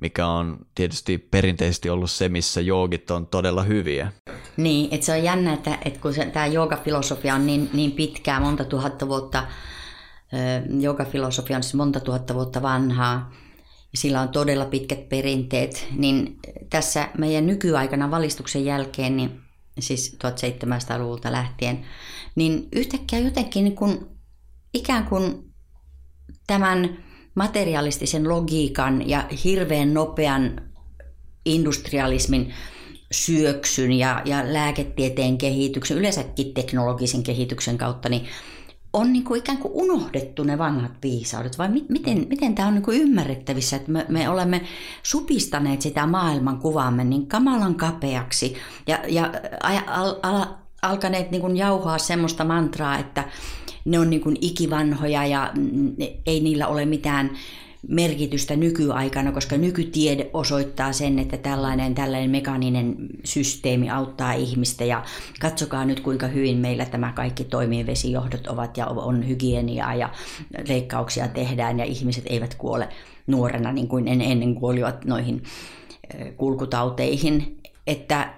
mikä 0.00 0.26
on 0.26 0.58
tietysti 0.74 1.18
perinteisesti 1.18 1.90
ollut 1.90 2.10
se, 2.10 2.28
missä 2.28 2.60
joogit 2.60 3.10
on 3.10 3.26
todella 3.26 3.62
hyviä. 3.62 4.12
Niin, 4.56 4.88
että 4.90 5.06
se 5.06 5.12
on 5.12 5.24
jännä, 5.24 5.52
että, 5.52 5.78
että 5.84 6.00
kun 6.00 6.12
tämä 6.32 6.46
joogafilosofia 6.46 7.34
on 7.34 7.46
niin, 7.46 7.70
niin 7.72 7.92
pitkää, 7.92 8.40
monta 8.40 8.64
tuhatta 8.64 9.08
vuotta, 9.08 9.46
joogafilosofia 10.80 11.56
on 11.56 11.62
siis 11.62 11.74
monta 11.74 12.00
tuhatta 12.00 12.34
vuotta 12.34 12.62
vanhaa, 12.62 13.32
ja 13.92 13.98
sillä 13.98 14.20
on 14.20 14.28
todella 14.28 14.64
pitkät 14.64 15.08
perinteet, 15.08 15.86
niin 15.96 16.38
tässä 16.70 17.08
meidän 17.18 17.46
nykyaikana 17.46 18.10
valistuksen 18.10 18.64
jälkeen, 18.64 19.16
niin 19.16 19.40
siis 19.78 20.18
1700-luvulta 20.24 21.32
lähtien, 21.32 21.86
niin 22.34 22.68
yhtäkkiä 22.72 23.18
jotenkin 23.18 23.64
niin 23.64 23.76
kuin, 23.76 24.06
ikään 24.74 25.04
kuin 25.04 25.54
tämän 26.46 27.05
materialistisen 27.36 28.28
logiikan 28.28 29.08
ja 29.08 29.24
hirveän 29.44 29.94
nopean 29.94 30.60
industrialismin 31.44 32.54
syöksyn 33.12 33.92
ja, 33.92 34.22
ja 34.24 34.52
lääketieteen 34.52 35.38
kehityksen, 35.38 35.98
yleensäkin 35.98 36.54
teknologisen 36.54 37.22
kehityksen 37.22 37.78
kautta, 37.78 38.08
niin 38.08 38.26
on 38.92 39.12
niin 39.12 39.24
kuin 39.24 39.38
ikään 39.38 39.58
kuin 39.58 39.72
unohdettu 39.74 40.44
ne 40.44 40.58
vanhat 40.58 40.92
viisaudet, 41.02 41.58
vai 41.58 41.68
mi- 41.68 41.86
miten, 41.88 42.26
miten 42.28 42.54
tämä 42.54 42.68
on 42.68 42.74
niin 42.74 42.82
kuin 42.82 43.00
ymmärrettävissä, 43.00 43.76
että 43.76 43.92
me, 43.92 44.06
me 44.08 44.28
olemme 44.28 44.62
supistaneet 45.02 45.82
sitä 45.82 46.06
maailman 46.06 46.58
kuvaamme 46.58 47.04
niin 47.04 47.26
kamalan 47.26 47.74
kapeaksi 47.74 48.56
ja, 48.86 48.98
ja 49.08 49.32
al, 49.88 50.14
al, 50.22 50.44
alkaneet 50.82 51.30
niin 51.30 51.40
kuin 51.40 51.56
jauhaa 51.56 51.98
semmoista 51.98 52.44
mantraa, 52.44 52.98
että 52.98 53.24
ne 53.86 53.98
on 53.98 54.10
niin 54.10 54.22
kuin 54.22 54.36
ikivanhoja 54.40 55.26
ja 55.26 55.52
ei 56.26 56.40
niillä 56.40 56.66
ole 56.66 56.84
mitään 56.84 57.30
merkitystä 57.88 58.56
nykyaikana, 58.56 59.32
koska 59.32 59.56
nykytiede 59.56 60.30
osoittaa 60.32 60.92
sen, 60.92 61.18
että 61.18 61.36
tällainen, 61.36 61.94
tällainen 61.94 62.30
mekaaninen 62.30 62.96
systeemi 63.24 63.90
auttaa 63.90 64.32
ihmistä 64.32 64.84
ja 64.84 65.04
katsokaa 65.40 65.84
nyt 65.84 66.00
kuinka 66.00 66.26
hyvin 66.26 66.58
meillä 66.58 66.84
tämä 66.84 67.12
kaikki 67.12 67.44
toimii, 67.44 67.86
vesijohdot 67.86 68.46
ovat 68.46 68.76
ja 68.76 68.86
on 68.86 69.28
hygieniaa 69.28 69.94
ja 69.94 70.10
leikkauksia 70.68 71.28
tehdään 71.28 71.78
ja 71.78 71.84
ihmiset 71.84 72.24
eivät 72.26 72.54
kuole 72.54 72.88
nuorena 73.26 73.72
niin 73.72 73.88
kuin 73.88 74.08
ennen 74.08 74.54
kuolivat 74.54 75.04
noihin 75.04 75.42
kulkutauteihin. 76.36 77.60
Että 77.86 78.32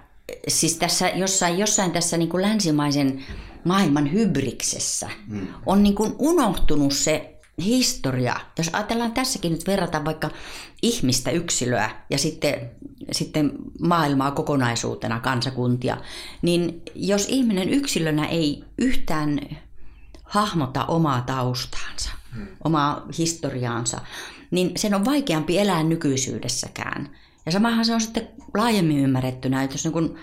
siis 0.47 0.77
tässä 0.77 1.09
jossain, 1.09 1.59
jossain 1.59 1.91
tässä 1.91 2.17
niin 2.17 2.29
kuin 2.29 2.41
länsimaisen 2.41 3.23
maailman 3.69 4.11
hybriksessä 4.11 5.09
hmm. 5.29 5.47
on 5.65 5.83
niin 5.83 5.95
kuin 5.95 6.15
unohtunut 6.19 6.93
se 6.93 7.39
historia, 7.57 8.35
jos 8.57 8.69
ajatellaan 8.73 9.11
tässäkin 9.11 9.51
nyt 9.51 9.67
verrata 9.67 10.05
vaikka 10.05 10.29
ihmistä 10.81 11.31
yksilöä 11.31 11.89
ja 12.09 12.17
sitten, 12.17 12.71
sitten 13.11 13.51
maailmaa 13.81 14.31
kokonaisuutena, 14.31 15.19
kansakuntia, 15.19 15.97
niin 16.41 16.81
jos 16.95 17.25
ihminen 17.29 17.69
yksilönä 17.69 18.25
ei 18.25 18.63
yhtään 18.77 19.39
hahmota 20.23 20.85
omaa 20.85 21.21
taustaansa, 21.21 22.09
hmm. 22.35 22.47
omaa 22.63 23.05
historiaansa, 23.17 24.01
niin 24.51 24.71
sen 24.75 24.93
on 24.93 25.05
vaikeampi 25.05 25.59
elää 25.59 25.83
nykyisyydessäkään. 25.83 27.09
Ja 27.45 27.51
samahan 27.51 27.85
se 27.85 27.93
on 27.93 28.01
sitten 28.01 28.27
laajemmin 28.53 28.99
ymmärrettynä, 28.99 29.63
että 29.63 29.73
jos 29.73 29.83
niin 29.83 30.17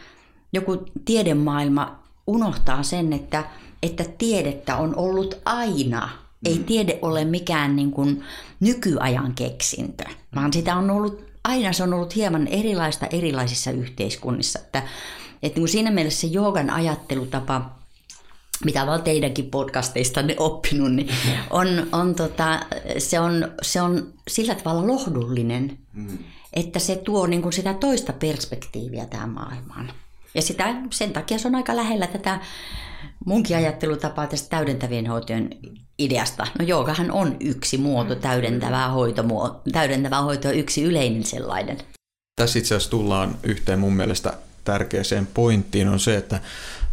joku 0.52 0.84
tiedemaailma 1.04 2.05
unohtaa 2.26 2.82
sen, 2.82 3.12
että, 3.12 3.44
että 3.82 4.04
tiedettä 4.18 4.76
on 4.76 4.96
ollut 4.96 5.34
aina– 5.44 6.08
ei 6.46 6.58
tiede 6.58 6.98
ole 7.02 7.24
mikään 7.24 7.76
niin 7.76 7.90
kuin 7.90 8.24
nykyajan 8.60 9.34
keksintö, 9.34 10.04
vaan 10.34 10.52
sitä 10.52 10.76
on 10.76 10.90
ollut, 10.90 11.24
aina 11.44 11.72
se 11.72 11.82
on 11.82 11.94
ollut 11.94 12.14
hieman 12.14 12.46
erilaista 12.46 13.06
erilaisissa 13.06 13.70
yhteiskunnissa. 13.70 14.58
Että, 14.58 14.82
että 15.42 15.60
niin 15.60 15.68
siinä 15.68 15.90
mielessä 15.90 16.20
se 16.20 16.26
joogan 16.26 16.70
ajattelutapa, 16.70 17.76
mitä 18.64 18.82
olen 18.82 19.02
teidänkin 19.02 19.50
podcasteistanne 19.50 20.34
oppinut, 20.38 20.92
niin 20.92 21.08
on, 21.50 21.86
on 21.92 22.14
tota, 22.14 22.60
se, 22.98 23.20
on, 23.20 23.52
se 23.62 23.82
on 23.82 24.12
sillä 24.28 24.54
tavalla 24.54 24.86
lohdullinen, 24.86 25.78
mm. 25.92 26.18
että 26.52 26.78
se 26.78 26.96
tuo 26.96 27.26
niin 27.26 27.42
kuin 27.42 27.52
sitä 27.52 27.74
toista 27.74 28.12
perspektiiviä 28.12 29.06
tähän 29.06 29.30
maailmaan. 29.30 29.92
Ja 30.36 30.42
sitä, 30.42 30.74
sen 30.92 31.12
takia 31.12 31.38
se 31.38 31.48
on 31.48 31.54
aika 31.54 31.76
lähellä 31.76 32.06
tätä 32.06 32.40
munkin 33.24 33.56
ajattelutapaa 33.56 34.26
tästä 34.26 34.48
täydentävien 34.48 35.06
hoitojen 35.06 35.50
ideasta. 35.98 36.46
No 36.58 36.64
joogahan 36.64 37.10
on 37.10 37.36
yksi 37.40 37.78
muoto, 37.78 38.14
mm. 38.14 38.20
täydentävää, 38.20 38.88
hoitomuoto, 38.88 39.62
täydentävää 39.72 40.22
hoito 40.22 40.48
on 40.48 40.54
yksi 40.54 40.82
yleinen 40.82 41.24
sellainen. 41.24 41.78
Tässä 42.40 42.58
itse 42.58 42.74
asiassa 42.74 42.90
tullaan 42.90 43.36
yhteen 43.42 43.78
mun 43.78 43.92
mielestä 43.92 44.32
tärkeäseen 44.64 45.26
pointtiin 45.26 45.88
on 45.88 46.00
se, 46.00 46.16
että 46.16 46.40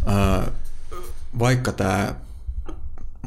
ää, 0.05 0.51
vaikka 1.39 1.71
tämä 1.71 2.15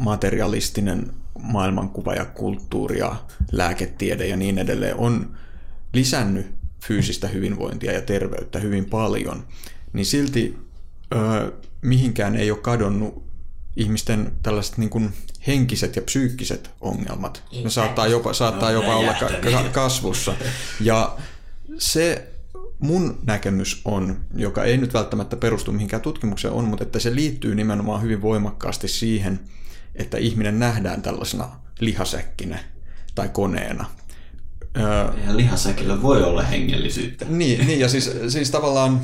materialistinen 0.00 1.12
maailmankuva 1.42 2.14
ja 2.14 2.24
kulttuuri 2.24 2.98
ja 2.98 3.16
lääketiede 3.52 4.26
ja 4.26 4.36
niin 4.36 4.58
edelleen 4.58 4.96
on 4.96 5.36
lisännyt 5.92 6.46
fyysistä 6.80 7.28
hyvinvointia 7.28 7.92
ja 7.92 8.02
terveyttä 8.02 8.58
hyvin 8.58 8.84
paljon, 8.84 9.44
niin 9.96 10.06
silti 10.06 10.58
ö, 11.14 11.52
mihinkään 11.82 12.36
ei 12.36 12.50
ole 12.50 12.58
kadonnut 12.58 13.26
ihmisten 13.76 14.32
tällaiset 14.42 14.78
niin 14.78 14.90
kuin 14.90 15.12
henkiset 15.46 15.96
ja 15.96 16.02
psyykkiset 16.02 16.70
ongelmat. 16.80 17.42
Ne 17.64 17.70
saattaa 17.70 18.06
jopa, 18.06 18.32
saattaa 18.32 18.70
jopa 18.70 18.96
olla 18.96 19.14
ka- 19.14 19.68
kasvussa. 19.72 20.34
Ja 20.80 21.16
se 21.78 22.28
mun 22.78 23.18
näkemys 23.26 23.80
on, 23.84 24.20
joka 24.36 24.64
ei 24.64 24.76
nyt 24.76 24.94
välttämättä 24.94 25.36
perustu 25.36 25.72
mihinkään 25.72 26.02
tutkimukseen 26.02 26.54
on, 26.54 26.64
mutta 26.64 26.84
että 26.84 26.98
se 26.98 27.14
liittyy 27.14 27.54
nimenomaan 27.54 28.02
hyvin 28.02 28.22
voimakkaasti 28.22 28.88
siihen, 28.88 29.40
että 29.94 30.18
ihminen 30.18 30.58
nähdään 30.58 31.02
tällaisena 31.02 31.48
lihasäkkinä 31.80 32.58
tai 33.14 33.28
koneena. 33.28 33.90
Ja 35.26 35.36
lihasäkillä 35.36 36.02
voi 36.02 36.22
olla 36.22 36.42
hengellisyyttä. 36.42 37.24
Niin, 37.28 37.66
niin 37.66 37.80
ja 37.80 37.88
siis, 37.88 38.10
siis 38.28 38.50
tavallaan 38.50 39.00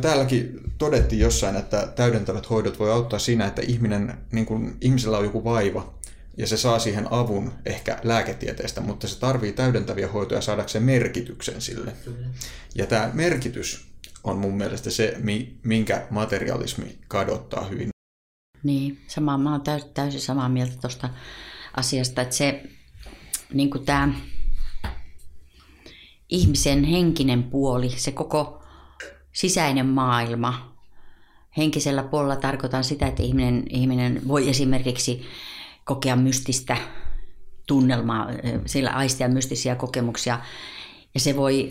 täälläkin 0.00 0.60
todettiin 0.78 1.20
jossain, 1.20 1.56
että 1.56 1.92
täydentävät 1.96 2.50
hoidot 2.50 2.78
voi 2.78 2.92
auttaa 2.92 3.18
siinä, 3.18 3.46
että 3.46 3.62
ihminen, 3.62 4.18
niin 4.32 4.46
kuin, 4.46 4.76
ihmisellä 4.80 5.18
on 5.18 5.24
joku 5.24 5.44
vaiva 5.44 5.94
ja 6.36 6.46
se 6.46 6.56
saa 6.56 6.78
siihen 6.78 7.12
avun 7.12 7.52
ehkä 7.66 7.98
lääketieteestä, 8.02 8.80
mutta 8.80 9.08
se 9.08 9.18
tarvii 9.18 9.52
täydentäviä 9.52 10.08
hoitoja 10.08 10.40
saadakseen 10.40 10.84
merkityksen 10.84 11.60
sille. 11.60 11.92
Ja 12.74 12.86
tämä 12.86 13.10
merkitys 13.12 13.86
on 14.24 14.38
mun 14.38 14.56
mielestä 14.56 14.90
se, 14.90 15.16
minkä 15.62 16.06
materialismi 16.10 16.98
kadottaa 17.08 17.64
hyvin. 17.64 17.88
Niin, 18.62 19.00
sama, 19.06 19.38
mä 19.38 19.52
oon 19.52 19.62
täysin 19.94 20.20
samaa 20.20 20.48
mieltä 20.48 20.74
tuosta 20.80 21.10
asiasta, 21.76 22.22
että 22.22 22.34
se 22.34 22.62
niin 23.52 23.70
tämä 23.84 24.14
ihmisen 26.28 26.84
henkinen 26.84 27.42
puoli, 27.42 27.90
se 27.96 28.12
koko 28.12 28.57
sisäinen 29.38 29.86
maailma. 29.86 30.74
Henkisellä 31.56 32.02
puolella 32.02 32.36
tarkoitan 32.36 32.84
sitä, 32.84 33.06
että 33.06 33.22
ihminen, 33.22 33.62
ihminen 33.70 34.20
voi 34.28 34.48
esimerkiksi 34.48 35.26
kokea 35.84 36.16
mystistä 36.16 36.76
tunnelmaa, 37.66 38.26
sillä 38.66 38.90
aistia 38.90 39.28
mystisiä 39.28 39.74
kokemuksia. 39.74 40.38
Ja 41.14 41.20
se 41.20 41.36
voi 41.36 41.70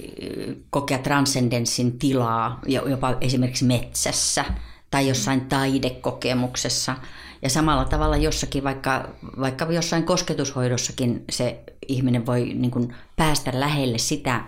kokea 0.69 0.97
transcendenssin 0.97 1.99
tilaa 1.99 2.59
jopa 2.65 3.17
esimerkiksi 3.21 3.65
metsässä 3.65 4.45
tai 4.91 5.07
jossain 5.07 5.41
taidekokemuksessa. 5.41 6.95
Ja 7.41 7.49
samalla 7.49 7.85
tavalla 7.85 8.17
jossakin, 8.17 8.63
vaikka, 8.63 9.09
vaikka 9.39 9.65
jossain 9.65 10.03
kosketushoidossakin 10.03 11.25
se 11.29 11.63
ihminen 11.87 12.25
voi 12.25 12.53
niin 12.53 12.71
kuin 12.71 12.95
päästä 13.15 13.51
lähelle 13.53 13.97
sitä, 13.97 14.43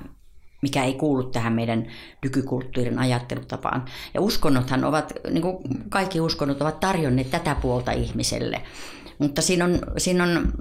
mikä 0.62 0.84
ei 0.84 0.94
kuulu 0.94 1.24
tähän 1.24 1.54
meidän 1.54 1.88
nykykulttuurin 2.24 3.00
ajattelutapaan. 3.00 3.86
Ja 4.14 4.22
uskonnothan 4.22 4.84
ovat, 4.84 5.14
niin 5.30 5.42
kuin 5.42 5.58
kaikki 5.90 6.22
uskonnot 6.22 6.62
ovat 6.62 6.80
tarjonneet 6.80 7.32
tätä 7.32 7.56
puolta 7.62 7.92
ihmiselle. 7.92 8.62
Mutta 9.20 9.42
siinä 9.42 9.66
on, 9.66 9.80
siinä 9.98 10.24
on 10.24 10.54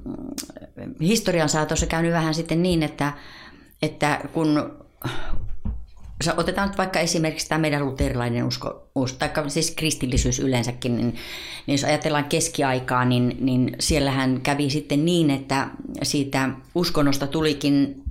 historian 1.00 1.48
saatossa 1.48 1.86
käynyt 1.86 2.12
vähän 2.12 2.34
sitten 2.34 2.62
niin, 2.62 2.82
että, 2.82 3.12
että 3.82 4.20
kun 4.32 4.72
otetaan 6.36 6.68
nyt 6.68 6.78
vaikka 6.78 7.00
esimerkiksi 7.00 7.48
tämä 7.48 7.58
meidän 7.58 7.86
luterilainen 7.86 8.44
usko, 8.44 8.90
tai 9.18 9.30
siis 9.46 9.70
kristillisyys 9.70 10.38
yleensäkin, 10.38 10.96
niin, 10.96 11.14
niin 11.66 11.74
jos 11.74 11.84
ajatellaan 11.84 12.24
keskiaikaa, 12.24 13.04
niin, 13.04 13.36
niin 13.40 13.76
siellähän 13.80 14.40
kävi 14.40 14.70
sitten 14.70 15.04
niin, 15.04 15.30
että 15.30 15.68
siitä 16.02 16.50
uskonnosta 16.74 17.26
tulikin 17.26 18.02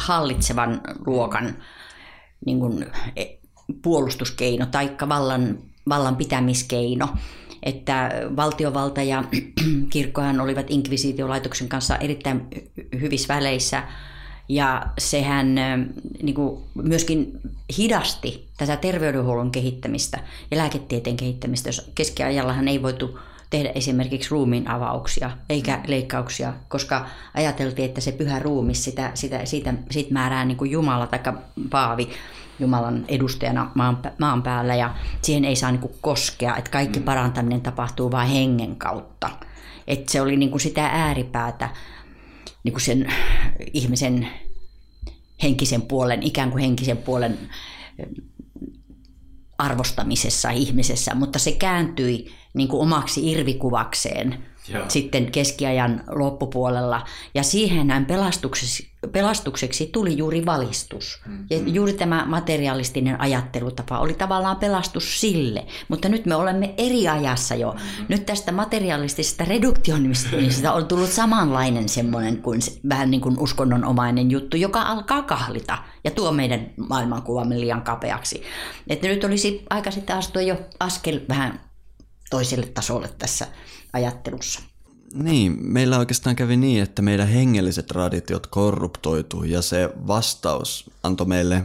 hallitsevan 0.00 0.80
luokan 1.06 1.56
niin 2.46 2.60
kuin, 2.60 2.86
e, 3.16 3.24
puolustuskeino 3.82 4.66
tai 4.66 4.96
vallan, 5.08 5.58
vallan 5.88 6.16
pitämiskeino. 6.16 7.08
Että 7.62 8.10
valtiovalta 8.36 9.02
ja 9.02 9.24
kirkkohan 9.92 10.40
olivat 10.40 10.66
inkvisitiolaitoksen 10.68 11.68
kanssa 11.68 11.96
erittäin 11.96 12.46
hyvissä 13.00 13.34
väleissä– 13.34 13.82
ja 14.48 14.86
sehän 14.98 15.54
niin 16.22 16.34
kuin 16.34 16.62
myöskin 16.74 17.40
hidasti 17.78 18.48
tätä 18.56 18.76
terveydenhuollon 18.76 19.50
kehittämistä 19.50 20.20
ja 20.50 20.56
lääketieteen 20.56 21.16
kehittämistä, 21.16 21.68
jos 21.68 21.90
keskiajallahan 21.94 22.68
ei 22.68 22.82
voitu 22.82 23.18
tehdä 23.50 23.72
esimerkiksi 23.74 24.30
ruumiin 24.30 24.68
avauksia 24.68 25.30
eikä 25.48 25.80
leikkauksia, 25.86 26.52
koska 26.68 27.06
ajateltiin, 27.34 27.88
että 27.88 28.00
se 28.00 28.12
pyhä 28.12 28.38
ruumi 28.38 28.74
sitä, 28.74 29.10
sitä, 29.14 29.44
siitä, 29.44 29.74
siitä 29.90 30.12
määrää 30.12 30.44
niin 30.44 30.56
kuin 30.56 30.70
Jumala 30.70 31.06
tai 31.06 31.20
Paavi 31.70 32.08
Jumalan 32.58 33.04
edustajana 33.08 33.70
maan, 33.74 34.02
maan 34.18 34.42
päällä 34.42 34.74
ja 34.74 34.94
siihen 35.22 35.44
ei 35.44 35.56
saa 35.56 35.70
niin 35.70 35.80
kuin 35.80 35.94
koskea, 36.00 36.56
että 36.56 36.70
kaikki 36.70 36.98
mm. 36.98 37.04
parantaminen 37.04 37.60
tapahtuu 37.60 38.10
vain 38.10 38.28
hengen 38.28 38.76
kautta. 38.76 39.30
Että 39.86 40.12
se 40.12 40.20
oli 40.20 40.36
niin 40.36 40.50
kuin 40.50 40.60
sitä 40.60 40.86
ääripäätä 40.86 41.70
niin 42.64 42.72
kuin 42.72 42.82
sen 42.82 43.12
ihmisen 43.72 44.28
henkisen 45.42 45.82
puolen, 45.82 46.22
ikään 46.22 46.50
kuin 46.50 46.60
henkisen 46.60 46.96
puolen 46.96 47.38
arvostamisessa 49.58 50.50
ihmisessä, 50.50 51.14
mutta 51.14 51.38
se 51.38 51.52
kääntyi 51.52 52.34
niin 52.56 52.68
kuin 52.68 52.82
omaksi 52.82 53.30
irvikuvakseen 53.32 54.44
Joo. 54.68 54.84
sitten 54.88 55.32
keskiajan 55.32 56.02
loppupuolella. 56.08 57.04
Ja 57.34 57.42
siihen 57.42 58.06
pelastukseksi, 58.06 58.88
pelastukseksi 59.12 59.86
tuli 59.86 60.16
juuri 60.16 60.46
valistus. 60.46 61.20
Mm-hmm. 61.26 61.46
Ja 61.50 61.58
juuri 61.58 61.92
tämä 61.92 62.24
materialistinen 62.26 63.20
ajattelutapa 63.20 63.98
oli 63.98 64.14
tavallaan 64.14 64.56
pelastus 64.56 65.20
sille. 65.20 65.66
Mutta 65.88 66.08
nyt 66.08 66.26
me 66.26 66.34
olemme 66.34 66.74
eri 66.78 67.08
ajassa 67.08 67.54
jo. 67.54 67.72
Mm-hmm. 67.72 68.06
Nyt 68.08 68.26
tästä 68.26 68.52
materialistisesta 68.52 69.44
reduktionista 69.44 70.72
on 70.72 70.86
tullut 70.86 71.10
samanlainen 71.10 71.88
semmoinen 71.88 72.42
kuin 72.42 72.60
vähän 72.88 73.10
niin 73.10 73.20
kuin 73.20 73.38
uskonnonomainen 73.38 74.30
juttu, 74.30 74.56
joka 74.56 74.82
alkaa 74.82 75.22
kahlita 75.22 75.78
ja 76.04 76.10
tuo 76.10 76.32
meidän 76.32 76.70
maailmankuvamme 76.88 77.60
liian 77.60 77.82
kapeaksi. 77.82 78.42
Että 78.88 79.08
nyt 79.08 79.24
olisi 79.24 79.62
aika 79.70 79.90
sitten 79.90 80.16
astua 80.16 80.42
jo 80.42 80.56
askel 80.80 81.20
vähän 81.28 81.65
toiselle 82.30 82.66
tasolle 82.66 83.10
tässä 83.18 83.46
ajattelussa. 83.92 84.60
Niin, 85.14 85.56
meillä 85.60 85.98
oikeastaan 85.98 86.36
kävi 86.36 86.56
niin, 86.56 86.82
että 86.82 87.02
meidän 87.02 87.28
hengelliset 87.28 87.86
traditiot 87.86 88.46
korruptoitu 88.46 89.44
ja 89.44 89.62
se 89.62 89.90
vastaus 90.06 90.90
antoi 91.02 91.26
meille, 91.26 91.64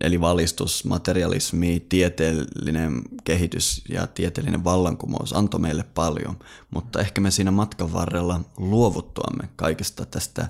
eli 0.00 0.20
valistus, 0.20 0.84
materialismi, 0.84 1.86
tieteellinen 1.88 3.02
kehitys 3.24 3.84
ja 3.88 4.06
tieteellinen 4.06 4.64
vallankumous 4.64 5.36
antoi 5.36 5.60
meille 5.60 5.84
paljon, 5.94 6.38
mutta 6.70 7.00
ehkä 7.00 7.20
me 7.20 7.30
siinä 7.30 7.50
matkan 7.50 7.92
varrella 7.92 8.40
luovuttuamme 8.56 9.48
kaikesta 9.56 10.06
tästä 10.06 10.48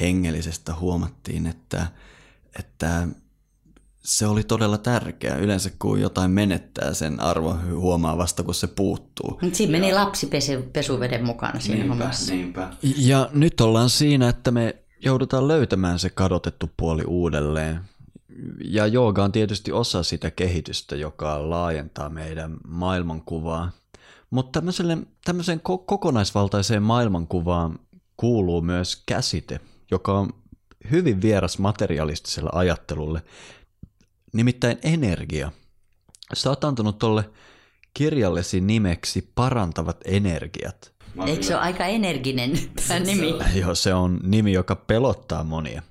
hengellisestä 0.00 0.74
huomattiin, 0.74 1.46
että, 1.46 1.86
että 2.58 3.08
se 4.02 4.26
oli 4.26 4.42
todella 4.42 4.78
tärkeä. 4.78 5.36
Yleensä 5.36 5.70
kun 5.78 6.00
jotain 6.00 6.30
menettää, 6.30 6.94
sen 6.94 7.20
arvo 7.20 7.56
huomaa 7.74 8.18
vasta 8.18 8.42
kun 8.42 8.54
se 8.54 8.66
puuttuu. 8.66 9.40
Siinä 9.52 9.72
meni 9.72 9.92
lapsi 9.92 10.30
pesuveden 10.72 11.24
mukana 11.24 11.60
siinä 11.60 11.78
niinpä, 11.78 11.94
hommassa. 11.94 12.34
Niinpä. 12.34 12.70
Ja 12.96 13.30
nyt 13.32 13.60
ollaan 13.60 13.90
siinä, 13.90 14.28
että 14.28 14.50
me 14.50 14.76
joudutaan 15.00 15.48
löytämään 15.48 15.98
se 15.98 16.10
kadotettu 16.10 16.70
puoli 16.76 17.02
uudelleen. 17.06 17.80
Ja 18.64 18.86
jooga 18.86 19.24
on 19.24 19.32
tietysti 19.32 19.72
osa 19.72 20.02
sitä 20.02 20.30
kehitystä, 20.30 20.96
joka 20.96 21.50
laajentaa 21.50 22.08
meidän 22.08 22.56
maailmankuvaa. 22.68 23.70
Mutta 24.30 24.62
tämmöiseen 25.24 25.60
kokonaisvaltaiseen 25.60 26.82
maailmankuvaan 26.82 27.78
kuuluu 28.16 28.62
myös 28.62 29.02
käsite, 29.06 29.60
joka 29.90 30.18
on 30.18 30.30
hyvin 30.90 31.22
vieras 31.22 31.58
materialistiselle 31.58 32.50
ajattelulle, 32.52 33.22
nimittäin 34.32 34.78
energia. 34.82 35.52
Sä 36.34 36.50
oot 36.50 36.64
antanut 36.64 36.98
tolle 36.98 37.30
kirjallesi 37.94 38.60
nimeksi 38.60 39.30
parantavat 39.34 39.96
energiat. 40.04 40.92
Eikö 41.26 41.42
se 41.42 41.54
ole 41.54 41.62
aika 41.62 41.86
energinen 41.86 42.50
tämä 42.88 43.00
nimi? 43.00 43.34
Joo, 43.54 43.74
se 43.74 43.94
on 43.94 44.20
nimi, 44.22 44.52
joka 44.52 44.76
pelottaa 44.76 45.44
monia. 45.44 45.82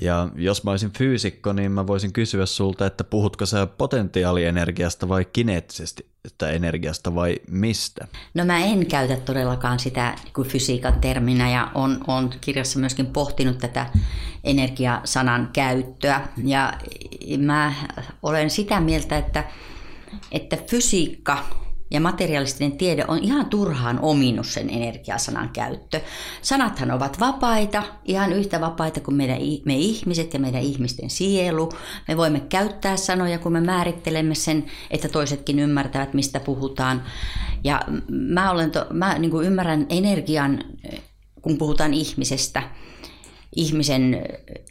Ja 0.00 0.28
jos 0.34 0.64
mä 0.64 0.70
olisin 0.70 0.92
fyysikko, 0.98 1.52
niin 1.52 1.72
mä 1.72 1.86
voisin 1.86 2.12
kysyä 2.12 2.46
sulta, 2.46 2.86
että 2.86 3.04
puhutko 3.04 3.46
sä 3.46 3.66
potentiaalienergiasta 3.66 5.08
vai 5.08 5.24
kineettisesti 5.24 6.06
energiasta 6.52 7.14
vai 7.14 7.36
mistä? 7.50 8.08
No 8.34 8.44
mä 8.44 8.58
en 8.58 8.86
käytä 8.86 9.16
todellakaan 9.16 9.78
sitä 9.78 10.16
kuin 10.34 10.48
fysiikan 10.48 11.00
terminä 11.00 11.50
ja 11.50 11.70
on, 11.74 12.00
on 12.06 12.30
kirjassa 12.40 12.78
myöskin 12.78 13.06
pohtinut 13.06 13.58
tätä 13.58 13.86
energiasanan 14.44 15.50
käyttöä. 15.52 16.28
Ja 16.44 16.72
mä 17.38 17.74
olen 18.22 18.50
sitä 18.50 18.80
mieltä, 18.80 19.18
että, 19.18 19.44
että 20.32 20.56
fysiikka 20.56 21.65
ja 21.90 22.00
materialistinen 22.00 22.78
tiede 22.78 23.04
on 23.08 23.18
ihan 23.18 23.46
turhaan 23.46 23.98
ominut 24.02 24.46
sen 24.46 24.70
energiasanan 24.70 25.48
käyttö. 25.48 26.00
Sanathan 26.42 26.90
ovat 26.90 27.20
vapaita, 27.20 27.82
ihan 28.04 28.32
yhtä 28.32 28.60
vapaita 28.60 29.00
kuin 29.00 29.16
meidän, 29.16 29.38
me 29.64 29.76
ihmiset 29.76 30.34
ja 30.34 30.40
meidän 30.40 30.62
ihmisten 30.62 31.10
sielu. 31.10 31.72
Me 32.08 32.16
voimme 32.16 32.40
käyttää 32.40 32.96
sanoja, 32.96 33.38
kun 33.38 33.52
me 33.52 33.60
määrittelemme 33.60 34.34
sen, 34.34 34.64
että 34.90 35.08
toisetkin 35.08 35.58
ymmärtävät, 35.58 36.14
mistä 36.14 36.40
puhutaan. 36.40 37.02
Ja 37.64 37.80
mä, 38.08 38.50
olen 38.50 38.70
to, 38.70 38.86
mä 38.92 39.18
niin 39.18 39.30
kuin 39.30 39.46
ymmärrän 39.46 39.86
energian, 39.88 40.64
kun 41.42 41.58
puhutaan 41.58 41.94
ihmisestä, 41.94 42.62
ihmisen 43.56 44.22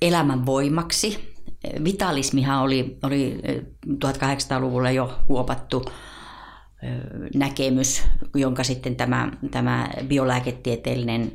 elämän 0.02 0.46
voimaksi. 0.46 1.36
Vitalismihan 1.84 2.62
oli, 2.62 2.98
oli 3.04 3.42
1800-luvulla 3.88 4.92
jo 4.92 5.20
kuopattu 5.28 5.86
näkemys, 7.36 8.04
jonka 8.36 8.64
sitten 8.64 8.96
tämä, 8.96 9.32
tämä 9.52 9.90
biolääketieteellinen 10.08 11.32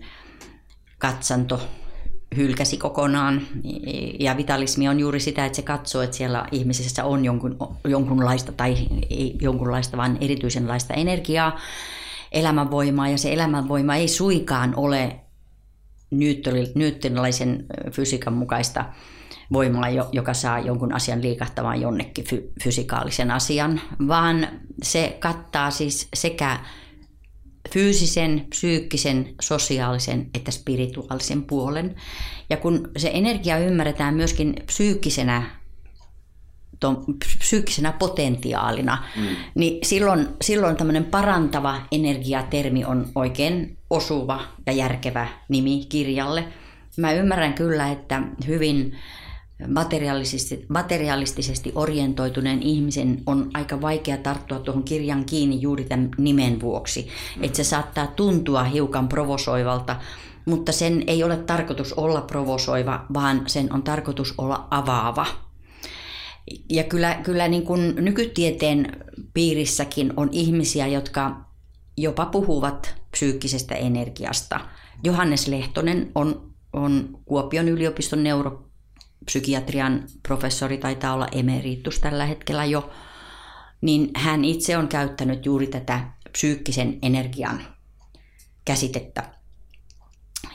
katsanto 0.99 1.61
hylkäsi 2.37 2.77
kokonaan. 2.77 3.43
Ja 4.21 4.37
vitalismi 4.37 4.89
on 4.89 5.01
juuri 5.01 5.21
sitä, 5.21 5.47
että 5.47 5.57
se 5.57 5.63
katsoo, 5.63 6.03
että 6.03 6.17
siellä 6.17 6.47
ihmisessä 6.53 7.05
on 7.05 7.25
jonkun, 7.25 7.57
jonkunlaista 7.85 8.53
tai 8.53 8.77
ei 9.11 9.39
jonkunlaista, 9.41 9.97
vaan 9.97 10.19
erityisenlaista 10.21 10.95
energiaa, 10.95 11.59
elämänvoimaa. 12.33 13.09
Ja 13.09 13.19
se 13.19 13.33
elämänvoima 13.33 13.97
ei 13.97 14.09
suikaan 14.09 14.75
ole 14.77 15.21
newtonlaisen 16.75 17.67
fysiikan 17.91 18.33
mukaista 18.33 18.85
voimaa, 19.53 19.89
joka 20.13 20.35
saa 20.35 20.59
jonkun 20.59 20.93
asian 20.93 21.23
liikahtamaan 21.23 21.81
jonnekin 21.81 22.25
fy- 22.25 22.53
fysikaalisen 22.63 23.31
asian, 23.31 23.81
vaan 24.09 24.49
se 24.83 25.17
kattaa 25.21 25.71
siis 25.71 26.09
sekä 26.15 26.59
fyysisen, 27.73 28.47
psyykkisen, 28.51 29.35
sosiaalisen 29.41 30.31
että 30.35 30.51
spirituaalisen 30.51 31.43
puolen. 31.43 31.95
Ja 32.51 32.57
kun 32.57 32.91
se 32.97 33.11
energia 33.15 33.59
ymmärretään 33.59 34.15
myöskin 34.15 34.55
psyykkisenä 34.67 35.43
ton, 36.81 37.05
psyykkisenä 37.39 37.93
potentiaalina, 37.93 39.05
mm. 39.17 39.27
niin 39.55 39.79
silloin, 39.87 40.29
silloin 40.43 40.77
tämmöinen 40.77 41.05
parantava 41.05 41.81
energiatermi 41.93 42.85
on 42.85 43.09
oikein 43.15 43.79
osuva 43.91 44.41
ja 44.67 44.73
järkevä 44.73 45.29
nimi 45.49 45.87
kirjalle. 45.89 46.45
Mä 46.97 47.13
ymmärrän 47.13 47.55
kyllä, 47.55 47.89
että 47.89 48.23
hyvin 48.47 48.97
materialistisesti, 49.69 50.67
materialistisesti 50.69 51.73
orientoituneen 51.75 52.63
ihmisen 52.63 53.23
on 53.27 53.51
aika 53.55 53.81
vaikea 53.81 54.17
tarttua 54.17 54.59
tuohon 54.59 54.83
kirjan 54.83 55.25
kiinni 55.25 55.61
juuri 55.61 55.85
tämän 55.85 56.11
nimen 56.19 56.61
vuoksi. 56.61 57.09
Että 57.41 57.57
se 57.57 57.65
saattaa 57.65 58.07
tuntua 58.07 58.65
hiukan 58.65 59.09
provosoivalta, 59.09 59.97
mutta 60.45 60.73
sen 60.73 61.05
ei 61.07 61.25
ole 61.25 61.37
tarkoitus 61.37 61.93
olla 61.93 62.21
provosoiva, 62.21 63.07
vaan 63.15 63.43
sen 63.47 63.73
on 63.73 63.83
tarkoitus 63.83 64.35
olla 64.39 64.69
avaava. 64.71 65.27
Ja 66.69 66.85
kyllä, 66.85 67.15
kyllä 67.15 67.49
niin 67.49 67.63
kuin 67.63 67.95
nykytieteen 67.97 69.07
piirissäkin 69.35 70.13
on 70.17 70.29
ihmisiä, 70.33 70.87
jotka 70.87 71.45
jopa 71.97 72.27
puhuvat 72.27 72.95
psyykkisestä 73.11 73.75
energiasta. 73.75 74.61
Johannes 75.05 75.49
Lehtonen 75.49 76.11
on, 76.15 76.53
on 76.73 77.19
Kuopion 77.25 77.69
yliopiston 77.69 78.25
neuro 78.25 78.70
psykiatrian 79.25 80.05
professori, 80.29 80.79
taitaa 80.79 81.15
olla 81.15 81.29
emeritus 81.33 82.01
tällä 82.01 82.27
hetkellä 82.27 82.65
jo, 82.65 82.91
niin 83.81 84.11
hän 84.17 84.45
itse 84.45 84.77
on 84.77 84.89
käyttänyt 84.89 85.47
juuri 85.47 85.67
tätä 85.67 86.01
psyykkisen 86.33 86.99
energian 87.03 87.61
käsitettä. 88.65 89.23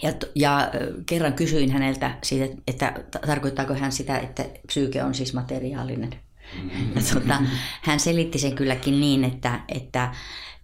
Ja, 0.01 0.13
ja 0.35 0.71
kerran 1.05 1.33
kysyin 1.33 1.71
häneltä 1.71 2.17
siitä, 2.23 2.61
että 2.67 2.93
tarkoittaako 3.27 3.73
hän 3.73 3.91
sitä, 3.91 4.19
että 4.19 4.45
psyyke 4.67 5.03
on 5.03 5.13
siis 5.13 5.33
materiaalinen. 5.33 6.15
Ja 6.95 7.01
tuota, 7.11 7.41
hän 7.81 7.99
selitti 7.99 8.39
sen 8.39 8.55
kylläkin 8.55 9.01
niin, 9.01 9.23
että, 9.23 9.59
että 9.69 10.13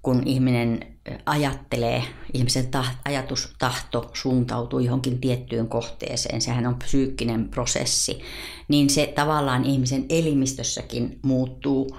kun 0.02 0.24
ihminen 0.26 0.91
ajattelee, 1.26 2.04
ihmisen 2.34 2.68
taht, 2.68 2.94
ajatustahto 3.06 4.10
suuntautuu 4.14 4.80
johonkin 4.80 5.22
tiettyyn 5.22 5.68
kohteeseen, 5.68 6.42
sehän 6.42 6.68
on 6.68 6.76
psyykkinen 6.76 7.50
prosessi, 7.50 8.22
niin 8.68 8.90
se 8.90 9.14
tavallaan 9.16 9.66
ihmisen 9.66 10.06
elimistössäkin 10.10 11.20
muuttuu, 11.22 11.98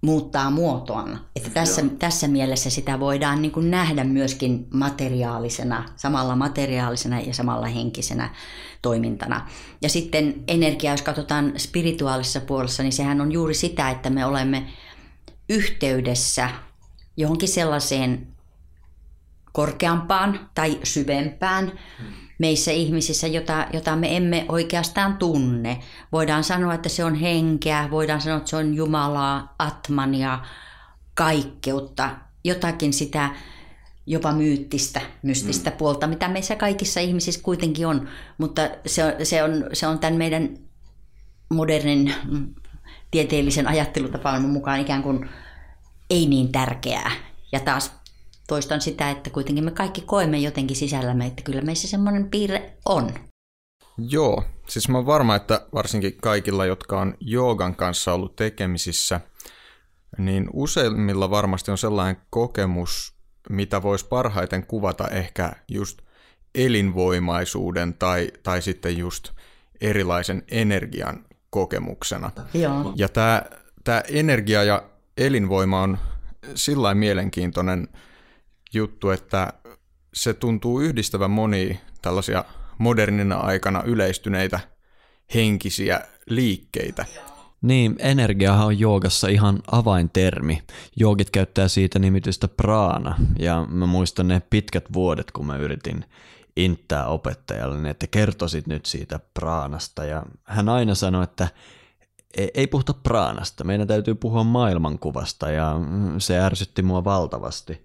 muuttaa 0.00 0.50
muotoaan. 0.50 1.20
Että 1.36 1.50
tässä, 1.50 1.82
tässä 1.98 2.28
mielessä 2.28 2.70
sitä 2.70 3.00
voidaan 3.00 3.42
niin 3.42 3.52
kuin 3.52 3.70
nähdä 3.70 4.04
myöskin 4.04 4.66
materiaalisena, 4.72 5.84
samalla 5.96 6.36
materiaalisena 6.36 7.20
ja 7.20 7.34
samalla 7.34 7.66
henkisenä 7.66 8.34
toimintana. 8.82 9.48
Ja 9.82 9.88
sitten 9.88 10.44
energia, 10.48 10.90
jos 10.90 11.02
katsotaan 11.02 11.52
spirituaalisessa 11.56 12.40
puolessa, 12.40 12.82
niin 12.82 12.92
sehän 12.92 13.20
on 13.20 13.32
juuri 13.32 13.54
sitä, 13.54 13.90
että 13.90 14.10
me 14.10 14.26
olemme 14.26 14.66
yhteydessä 15.48 16.50
johonkin 17.16 17.48
sellaiseen 17.48 18.26
korkeampaan 19.52 20.50
tai 20.54 20.78
syvempään 20.82 21.72
meissä 22.38 22.70
ihmisissä, 22.70 23.26
jota, 23.26 23.66
jota 23.72 23.96
me 23.96 24.16
emme 24.16 24.46
oikeastaan 24.48 25.16
tunne. 25.16 25.80
Voidaan 26.12 26.44
sanoa, 26.44 26.74
että 26.74 26.88
se 26.88 27.04
on 27.04 27.14
henkeä, 27.14 27.88
voidaan 27.90 28.20
sanoa, 28.20 28.38
että 28.38 28.50
se 28.50 28.56
on 28.56 28.74
Jumalaa, 28.74 29.54
Atmania, 29.58 30.38
kaikkeutta, 31.14 32.10
jotakin 32.44 32.92
sitä 32.92 33.30
jopa 34.06 34.32
myyttistä, 34.32 35.00
mystistä 35.22 35.70
mm. 35.70 35.76
puolta, 35.76 36.06
mitä 36.06 36.28
meissä 36.28 36.56
kaikissa 36.56 37.00
ihmisissä 37.00 37.42
kuitenkin 37.42 37.86
on. 37.86 38.08
Mutta 38.38 38.62
se 38.86 39.04
on, 39.04 39.12
se 39.22 39.42
on, 39.42 39.64
se 39.72 39.86
on 39.86 39.98
tämän 39.98 40.14
meidän 40.14 40.58
modernin 41.48 42.14
mm, 42.30 42.54
tieteellisen 43.10 43.66
ajattelutapaan 43.66 44.42
mukaan 44.42 44.80
ikään 44.80 45.02
kuin 45.02 45.28
ei 46.10 46.26
niin 46.26 46.52
tärkeää. 46.52 47.10
Ja 47.52 47.60
taas 47.60 47.92
toistan 48.48 48.80
sitä, 48.80 49.10
että 49.10 49.30
kuitenkin 49.30 49.64
me 49.64 49.70
kaikki 49.70 50.00
koemme 50.00 50.38
jotenkin 50.38 50.76
sisällämme, 50.76 51.26
että 51.26 51.42
kyllä 51.42 51.62
meissä 51.62 51.88
semmoinen 51.88 52.30
piirre 52.30 52.76
on. 52.84 53.14
Joo, 53.98 54.44
siis 54.68 54.88
mä 54.88 54.98
oon 54.98 55.06
varma, 55.06 55.36
että 55.36 55.66
varsinkin 55.74 56.16
kaikilla, 56.22 56.66
jotka 56.66 57.00
on 57.00 57.14
joogan 57.20 57.76
kanssa 57.76 58.12
ollut 58.12 58.36
tekemisissä, 58.36 59.20
niin 60.18 60.50
useimmilla 60.52 61.30
varmasti 61.30 61.70
on 61.70 61.78
sellainen 61.78 62.22
kokemus, 62.30 63.14
mitä 63.50 63.82
voisi 63.82 64.06
parhaiten 64.06 64.66
kuvata 64.66 65.08
ehkä 65.08 65.52
just 65.68 65.98
elinvoimaisuuden 66.54 67.94
tai, 67.94 68.32
tai 68.42 68.62
sitten 68.62 68.98
just 68.98 69.30
erilaisen 69.80 70.42
energian 70.50 71.24
kokemuksena. 71.50 72.30
Joo. 72.54 72.92
Ja 72.96 73.08
tämä, 73.08 73.42
tämä 73.84 74.02
energia 74.08 74.64
ja 74.64 74.82
elinvoima 75.16 75.82
on 75.82 75.98
sillä 76.54 76.94
mielenkiintoinen 76.94 77.88
juttu, 78.74 79.10
että 79.10 79.52
se 80.14 80.34
tuntuu 80.34 80.80
yhdistävän 80.80 81.30
moni 81.30 81.80
tällaisia 82.02 82.44
modernina 82.78 83.36
aikana 83.36 83.82
yleistyneitä 83.82 84.60
henkisiä 85.34 86.00
liikkeitä. 86.26 87.04
Niin, 87.62 87.96
energiahan 87.98 88.66
on 88.66 88.78
joogassa 88.78 89.28
ihan 89.28 89.58
avaintermi. 89.72 90.62
Joogit 90.96 91.30
käyttää 91.30 91.68
siitä 91.68 91.98
nimitystä 91.98 92.48
praana, 92.48 93.16
ja 93.38 93.66
mä 93.70 93.86
muistan 93.86 94.28
ne 94.28 94.42
pitkät 94.50 94.92
vuodet, 94.92 95.30
kun 95.30 95.46
mä 95.46 95.56
yritin 95.56 96.04
inttää 96.56 97.06
opettajalle, 97.06 97.76
niin 97.76 97.86
että 97.86 98.06
kertoisit 98.06 98.66
nyt 98.66 98.86
siitä 98.86 99.20
praanasta, 99.34 100.04
ja 100.04 100.22
hän 100.44 100.68
aina 100.68 100.94
sanoi, 100.94 101.24
että 101.24 101.48
ei 102.54 102.66
puhuta 102.66 102.94
praanasta, 102.94 103.64
meidän 103.64 103.86
täytyy 103.88 104.14
puhua 104.14 104.44
maailmankuvasta 104.44 105.50
ja 105.50 105.76
se 106.18 106.38
ärsytti 106.38 106.82
mua 106.82 107.04
valtavasti. 107.04 107.84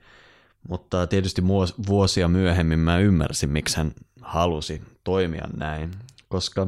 Mutta 0.69 1.07
tietysti 1.07 1.41
vuosia 1.87 2.27
myöhemmin 2.27 2.79
mä 2.79 2.97
ymmärsin, 2.97 3.49
miksi 3.49 3.77
hän 3.77 3.91
halusi 4.21 4.81
toimia 5.03 5.47
näin, 5.57 5.91
koska 6.29 6.67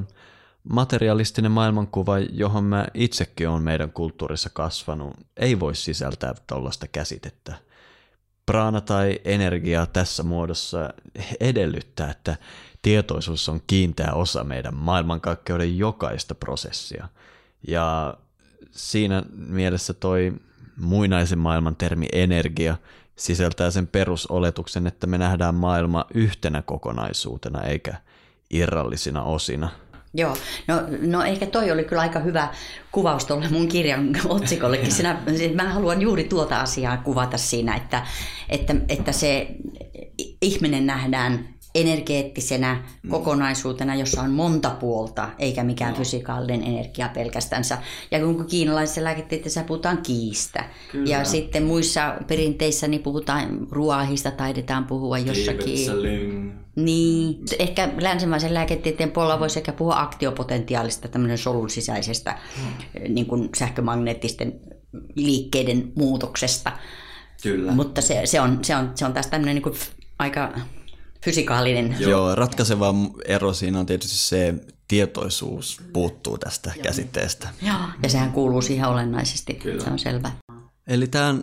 materialistinen 0.69 1.51
maailmankuva, 1.51 2.19
johon 2.19 2.63
mä 2.63 2.87
itsekin 2.93 3.49
olen 3.49 3.63
meidän 3.63 3.91
kulttuurissa 3.91 4.49
kasvanut, 4.53 5.13
ei 5.37 5.59
voi 5.59 5.75
sisältää 5.75 6.33
tällaista 6.47 6.87
käsitettä. 6.87 7.55
Praana 8.45 8.81
tai 8.81 9.19
energia 9.25 9.85
tässä 9.85 10.23
muodossa 10.23 10.93
edellyttää, 11.39 12.11
että 12.11 12.35
tietoisuus 12.81 13.49
on 13.49 13.61
kiinteä 13.67 14.11
osa 14.13 14.43
meidän 14.43 14.75
maailmankaikkeuden 14.75 15.77
jokaista 15.77 16.35
prosessia– 16.35 17.07
ja 17.67 18.17
siinä 18.71 19.23
mielessä 19.35 19.93
toi 19.93 20.33
muinaisen 20.77 21.39
maailman 21.39 21.75
termi 21.75 22.05
energia 22.11 22.77
sisältää 23.15 23.71
sen 23.71 23.87
perusoletuksen, 23.87 24.87
että 24.87 25.07
me 25.07 25.17
nähdään 25.17 25.55
maailma 25.55 26.05
yhtenä 26.13 26.61
kokonaisuutena 26.61 27.61
eikä 27.61 27.93
irrallisina 28.49 29.23
osina. 29.23 29.69
Joo, 30.13 30.37
no, 30.67 30.75
no 31.01 31.23
ehkä 31.23 31.45
toi 31.45 31.71
oli 31.71 31.83
kyllä 31.83 32.01
aika 32.01 32.19
hyvä 32.19 32.53
kuvaus 32.91 33.25
tuolle 33.25 33.49
mun 33.49 33.67
kirjan 33.67 34.09
otsikollekin. 34.29 34.91
Sinä, 34.91 35.21
siis 35.37 35.55
mä 35.55 35.73
haluan 35.73 36.01
juuri 36.01 36.23
tuota 36.23 36.61
asiaa 36.61 36.97
kuvata 36.97 37.37
siinä, 37.37 37.75
että, 37.75 38.05
että, 38.49 38.75
että 38.89 39.11
se 39.11 39.47
ihminen 40.41 40.85
nähdään 40.85 41.49
energeettisenä 41.75 42.83
mm. 43.03 43.09
kokonaisuutena, 43.09 43.95
jossa 43.95 44.21
on 44.21 44.31
monta 44.31 44.69
puolta, 44.69 45.29
eikä 45.39 45.63
mikään 45.63 45.91
no. 45.91 45.97
fysikaalinen 45.97 46.63
energia 46.63 47.09
pelkästänsä. 47.13 47.77
Ja 48.11 48.19
kun 48.19 48.45
kiinalaisessa 48.45 49.03
lääketieteessä 49.03 49.63
puhutaan 49.63 49.97
kiistä. 49.97 50.65
Kyllä. 50.91 51.09
Ja 51.09 51.23
sitten 51.23 51.63
muissa 51.63 52.15
perinteissä 52.27 52.87
niin 52.87 53.03
puhutaan 53.03 53.67
ruoahista, 53.71 54.31
taidetaan 54.31 54.85
puhua 54.85 55.17
jossakin. 55.17 56.61
Niin, 56.75 57.37
ehkä 57.59 57.89
länsimaisen 58.01 58.53
lääketieteen 58.53 59.11
puolella 59.11 59.39
voisi 59.39 59.59
ehkä 59.59 59.73
puhua 59.73 59.99
aktiopotentiaalista, 59.99 61.07
tämmöinen 61.07 61.37
solun 61.37 61.69
sisäisestä 61.69 62.37
hmm. 62.57 63.13
niin 63.13 63.25
kuin 63.25 63.49
sähkömagneettisten 63.57 64.59
liikkeiden 65.15 65.91
muutoksesta. 65.95 66.71
Kyllä. 67.43 67.71
Mutta 67.71 68.01
se, 68.01 68.21
se, 68.25 68.41
on, 68.41 68.59
se, 68.61 68.75
on, 68.75 68.91
se 68.95 69.05
on 69.05 69.13
taas 69.13 69.27
tämmöinen 69.27 69.55
niin 69.55 69.63
kuin 69.63 69.75
aika 70.19 70.53
fysikaalinen. 71.23 71.95
Joo, 71.99 72.35
ratkaiseva 72.35 72.93
ero 73.25 73.53
siinä 73.53 73.79
on 73.79 73.85
tietysti 73.85 74.17
se 74.17 74.53
tietoisuus 74.87 75.81
puuttuu 75.93 76.37
tästä 76.37 76.71
Joo. 76.75 76.83
käsitteestä. 76.83 77.49
Joo, 77.61 77.77
ja 78.03 78.09
sehän 78.09 78.31
kuuluu 78.31 78.61
siihen 78.61 78.85
olennaisesti, 78.85 79.53
Kyllä. 79.53 79.83
se 79.83 79.89
on 79.89 79.99
selvä. 79.99 80.31
Eli 80.87 81.07
tämä 81.07 81.35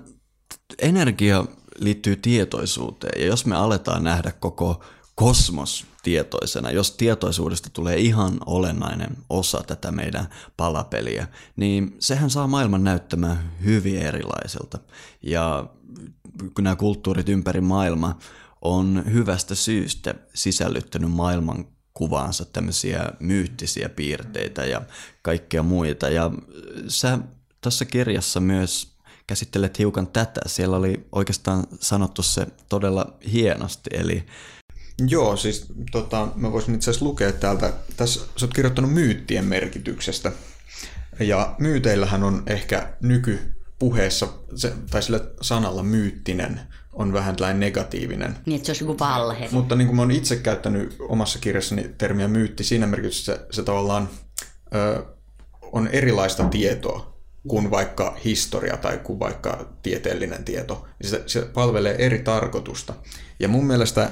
energia 0.79 1.45
liittyy 1.79 2.17
tietoisuuteen, 2.17 3.21
ja 3.21 3.27
jos 3.27 3.47
me 3.47 3.57
aletaan 3.57 4.05
nähdä 4.05 4.33
koko 4.41 4.85
kosmos 5.15 5.87
tietoisena, 6.03 6.71
jos 6.71 6.91
tietoisuudesta 6.91 7.71
tulee 7.73 7.97
ihan 7.97 8.39
olennainen 8.47 9.17
osa 9.31 9.63
tätä 9.67 9.91
meidän 9.93 10.29
palapeliä, 10.57 11.29
niin 11.57 11.97
sehän 11.99 12.31
saa 12.31 12.47
maailman 12.47 12.85
näyttämään 12.85 13.53
hyvin 13.65 13.99
erilaiselta. 13.99 14.79
Ja 15.23 15.67
kun 16.55 16.65
nämä 16.65 16.77
kulttuurit 16.77 17.29
ympäri 17.29 17.61
maailmaa 17.61 18.19
on 18.63 19.05
hyvästä 19.13 19.55
syystä 19.55 20.15
sisällyttänyt 20.35 21.11
maailman 21.11 21.67
kuvaansa 21.95 22.45
tämmöisiä 22.45 23.13
myyttisiä 23.21 23.89
piirteitä 23.89 24.65
ja 24.65 24.83
kaikkea 25.23 25.63
muita. 25.63 26.09
Ja 26.09 26.31
sä 26.89 27.19
tässä 27.61 27.85
kirjassa 27.85 28.41
myös 28.41 28.99
käsittelet 29.27 29.79
hiukan 29.79 30.07
tätä. 30.07 30.41
Siellä 30.47 30.77
oli 30.77 31.07
oikeastaan 31.13 31.67
sanottu 31.81 32.23
se 32.23 32.47
todella 32.69 33.19
hienosti, 33.33 33.91
eli 33.93 34.27
Joo, 35.09 35.37
siis 35.37 35.67
tota, 35.93 36.29
mä 36.35 36.53
voisin 36.53 36.75
itse 36.75 36.91
asiassa 36.91 37.07
lukea 37.07 37.33
täältä, 37.33 37.73
tässä 37.97 38.21
sä 38.37 38.47
oot 38.47 38.55
kirjoittanut 38.55 38.93
myyttien 38.93 39.45
merkityksestä. 39.45 40.33
Ja 41.21 41.55
myyteillähän 41.59 42.23
on 42.23 42.43
ehkä 42.47 42.93
nykypuheessa, 43.03 44.29
tai 44.91 45.03
sillä 45.03 45.21
sanalla 45.41 45.83
myyttinen, 45.83 46.61
on 46.99 47.13
vähän 47.13 47.37
tällainen 47.37 47.61
negatiivinen. 47.61 48.37
Niin, 48.47 48.57
että 48.57 48.67
se 48.67 48.71
olisi 48.73 48.85
joku 48.85 48.99
valhe. 48.99 49.49
Mutta 49.53 49.75
niin 49.75 49.87
kuin 49.87 49.97
mä 49.97 50.03
oon 50.03 50.11
itse 50.11 50.37
käyttänyt 50.37 50.97
omassa 51.01 51.39
kirjassani 51.39 51.91
termiä 51.99 52.29
myytti 52.29 52.65
siinä 52.65 52.87
merkityksessä, 52.87 53.37
se, 53.37 53.47
se 53.51 53.63
tavallaan 53.63 54.09
ö, 54.75 55.05
on 55.73 55.89
erilaista 55.89 56.45
tietoa 56.45 57.19
kuin 57.49 57.71
vaikka 57.71 58.17
historia 58.25 58.77
tai 58.77 58.99
kuin 58.99 59.19
vaikka 59.19 59.69
tieteellinen 59.83 60.45
tieto. 60.45 60.87
Se, 61.03 61.23
se 61.27 61.43
palvelee 61.43 61.95
eri 62.07 62.19
tarkoitusta. 62.19 62.95
Ja 63.41 63.49
mun 63.49 63.67
mielestä 63.67 64.11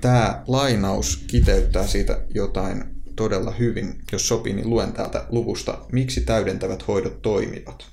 tämä 0.00 0.42
lainaus 0.46 1.24
kiteyttää 1.26 1.86
siitä 1.86 2.20
jotain 2.34 2.84
todella 3.16 3.50
hyvin. 3.50 4.00
Jos 4.12 4.28
sopii, 4.28 4.52
niin 4.52 4.70
luen 4.70 4.92
täältä 4.92 5.26
luvusta, 5.28 5.78
miksi 5.92 6.20
täydentävät 6.20 6.88
hoidot 6.88 7.22
toimivat. 7.22 7.86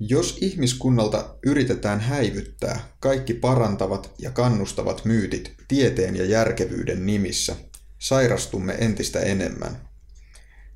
Jos 0.00 0.38
ihmiskunnalta 0.40 1.36
yritetään 1.46 2.00
häivyttää 2.00 2.88
kaikki 3.00 3.34
parantavat 3.34 4.14
ja 4.18 4.30
kannustavat 4.30 5.04
myytit 5.04 5.54
tieteen 5.68 6.16
ja 6.16 6.24
järkevyyden 6.24 7.06
nimissä, 7.06 7.56
sairastumme 7.98 8.74
entistä 8.78 9.20
enemmän. 9.20 9.88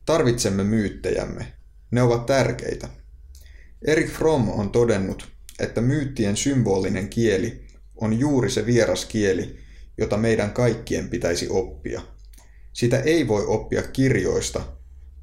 Tarvitsemme 0.06 0.64
myyttejämme. 0.64 1.52
Ne 1.90 2.02
ovat 2.02 2.26
tärkeitä. 2.26 2.88
Erik 3.86 4.10
Fromm 4.10 4.48
on 4.48 4.70
todennut, 4.70 5.28
että 5.58 5.80
myyttien 5.80 6.36
symbolinen 6.36 7.08
kieli 7.08 7.66
on 7.96 8.18
juuri 8.18 8.50
se 8.50 8.66
vieras 8.66 9.04
kieli, 9.04 9.58
jota 9.98 10.16
meidän 10.16 10.52
kaikkien 10.52 11.08
pitäisi 11.08 11.48
oppia. 11.50 12.02
Sitä 12.72 13.00
ei 13.00 13.28
voi 13.28 13.46
oppia 13.46 13.82
kirjoista, 13.82 14.62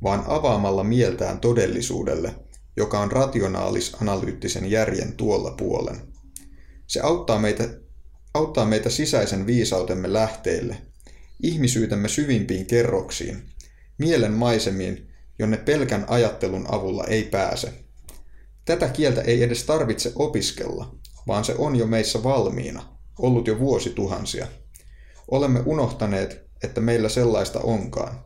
vaan 0.04 0.24
avaamalla 0.28 0.84
mieltään 0.84 1.40
todellisuudelle– 1.40 2.36
joka 2.78 3.00
on 3.00 3.12
rationaalis-analyyttisen 3.12 4.72
järjen 4.72 5.14
tuolla 5.14 5.52
puolen. 5.52 6.02
Se 6.88 7.00
auttaa 7.00 7.40
meitä, 7.40 7.70
auttaa 8.34 8.66
meitä 8.66 8.90
sisäisen 8.90 9.48
viisautemme 9.48 10.14
lähteille, 10.14 10.78
ihmisyytemme 11.44 12.08
syvimpiin 12.08 12.66
kerroksiin, 12.66 13.44
mielen 13.98 14.34
maisemiin, 14.34 15.08
jonne 15.40 15.58
pelkän 15.58 16.06
ajattelun 16.08 16.66
avulla 16.68 17.04
ei 17.04 17.24
pääse. 17.24 17.74
Tätä 18.66 18.88
kieltä 18.88 19.22
ei 19.22 19.44
edes 19.44 19.64
tarvitse 19.64 20.12
opiskella, 20.16 20.96
vaan 21.28 21.46
se 21.46 21.56
on 21.58 21.76
jo 21.76 21.88
meissä 21.88 22.24
valmiina, 22.24 22.98
ollut 23.20 23.48
jo 23.48 23.60
vuosituhansia. 23.60 24.48
Olemme 25.32 25.64
unohtaneet, 25.66 26.46
että 26.64 26.82
meillä 26.82 27.10
sellaista 27.10 27.60
onkaan. 27.60 28.26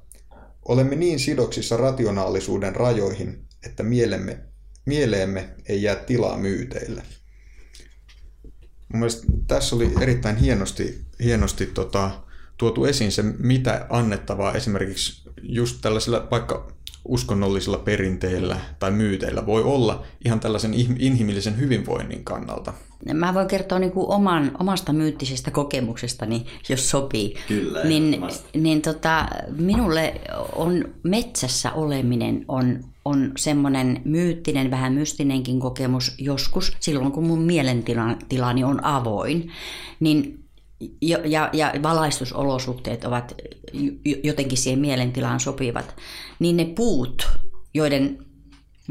Olemme 0.66 0.96
niin 0.96 1.20
sidoksissa 1.20 1.78
rationaalisuuden 1.78 2.76
rajoihin, 2.76 3.49
että 3.66 3.84
mielemme, 3.84 4.40
mieleemme 4.86 5.50
ei 5.66 5.84
jää 5.84 5.96
tilaa 5.96 6.38
myyteille. 6.38 7.04
Mun 8.94 9.00
mielestä 9.00 9.28
tässä 9.48 9.76
oli 9.76 9.94
erittäin 10.02 10.36
hienosti, 10.36 11.02
hienosti 11.24 11.66
tota, 11.66 12.12
tuotu 12.58 12.86
esiin 12.86 13.12
se, 13.12 13.24
mitä 13.24 13.86
annettavaa 13.90 14.54
esimerkiksi 14.54 15.30
just 15.42 15.78
tällaisilla 15.82 16.28
vaikka 16.32 16.72
uskonnollisilla 17.06 17.78
perinteillä 17.78 18.58
tai 18.80 18.92
myyteillä 18.92 19.46
voi 19.46 19.64
olla 19.64 20.04
ihan 20.26 20.40
tällaisen 20.40 20.74
inhimillisen 21.00 21.60
hyvinvoinnin 21.60 22.24
kannalta. 22.24 22.74
Mä 23.14 23.34
voin 23.34 23.48
kertoa 23.48 23.80
niin 23.80 23.92
kuin 23.92 24.10
oman, 24.10 24.52
omasta 24.60 24.94
myyttisestä 24.94 25.52
kokemuksestani, 25.52 26.46
jos 26.70 26.90
sopii. 26.90 27.36
Kyllä, 27.48 27.84
niin, 27.84 28.24
niin 28.54 28.82
tota, 28.82 29.28
minulle 29.58 30.22
on 30.56 30.86
metsässä 31.04 31.72
oleminen 31.72 32.46
on, 32.48 32.84
on 33.10 33.32
semmoinen 33.38 34.02
myyttinen, 34.06 34.72
vähän 34.72 34.94
mystinenkin 34.94 35.60
kokemus 35.60 36.16
joskus, 36.18 36.78
silloin 36.80 37.12
kun 37.12 37.28
mun 37.28 37.42
mielentilani 37.42 38.64
on 38.64 38.86
avoin. 38.86 39.52
Niin 40.00 40.40
ja, 41.02 41.18
ja, 41.26 41.50
ja 41.54 41.74
valaistusolosuhteet 41.84 43.06
ovat 43.06 43.36
jotenkin 44.24 44.58
siihen 44.58 44.80
mielentilaan 44.80 45.40
sopivat, 45.40 45.96
niin 46.40 46.58
ne 46.58 46.66
puut, 46.66 47.28
joiden 47.74 48.26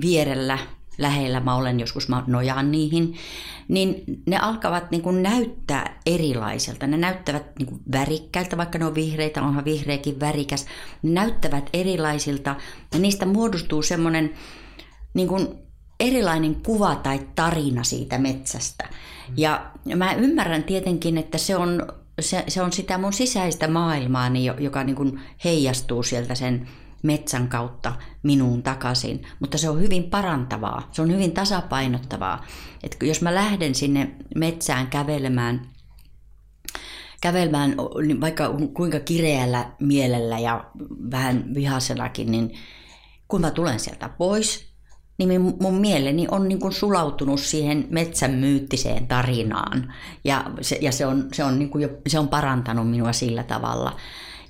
vierellä, 0.00 0.58
lähellä 0.98 1.40
mä 1.40 1.54
olen, 1.54 1.80
joskus 1.80 2.08
mä 2.08 2.24
nojaan 2.26 2.70
niihin, 2.70 3.14
niin 3.68 4.04
ne 4.26 4.38
alkavat 4.38 4.90
niin 4.90 5.02
kuin 5.02 5.22
näyttää 5.22 6.00
erilaiselta. 6.06 6.86
Ne 6.86 6.96
näyttävät 6.96 7.46
niin 7.58 7.66
kuin 7.66 7.80
värikkäiltä, 7.92 8.56
vaikka 8.56 8.78
ne 8.78 8.84
on 8.84 8.94
vihreitä, 8.94 9.42
onhan 9.42 9.64
vihreäkin 9.64 10.20
värikäs. 10.20 10.66
Ne 11.02 11.10
näyttävät 11.10 11.70
erilaisilta 11.72 12.56
ja 12.92 12.98
niistä 12.98 13.26
muodostuu 13.26 13.82
semmoinen 13.82 14.34
niin 15.14 15.28
kuin 15.28 15.48
erilainen 16.00 16.54
kuva 16.54 16.94
tai 16.94 17.20
tarina 17.34 17.84
siitä 17.84 18.18
metsästä. 18.18 18.88
Ja 19.36 19.70
mä 19.96 20.14
ymmärrän 20.14 20.64
tietenkin, 20.64 21.18
että 21.18 21.38
se 21.38 21.56
on, 21.56 21.86
se, 22.20 22.44
se 22.48 22.62
on 22.62 22.72
sitä 22.72 22.98
mun 22.98 23.12
sisäistä 23.12 23.68
maailmaani, 23.68 24.46
joka 24.58 24.84
niin 24.84 24.96
kuin 24.96 25.20
heijastuu 25.44 26.02
sieltä 26.02 26.34
sen 26.34 26.68
metsän 27.02 27.48
kautta 27.48 27.92
minuun 28.22 28.62
takaisin, 28.62 29.22
mutta 29.40 29.58
se 29.58 29.70
on 29.70 29.80
hyvin 29.80 30.04
parantavaa, 30.04 30.88
se 30.92 31.02
on 31.02 31.12
hyvin 31.12 31.32
tasapainottavaa. 31.32 32.44
Että 32.82 33.06
jos 33.06 33.22
mä 33.22 33.34
lähden 33.34 33.74
sinne 33.74 34.14
metsään 34.36 34.86
kävelemään, 34.86 35.68
kävelemään 37.20 37.74
vaikka 38.20 38.54
kuinka 38.74 39.00
kireällä 39.00 39.70
mielellä 39.80 40.38
ja 40.38 40.64
vähän 41.10 41.54
vihasenakin, 41.54 42.30
niin 42.32 42.54
kun 43.28 43.40
mä 43.40 43.50
tulen 43.50 43.80
sieltä 43.80 44.08
pois, 44.08 44.68
niin 45.18 45.40
mun 45.40 45.74
mieleni 45.74 46.26
on 46.30 46.48
niin 46.48 46.60
kuin 46.60 46.72
sulautunut 46.72 47.40
siihen 47.40 47.86
metsän 47.90 48.30
myyttiseen 48.30 49.06
tarinaan. 49.06 49.94
Ja 50.24 50.44
se, 50.60 50.78
ja 50.80 50.92
se 50.92 51.06
on, 51.06 51.28
se 51.32 51.44
on, 51.44 51.58
niin 51.58 51.70
kuin 51.70 51.82
jo, 51.82 51.88
se 52.06 52.18
on 52.18 52.28
parantanut 52.28 52.90
minua 52.90 53.12
sillä 53.12 53.42
tavalla. 53.42 53.96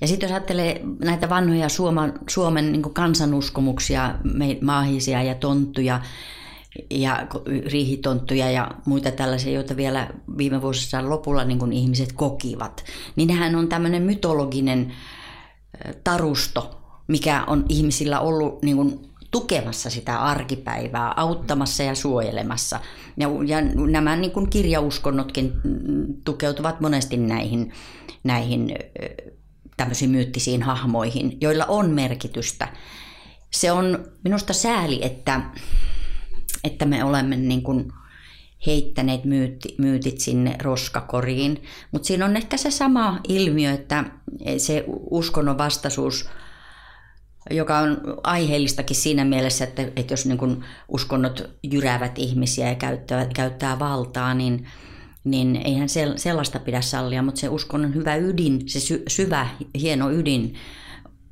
Ja 0.01 0.07
sitten 0.07 0.27
jos 0.27 0.31
ajattelee 0.31 0.81
näitä 1.05 1.29
vanhoja 1.29 1.69
Suomen, 1.69 2.13
Suomen 2.29 2.71
niin 2.71 2.93
kansanuskomuksia, 2.93 4.15
maahisia 4.61 5.23
ja 5.23 5.35
tonttuja, 5.35 6.01
ja 6.89 7.27
riihitonttuja 7.71 8.51
ja 8.51 8.71
muita 8.85 9.11
tällaisia, 9.11 9.53
joita 9.53 9.75
vielä 9.75 10.09
viime 10.37 10.61
vuosissa 10.61 11.09
lopulla 11.09 11.43
niin 11.43 11.59
kuin 11.59 11.73
ihmiset 11.73 12.13
kokivat, 12.13 12.83
niin 13.15 13.27
nehän 13.27 13.55
on 13.55 13.67
tämmöinen 13.67 14.01
mytologinen 14.01 14.93
tarusto, 16.03 16.81
mikä 17.07 17.43
on 17.47 17.65
ihmisillä 17.69 18.19
ollut 18.19 18.61
niin 18.61 18.75
kuin 18.75 18.99
tukemassa 19.31 19.89
sitä 19.89 20.19
arkipäivää, 20.19 21.13
auttamassa 21.15 21.83
ja 21.83 21.95
suojelemassa. 21.95 22.79
Ja, 23.17 23.27
ja 23.45 23.61
nämä 23.91 24.15
niin 24.15 24.31
kuin 24.31 24.49
kirjauskonnotkin 24.49 25.53
tukeutuvat 26.23 26.81
monesti 26.81 27.17
näihin, 27.17 27.71
näihin 28.23 28.75
tämmöisiin 29.79 30.11
myyttisiin 30.11 30.63
hahmoihin, 30.63 31.37
joilla 31.41 31.65
on 31.65 31.89
merkitystä. 31.89 32.67
Se 33.51 33.71
on 33.71 34.05
minusta 34.23 34.53
sääli, 34.53 34.99
että, 35.05 35.41
että 36.63 36.85
me 36.85 37.03
olemme 37.03 37.35
niin 37.35 37.63
kuin 37.63 37.93
heittäneet 38.67 39.25
myytti, 39.25 39.75
myytit 39.77 40.19
sinne 40.19 40.55
roskakoriin, 40.61 41.63
mutta 41.91 42.07
siinä 42.07 42.25
on 42.25 42.37
ehkä 42.37 42.57
se 42.57 42.71
sama 42.71 43.19
ilmiö, 43.27 43.71
että 43.71 44.03
se 44.57 44.83
uskonnon 45.11 45.57
vastaisuus– 45.57 46.25
joka 47.51 47.77
on 47.77 47.97
aiheellistakin 48.23 48.95
siinä 48.95 49.25
mielessä, 49.25 49.63
että, 49.63 49.81
että 49.95 50.13
jos 50.13 50.25
niin 50.25 50.65
uskonnot 50.87 51.49
jyräävät 51.63 52.19
ihmisiä 52.19 52.69
ja 52.69 52.75
käyttää, 52.75 53.27
käyttää 53.35 53.79
valtaa, 53.79 54.33
niin, 54.33 54.67
niin 55.23 55.55
eihän 55.55 55.89
sellaista 56.15 56.59
pidä 56.59 56.81
sallia, 56.81 57.21
mutta 57.21 57.41
se 57.41 57.49
uskonnon 57.49 57.95
hyvä 57.95 58.15
ydin, 58.15 58.69
se 58.69 58.79
sy, 58.79 59.03
syvä, 59.07 59.47
hieno 59.79 60.11
ydin 60.11 60.53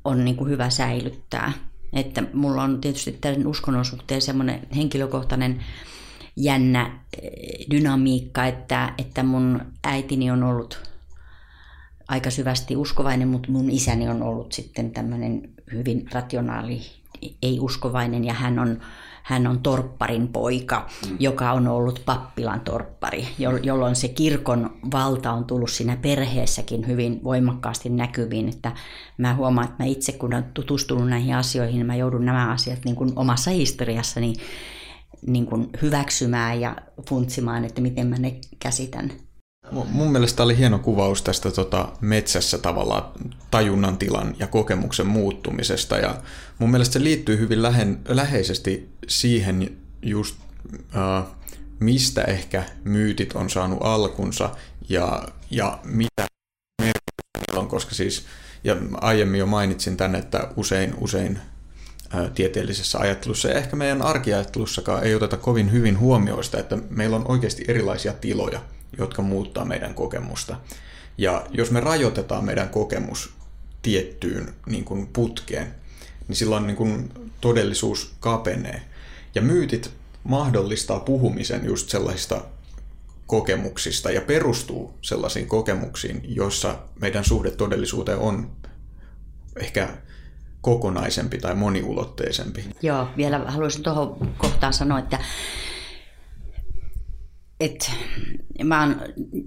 on 0.04 0.24
niin 0.24 0.36
kuin 0.36 0.50
hyvä 0.50 0.70
säilyttää. 0.70 1.52
Että 1.92 2.22
mulla 2.32 2.62
on 2.62 2.80
tietysti 2.80 3.18
tämän 3.20 3.46
uskonnon 3.46 3.84
suhteen 3.84 4.22
semmoinen 4.22 4.66
henkilökohtainen 4.76 5.64
jännä 6.36 7.00
eh, 7.22 7.30
dynamiikka, 7.70 8.46
että, 8.46 8.94
että 8.98 9.22
mun 9.22 9.60
äitini 9.84 10.30
on 10.30 10.42
ollut 10.42 10.88
aika 12.08 12.30
syvästi 12.30 12.76
uskovainen, 12.76 13.28
mutta 13.28 13.52
mun 13.52 13.70
isäni 13.70 14.08
on 14.08 14.22
ollut 14.22 14.52
sitten 14.52 14.90
tämmöinen 14.90 15.50
hyvin 15.72 16.06
rationaali, 16.12 16.80
ei-uskovainen 17.42 18.24
ja 18.24 18.34
hän 18.34 18.58
on, 18.58 18.80
hän 19.22 19.46
on 19.46 19.60
torpparin 19.60 20.28
poika, 20.28 20.88
mm. 21.10 21.16
joka 21.20 21.52
on 21.52 21.68
ollut 21.68 22.02
pappilan 22.04 22.60
torppari, 22.60 23.28
jolloin 23.62 23.96
se 23.96 24.08
kirkon 24.08 24.70
valta 24.92 25.32
on 25.32 25.44
tullut 25.44 25.70
siinä 25.70 25.96
perheessäkin 25.96 26.86
hyvin 26.86 27.24
voimakkaasti 27.24 27.88
näkyviin. 27.88 28.48
Että 28.48 28.72
mä 29.18 29.34
huomaan, 29.34 29.68
että 29.68 29.82
mä 29.82 29.86
itse 29.86 30.12
kun 30.12 30.34
olen 30.34 30.44
tutustunut 30.54 31.08
näihin 31.08 31.36
asioihin, 31.36 31.76
niin 31.76 31.86
mä 31.86 31.96
joudun 31.96 32.24
nämä 32.24 32.52
asiat 32.52 32.78
niin 32.84 32.96
kuin 32.96 33.12
omassa 33.16 33.50
historiassani 33.50 34.34
niin 35.26 35.46
kuin 35.46 35.70
hyväksymään 35.82 36.60
ja 36.60 36.76
funtsimaan, 37.08 37.64
että 37.64 37.80
miten 37.80 38.06
mä 38.06 38.16
ne 38.16 38.40
käsitän. 38.58 39.12
Mun 39.70 40.12
mielestä 40.12 40.42
oli 40.42 40.56
hieno 40.56 40.78
kuvaus 40.78 41.22
tästä 41.22 41.50
tota, 41.50 41.88
metsässä 42.00 42.58
tavallaan 42.58 43.04
tajunnan 43.50 43.98
tilan 43.98 44.36
ja 44.38 44.46
kokemuksen 44.46 45.06
muuttumisesta. 45.06 45.98
Ja 45.98 46.20
mun 46.58 46.70
mielestä 46.70 46.92
se 46.92 47.02
liittyy 47.02 47.38
hyvin 47.38 47.62
lähen, 47.62 48.00
läheisesti 48.08 48.88
siihen 49.08 49.76
just, 50.02 50.36
äh, 50.96 51.24
mistä 51.80 52.22
ehkä 52.22 52.64
myytit 52.84 53.32
on 53.32 53.50
saanut 53.50 53.78
alkunsa 53.82 54.50
ja, 54.88 55.28
ja 55.50 55.78
mitä 55.84 56.26
merkitystä 56.82 57.60
on, 57.60 57.68
koska 57.68 57.94
siis, 57.94 58.24
ja 58.64 58.76
aiemmin 58.94 59.38
jo 59.38 59.46
mainitsin 59.46 59.96
tänne, 59.96 60.18
että 60.18 60.48
usein, 60.56 60.94
usein 61.00 61.38
ää, 62.10 62.30
tieteellisessä 62.30 62.98
ajattelussa 62.98 63.48
ja 63.48 63.54
ehkä 63.54 63.76
meidän 63.76 64.02
arkiajattelussakaan 64.02 65.04
ei 65.04 65.14
oteta 65.14 65.36
kovin 65.36 65.72
hyvin 65.72 65.98
huomioista, 65.98 66.58
että 66.58 66.78
meillä 66.90 67.16
on 67.16 67.30
oikeasti 67.30 67.64
erilaisia 67.68 68.12
tiloja– 68.12 68.60
jotka 68.98 69.22
muuttaa 69.22 69.64
meidän 69.64 69.94
kokemusta. 69.94 70.56
Ja 71.18 71.46
jos 71.50 71.70
me 71.70 71.80
rajoitetaan 71.80 72.44
meidän 72.44 72.68
kokemus 72.68 73.32
tiettyyn 73.82 74.54
niin 74.66 74.84
kuin 74.84 75.06
putkeen, 75.06 75.74
niin 76.28 76.36
silloin 76.36 76.66
niin 76.66 76.76
kuin 76.76 77.12
todellisuus 77.40 78.12
kapenee. 78.20 78.82
Ja 79.34 79.42
myytit 79.42 79.90
mahdollistaa 80.24 81.00
puhumisen 81.00 81.64
just 81.64 81.88
sellaisista 81.88 82.44
kokemuksista 83.26 84.10
ja 84.10 84.20
perustuu 84.20 84.94
sellaisiin 85.02 85.46
kokemuksiin, 85.46 86.20
joissa 86.24 86.78
meidän 87.00 87.24
suhde 87.24 87.50
todellisuuteen 87.50 88.18
on 88.18 88.50
ehkä 89.56 89.88
kokonaisempi 90.60 91.38
tai 91.38 91.54
moniulotteisempi. 91.54 92.64
Joo, 92.82 93.08
vielä 93.16 93.38
haluaisin 93.38 93.82
tuohon 93.82 94.34
kohtaan 94.38 94.72
sanoa, 94.72 94.98
että 94.98 95.18
et, 97.60 97.90
mä 98.64 98.80
oon 98.80 99.00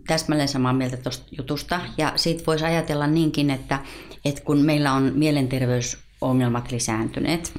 täsmälleen 0.07 0.47
samaa 0.47 0.73
mieltä 0.73 0.97
tuosta 0.97 1.27
jutusta 1.37 1.79
ja 1.97 2.13
siitä 2.15 2.43
voisi 2.47 2.65
ajatella 2.65 3.07
niinkin, 3.07 3.49
että, 3.49 3.79
että 4.25 4.43
kun 4.43 4.57
meillä 4.57 4.93
on 4.93 5.11
mielenterveysongelmat 5.15 6.71
lisääntyneet, 6.71 7.53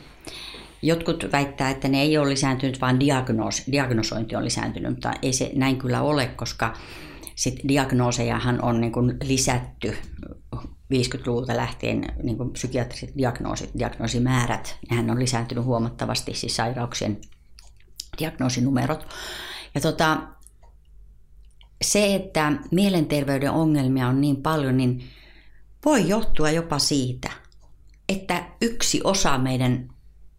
jotkut 0.82 1.26
väittää, 1.32 1.70
että 1.70 1.88
ne 1.88 2.02
ei 2.02 2.18
ole 2.18 2.28
lisääntynyt, 2.28 2.80
vaan 2.80 3.00
diagnoos, 3.00 3.62
diagnosointi 3.72 4.36
on 4.36 4.44
lisääntynyt, 4.44 4.90
mutta 4.90 5.12
ei 5.22 5.32
se 5.32 5.50
näin 5.54 5.78
kyllä 5.78 6.02
ole, 6.02 6.26
koska 6.26 6.72
sit 7.34 7.60
diagnoosejahan 7.68 8.62
on 8.62 8.80
niin 8.80 8.92
kuin 8.92 9.16
lisätty 9.22 9.96
50-luvulta 10.94 11.56
lähtien 11.56 12.04
niin 12.22 12.36
kuin 12.36 12.50
psykiatriset 12.50 13.10
diagnoosit, 13.18 13.70
diagnoosimäärät, 13.78 14.78
nehän 14.90 15.10
on 15.10 15.18
lisääntynyt 15.18 15.64
huomattavasti, 15.64 16.34
siis 16.34 16.56
sairauksien 16.56 17.20
diagnoosinumerot. 18.18 19.06
Ja 19.74 19.80
tota, 19.80 20.22
se, 21.82 22.14
että 22.14 22.52
mielenterveyden 22.70 23.50
ongelmia 23.50 24.08
on 24.08 24.20
niin 24.20 24.36
paljon, 24.36 24.76
niin 24.76 25.04
voi 25.84 26.08
johtua 26.08 26.50
jopa 26.50 26.78
siitä, 26.78 27.30
että 28.08 28.44
yksi 28.62 29.00
osa 29.04 29.38
meidän 29.38 29.88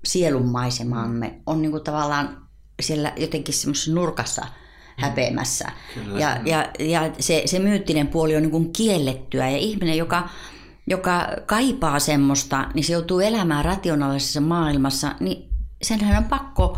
sielunmaisemaamme 0.05 1.41
on 1.45 1.61
niin 1.61 1.71
kuin 1.71 1.83
tavallaan 1.83 2.47
siellä 2.81 3.13
jotenkin 3.17 3.53
semmoisessa 3.53 3.93
nurkassa 3.93 4.45
häpeämässä. 4.97 5.71
Ja, 6.19 6.37
ja, 6.45 6.69
ja 6.79 7.11
se, 7.19 7.43
se 7.45 7.59
myyttinen 7.59 8.07
puoli 8.07 8.35
on 8.35 8.41
niin 8.41 8.51
kuin 8.51 8.73
kiellettyä 8.73 9.49
ja 9.49 9.57
ihminen, 9.57 9.97
joka, 9.97 10.29
joka 10.87 11.27
kaipaa 11.45 11.99
semmoista, 11.99 12.69
niin 12.73 12.83
se 12.83 12.93
joutuu 12.93 13.19
elämään 13.19 13.65
rationaalisessa 13.65 14.41
maailmassa, 14.41 15.15
niin 15.19 15.49
senhän 15.81 16.23
on 16.23 16.29
pakko 16.29 16.77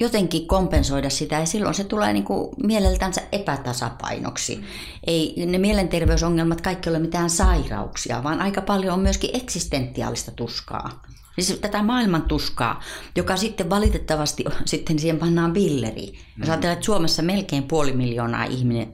jotenkin 0.00 0.46
kompensoida 0.46 1.10
sitä 1.10 1.40
ja 1.40 1.46
silloin 1.46 1.74
se 1.74 1.84
tulee 1.84 2.12
niin 2.12 2.24
kuin 2.24 2.54
mieleltänsä 2.64 3.22
epätasapainoksi. 3.32 4.64
Ei 5.06 5.34
ne 5.46 5.58
mielenterveysongelmat 5.58 6.60
kaikki 6.60 6.90
ole 6.90 6.98
mitään 6.98 7.30
sairauksia, 7.30 8.22
vaan 8.22 8.40
aika 8.40 8.60
paljon 8.60 8.94
on 8.94 9.00
myöskin 9.00 9.30
eksistentiaalista 9.32 10.30
tuskaa. 10.30 11.02
Siis 11.38 11.58
tätä 11.60 11.82
maailman 11.82 12.22
tuskaa, 12.22 12.82
joka 13.16 13.36
sitten 13.36 13.70
valitettavasti 13.70 14.44
sitten 14.64 14.98
siihen 14.98 15.18
pannaan 15.18 15.52
billeri. 15.52 16.06
Jos 16.06 16.16
mm. 16.36 16.50
ajatellaan, 16.50 16.72
että 16.72 16.86
Suomessa 16.86 17.22
melkein 17.22 17.62
puoli 17.62 17.92
miljoonaa 17.92 18.46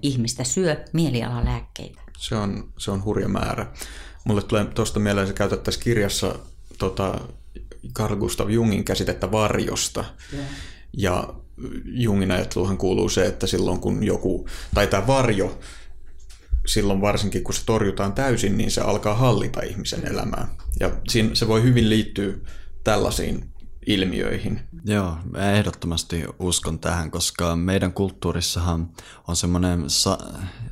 ihmistä 0.03 0.45
syö 0.45 0.85
mielialalääkkeitä. 0.93 2.03
Se 2.19 2.35
on, 2.35 2.73
se 2.79 2.91
on 2.91 3.05
hurja 3.05 3.29
määrä. 3.29 3.67
Mulle 4.25 4.43
tulee 4.43 4.65
tuosta 4.65 5.01
mieleen, 5.01 5.29
että 5.29 5.39
käytettäisiin 5.39 5.85
kirjassa 5.85 6.35
tota, 6.79 7.21
Carl 7.95 8.17
Gustav 8.17 8.51
Jungin 8.51 8.85
käsitettä 8.85 9.33
varjosta. 9.33 10.05
Yeah. 10.33 10.47
Ja 10.97 11.34
Jungin 11.84 12.30
ajatteluhan 12.30 12.78
kuuluu 12.78 13.09
se, 13.09 13.26
että 13.26 13.47
silloin 13.47 13.80
kun 13.80 14.05
joku, 14.05 14.49
tai 14.74 14.86
tämä 14.86 15.07
varjo, 15.07 15.59
silloin 16.66 17.01
varsinkin 17.01 17.45
kun 17.45 17.55
se 17.55 17.62
torjutaan 17.66 18.12
täysin, 18.12 18.59
niin 18.59 18.70
se 18.70 18.80
alkaa 18.80 19.14
hallita 19.14 19.62
ihmisen 19.62 20.07
elämää. 20.07 20.49
Ja 20.80 20.90
siinä 21.09 21.34
se 21.34 21.49
voi 21.49 21.62
hyvin 21.62 21.90
liittyä 21.90 22.34
tällaisiin 22.84 23.53
ilmiöihin. 23.86 24.61
Joo, 24.84 25.16
mä 25.30 25.53
ehdottomasti 25.53 26.24
uskon 26.38 26.78
tähän, 26.78 27.11
koska 27.11 27.57
meidän 27.57 27.93
kulttuurissahan 27.93 28.88
on 29.28 29.36
semmoinen 29.36 29.90
sa- 29.90 30.18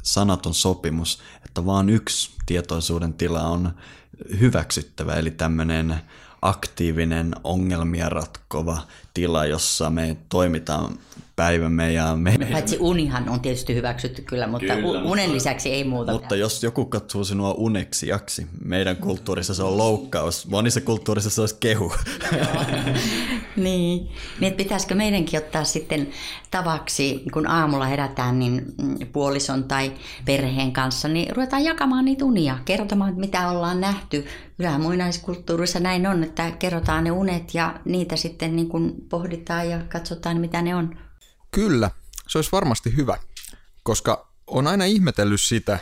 sanaton 0.02 0.54
sopimus, 0.54 1.22
että 1.44 1.66
vain 1.66 1.88
yksi 1.88 2.30
tietoisuuden 2.46 3.14
tila 3.14 3.42
on 3.42 3.74
hyväksyttävä, 4.40 5.14
eli 5.14 5.30
tämmöinen 5.30 5.94
aktiivinen, 6.42 7.32
ongelmia 7.44 8.08
ratkova 8.08 8.86
tila, 9.14 9.46
jossa 9.46 9.90
me 9.90 10.16
toimitaan 10.28 10.98
päivämme. 11.40 11.92
Ja 11.92 12.16
me... 12.16 12.38
Paitsi 12.52 12.76
unihan 12.80 13.28
on 13.28 13.40
tietysti 13.40 13.74
hyväksytty 13.74 14.22
kyllä, 14.22 14.46
mutta 14.46 14.74
kyllä, 14.74 15.02
unen 15.02 15.32
lisäksi 15.32 15.70
ei 15.72 15.84
muuta. 15.84 16.12
Mutta 16.12 16.36
jos 16.36 16.62
joku 16.62 16.84
katsoo 16.84 17.24
sinua 17.24 17.54
uneksijaksi, 17.54 18.46
meidän 18.64 18.96
kulttuurissa 18.96 19.54
se 19.54 19.62
on 19.62 19.78
loukkaus, 19.78 20.46
monissa 20.46 20.80
kulttuurissa 20.80 21.30
se 21.30 21.40
olisi 21.40 21.56
kehu. 21.60 21.92
niin, 23.56 24.08
niin 24.40 24.52
pitäisikö 24.52 24.94
meidänkin 24.94 25.40
ottaa 25.40 25.64
sitten 25.64 26.08
tavaksi, 26.50 27.24
kun 27.32 27.46
aamulla 27.46 27.86
herätään 27.86 28.38
niin 28.38 28.64
mm, 28.82 28.96
puolison 29.12 29.64
tai 29.64 29.92
perheen 30.24 30.72
kanssa, 30.72 31.08
niin 31.08 31.36
ruvetaan 31.36 31.64
jakamaan 31.64 32.04
niitä 32.04 32.24
unia, 32.24 32.58
kertomaan, 32.64 33.14
mitä 33.16 33.50
ollaan 33.50 33.80
nähty. 33.80 34.26
Kyllähän 34.56 34.80
muinaiskulttuurissa 34.80 35.80
näin 35.80 36.06
on, 36.06 36.24
että 36.24 36.50
kerrotaan 36.50 37.04
ne 37.04 37.10
unet 37.10 37.54
ja 37.54 37.80
niitä 37.84 38.16
sitten 38.16 38.56
niin 38.56 38.68
kuin 38.68 38.99
pohditaan 39.08 39.70
ja 39.70 39.84
katsotaan, 39.88 40.36
mitä 40.40 40.62
ne 40.62 40.74
on. 40.74 40.98
Kyllä, 41.50 41.90
se 42.28 42.38
olisi 42.38 42.52
varmasti 42.52 42.96
hyvä, 42.96 43.18
koska 43.82 44.30
on 44.46 44.66
aina 44.66 44.84
ihmetellyt 44.84 45.40
sitä, 45.40 45.78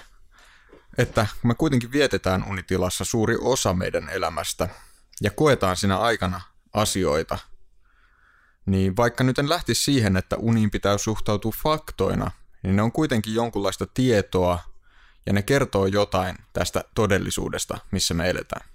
että 0.98 1.26
me 1.42 1.54
kuitenkin 1.54 1.92
vietetään 1.92 2.44
unitilassa 2.50 3.04
suuri 3.04 3.36
osa 3.40 3.74
meidän 3.74 4.08
elämästä 4.08 4.68
ja 5.20 5.30
koetaan 5.30 5.76
siinä 5.76 5.98
aikana 5.98 6.40
asioita, 6.72 7.38
niin 8.66 8.96
vaikka 8.96 9.24
nyt 9.24 9.38
en 9.38 9.48
lähtisi 9.48 9.84
siihen, 9.84 10.16
että 10.16 10.36
uniin 10.36 10.70
pitää 10.70 10.98
suhtautua 10.98 11.52
faktoina, 11.62 12.30
niin 12.62 12.76
ne 12.76 12.82
on 12.82 12.92
kuitenkin 12.92 13.34
jonkunlaista 13.34 13.86
tietoa 13.94 14.58
ja 15.26 15.32
ne 15.32 15.42
kertoo 15.42 15.86
jotain 15.86 16.36
tästä 16.52 16.84
todellisuudesta, 16.94 17.78
missä 17.90 18.14
me 18.14 18.30
eletään. 18.30 18.68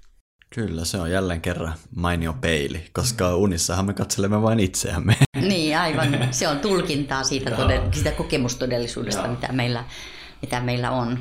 Kyllä, 0.54 0.86
se 0.86 0.97
on 0.97 1.12
jälleen 1.12 1.41
kerran 1.41 1.74
mainio 1.95 2.34
peili, 2.34 2.86
koska 2.93 3.36
unissahan 3.36 3.86
me 3.86 3.93
katselemme 3.93 4.41
vain 4.41 4.60
itseämme. 4.60 5.18
Niin, 5.41 5.78
aivan. 5.78 6.28
Se 6.32 6.47
on 6.47 6.60
tulkintaa 6.60 7.24
siitä, 7.24 7.49
todell- 7.49 7.93
siitä 7.93 8.12
kokemustodellisuudesta, 8.12 9.28
mitä 9.28 9.51
meillä, 9.51 9.86
mitä 10.41 10.60
meillä 10.62 10.91
on. 10.91 11.20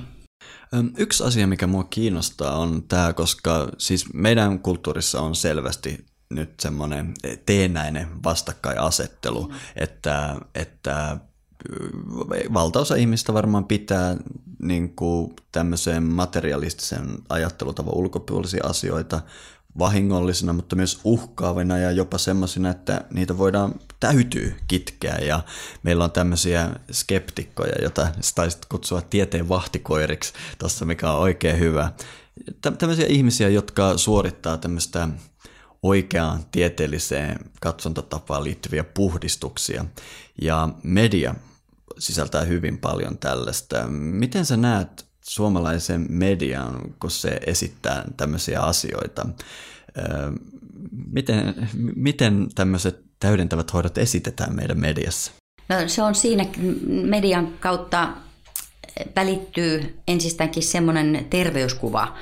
Yksi 0.97 1.25
asia, 1.25 1.47
mikä 1.47 1.67
mua 1.67 1.85
kiinnostaa, 1.85 2.57
on 2.57 2.83
tämä, 2.83 3.13
koska 3.13 3.69
siis 3.79 4.15
meidän 4.15 4.59
kulttuurissa 4.59 5.21
on 5.21 5.37
selvästi 5.37 6.05
nyt 6.31 6.61
semmoinen 6.61 7.15
teenäinen 7.47 8.23
vastakkainasettelu, 8.25 9.49
mm. 9.49 9.55
että, 9.77 10.37
että 10.55 11.17
valtaosa 12.55 12.95
ihmistä 12.95 13.35
varmaan 13.35 13.65
pitää 13.65 14.17
niin 14.63 14.97
kuin 14.97 15.37
tämmöiseen 15.53 16.03
materialistisen 16.03 17.19
ajattelutavan 17.29 17.95
ulkopuolisia 17.95 18.67
asioita 18.67 19.21
vahingollisina, 19.79 20.53
mutta 20.53 20.77
myös 20.77 21.01
uhkaavina 21.05 21.79
ja 21.79 21.91
jopa 21.91 22.19
semmoisina, 22.19 22.71
että 22.71 23.05
niitä 23.11 23.39
voidaan 23.39 23.75
täytyy 24.01 24.57
kitkeä. 24.69 25.19
Ja 25.19 25.41
meillä 25.83 26.05
on 26.05 26.11
tämmöisiä 26.11 26.71
skeptikkoja, 26.93 27.75
joita 27.83 28.09
taisit 28.35 28.65
kutsua 28.65 29.03
tieteen 29.03 29.49
vahtikoiriksi 29.49 30.33
tuossa, 30.59 30.85
mikä 30.85 31.13
on 31.13 31.21
oikein 31.21 31.59
hyvä. 31.59 31.93
Tämmöisiä 32.79 33.07
ihmisiä, 33.07 33.49
jotka 33.49 33.99
suorittaa 33.99 34.57
tämmöistä 34.57 35.09
oikeaan 35.83 36.41
tieteelliseen 36.53 37.39
katsontatapaan 37.61 38.45
liittyviä 38.45 38.85
puhdistuksia. 38.85 39.85
Ja 40.43 40.69
media 40.83 41.35
sisältää 42.03 42.45
hyvin 42.45 42.79
paljon 42.79 43.19
tällaista. 43.19 43.87
Miten 43.89 44.47
sä 44.47 44.57
näet 44.57 45.07
suomalaisen 45.25 46.07
median, 46.09 46.81
kun 47.01 47.11
se 47.11 47.41
esittää 47.47 48.05
tämmöisiä 48.17 48.61
asioita? 48.61 49.29
Miten, 51.13 51.69
miten 51.97 52.49
tämmöiset 52.55 53.01
täydentävät 53.21 53.73
hoidot 53.73 53.99
esitetään 53.99 54.55
meidän 54.57 54.81
mediassa? 54.81 55.33
No, 55.69 55.77
se 55.87 56.03
on 56.03 56.15
siinä 56.15 56.47
median 56.87 57.49
kautta 57.61 58.09
välittyy 59.17 59.99
ensistäänkin 60.09 60.63
semmoinen 60.63 61.27
terveyskuva. 61.31 62.17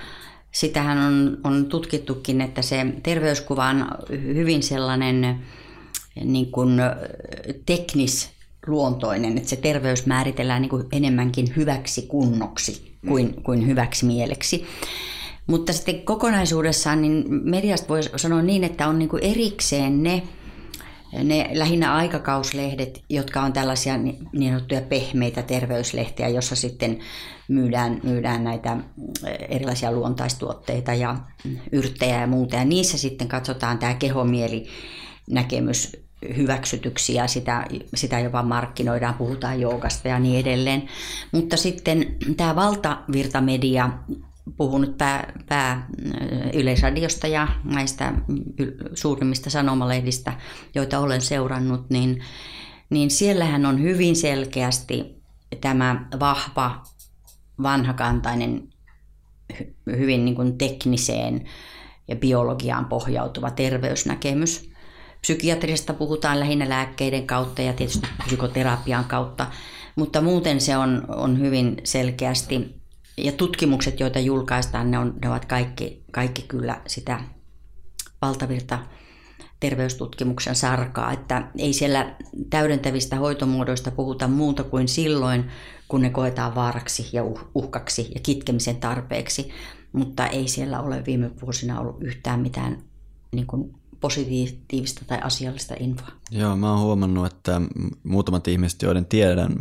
Sitähän 0.53 0.99
on, 0.99 1.39
on 1.45 1.67
tutkittukin, 1.67 2.41
että 2.41 2.63
se 2.63 2.87
terveyskuva 3.03 3.69
on 3.69 3.89
hyvin 4.11 4.63
sellainen 4.63 5.41
niin 6.25 6.51
kuin 6.53 6.81
teknis 7.67 8.40
luontoinen, 8.71 9.37
että 9.37 9.49
se 9.49 9.57
terveys 9.57 10.07
määritellään 10.07 10.63
niin 10.63 10.71
kuin 10.71 10.87
enemmänkin 10.93 11.53
hyväksi 11.57 12.03
kunnoksi 12.03 12.99
kuin, 13.09 13.43
kuin 13.43 13.67
hyväksi 13.67 14.07
mieleksi. 14.07 14.67
Mutta 15.47 15.73
sitten 15.73 16.03
kokonaisuudessaan 16.03 17.03
niin 17.03 17.25
mediasta 17.29 17.89
voi 17.89 18.01
sanoa 18.17 18.43
niin, 18.43 18.65
että 18.65 18.89
on 18.89 18.99
niin 18.99 19.09
kuin 19.09 19.25
erikseen 19.25 20.03
ne, 20.03 20.23
ne 21.25 21.51
lähinnä 21.53 21.95
aikakauslehdet, 21.95 23.05
jotka 23.09 23.43
on 23.43 23.53
tällaisia 23.53 23.99
niin 23.99 24.29
sanottuja 24.49 24.81
pehmeitä 24.81 25.43
terveyslehtiä, 25.43 26.29
jossa 26.29 26.57
sitten 26.57 26.99
myydään, 27.49 28.01
myydään 28.03 28.45
näitä 28.45 28.77
erilaisia 29.49 29.93
luontaistuotteita 29.93 30.95
ja 30.95 31.17
yrttejä 31.73 32.21
ja 32.21 32.27
muuta. 32.27 32.57
Ja 32.57 32.65
niissä 32.65 32.99
sitten 32.99 33.29
katsotaan 33.29 33.79
tämä 33.79 33.95
kehomieli 33.95 34.67
näkemys 35.31 36.10
hyväksytyksi 36.37 37.15
ja 37.15 37.27
sitä, 37.27 37.67
sitä 37.95 38.21
jopa 38.21 38.43
markkinoidaan, 38.43 39.15
puhutaan 39.15 39.61
joogasta 39.61 40.09
ja 40.09 40.19
niin 40.19 40.41
edelleen. 40.41 40.83
Mutta 41.33 41.57
sitten 41.57 42.17
tämä 42.37 42.57
valtavirtamedia, 42.57 43.91
puhun 44.57 44.81
nyt 44.81 44.99
pää, 44.99 45.33
pää 45.49 45.87
Yleisradiosta 46.53 47.27
ja 47.27 47.49
näistä 47.65 48.13
suurimmista 48.95 49.51
sanomalehdistä, 49.51 50.33
joita 50.75 50.99
olen 50.99 51.21
seurannut, 51.21 51.91
niin, 51.91 52.23
niin 52.91 53.11
siellähän 53.11 53.67
on 53.67 53.83
hyvin 53.83 54.17
selkeästi 54.17 55.23
tämä 55.61 56.09
vahva, 56.21 56.83
vanhakantainen, 57.63 58.69
hyvin 59.87 60.25
niin 60.25 60.35
kuin 60.35 60.59
tekniseen 60.59 61.45
ja 62.09 62.17
biologiaan 62.17 62.85
pohjautuva 62.85 63.51
terveysnäkemys– 63.51 64.70
Psykiatriasta 65.21 65.95
puhutaan 65.95 66.41
lähinnä 66.41 66.69
lääkkeiden 66.69 67.27
kautta 67.27 67.63
ja 67.63 67.73
tietysti 67.73 68.09
psykoterapian 68.27 69.05
kautta, 69.05 69.47
mutta 69.97 70.21
muuten 70.21 70.61
se 70.61 70.77
on, 70.77 71.05
on 71.09 71.39
hyvin 71.39 71.77
selkeästi, 71.85 72.81
ja 73.17 73.33
tutkimukset, 73.33 74.01
joita 74.01 74.19
julkaistaan, 74.19 74.91
ne, 74.91 74.99
on, 74.99 75.15
ne 75.23 75.31
ovat 75.31 75.45
kaikki, 75.45 76.05
kaikki 76.13 76.43
kyllä 76.43 76.81
sitä 76.87 77.21
valtavirta 78.23 78.79
terveystutkimuksen 79.61 80.55
sarkaa, 80.55 81.13
että 81.13 81.51
ei 81.59 81.73
siellä 81.73 82.17
täydentävistä 82.51 83.17
hoitomuodoista 83.17 83.91
puhuta 83.91 84.29
muuta 84.29 84.65
kuin 84.65 84.89
silloin, 84.89 85.45
kun 85.89 86.03
ne 86.03 86.11
koetaan 86.11 86.55
vaaraksi 86.55 87.09
ja 87.13 87.25
uh, 87.25 87.41
uhkaksi 87.55 88.11
ja 88.15 88.21
kitkemisen 88.23 88.77
tarpeeksi, 88.77 89.51
mutta 89.93 90.27
ei 90.27 90.49
siellä 90.49 90.81
ole 90.81 91.03
viime 91.07 91.31
vuosina 91.43 91.81
ollut 91.81 92.03
yhtään 92.03 92.41
mitään 92.41 92.83
niin 93.33 93.47
kuin 93.47 93.80
positiivista 94.01 95.05
tai 95.07 95.19
asiallista 95.23 95.75
infoa. 95.81 96.09
Joo, 96.31 96.57
mä 96.57 96.73
oon 96.73 96.81
huomannut, 96.81 97.27
että 97.27 97.61
muutamat 98.03 98.49
ihmiset, 98.49 98.83
joiden 98.83 99.07
tiedän 99.07 99.57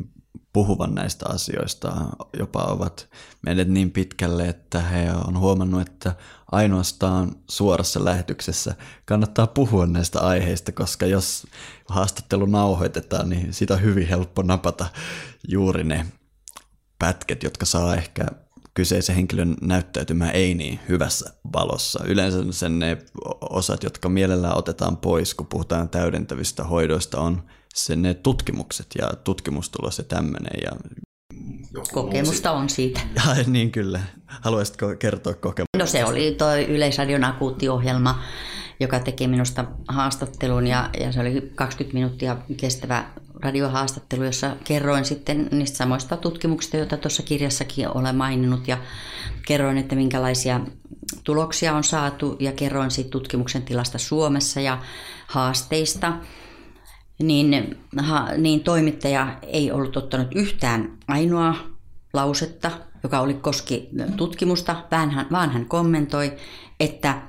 puhuvan 0.53 0.95
näistä 0.95 1.25
asioista, 1.29 1.93
jopa 2.39 2.63
ovat 2.63 3.09
menneet 3.41 3.67
niin 3.67 3.91
pitkälle, 3.91 4.47
että 4.47 4.81
he 4.81 5.11
on 5.27 5.39
huomannut, 5.39 5.81
että 5.81 6.15
ainoastaan 6.51 7.35
suorassa 7.49 8.05
lähetyksessä 8.05 8.75
kannattaa 9.05 9.47
puhua 9.47 9.85
näistä 9.85 10.19
aiheista, 10.19 10.71
koska 10.71 11.05
jos 11.05 11.47
haastattelu 11.87 12.45
nauhoitetaan, 12.45 13.29
niin 13.29 13.53
sitä 13.53 13.73
on 13.73 13.81
hyvin 13.81 14.07
helppo 14.07 14.41
napata 14.41 14.85
juuri 15.47 15.83
ne 15.83 16.05
pätket, 16.99 17.43
jotka 17.43 17.65
saa 17.65 17.95
ehkä 17.95 18.25
kyseisen 18.73 19.15
henkilön 19.15 19.55
näyttäytymään 19.61 20.35
ei 20.35 20.55
niin 20.55 20.79
hyvässä 20.89 21.33
valossa. 21.53 22.03
Yleensä 22.05 22.37
sen 22.51 22.79
ne 22.79 22.97
osat, 23.41 23.83
jotka 23.83 24.09
mielellään 24.09 24.57
otetaan 24.57 24.97
pois, 24.97 25.33
kun 25.33 25.47
puhutaan 25.47 25.89
täydentävistä 25.89 26.63
hoidoista, 26.63 27.19
on 27.19 27.43
sen 27.75 28.01
ne 28.01 28.13
tutkimukset 28.13 28.87
ja 28.97 29.13
tutkimustulos 29.23 29.97
ja 29.97 30.03
tämmöinen. 30.03 30.61
Ja 30.63 30.71
Kokemusta 31.93 32.51
on 32.51 32.69
siitä. 32.69 32.99
Ja, 33.15 33.43
niin 33.47 33.71
kyllä. 33.71 33.99
Haluaisitko 34.25 34.95
kertoa 34.99 35.33
kokemusta? 35.33 35.77
No 35.77 35.85
se 35.85 36.05
oli 36.05 36.35
tuo 36.37 36.55
Yleisradion 36.55 37.23
akuuttiohjelma, 37.23 38.23
joka 38.79 38.99
teki 38.99 39.27
minusta 39.27 39.65
haastattelun 39.87 40.67
ja, 40.67 40.89
ja 40.99 41.11
se 41.11 41.19
oli 41.19 41.51
20 41.55 41.93
minuuttia 41.93 42.37
kestävä 42.57 43.05
radiohaastattelu, 43.39 44.23
jossa 44.23 44.55
kerroin 44.63 45.05
sitten 45.05 45.49
niistä 45.51 45.77
samoista 45.77 46.17
tutkimuksista, 46.17 46.77
joita 46.77 46.97
tuossa 46.97 47.23
kirjassakin 47.23 47.97
olen 47.97 48.15
maininnut 48.15 48.67
ja 48.67 48.77
kerroin, 49.47 49.77
että 49.77 49.95
minkälaisia 49.95 50.59
tuloksia 51.23 51.73
on 51.73 51.83
saatu 51.83 52.35
ja 52.39 52.51
kerroin 52.51 52.91
siitä 52.91 53.09
tutkimuksen 53.09 53.63
tilasta 53.63 53.97
Suomessa 53.97 54.61
ja 54.61 54.81
haasteista. 55.27 56.13
Niin, 57.23 57.77
ha, 57.97 58.29
niin 58.37 58.63
toimittaja 58.63 59.39
ei 59.43 59.71
ollut 59.71 59.97
ottanut 59.97 60.27
yhtään 60.35 60.97
ainoa 61.07 61.55
lausetta, 62.13 62.71
joka 63.03 63.19
oli 63.19 63.33
koski 63.33 63.89
tutkimusta, 64.17 64.83
vaan 64.91 65.11
hän, 65.11 65.27
vaan 65.31 65.49
hän 65.49 65.65
kommentoi, 65.65 66.33
että 66.79 67.21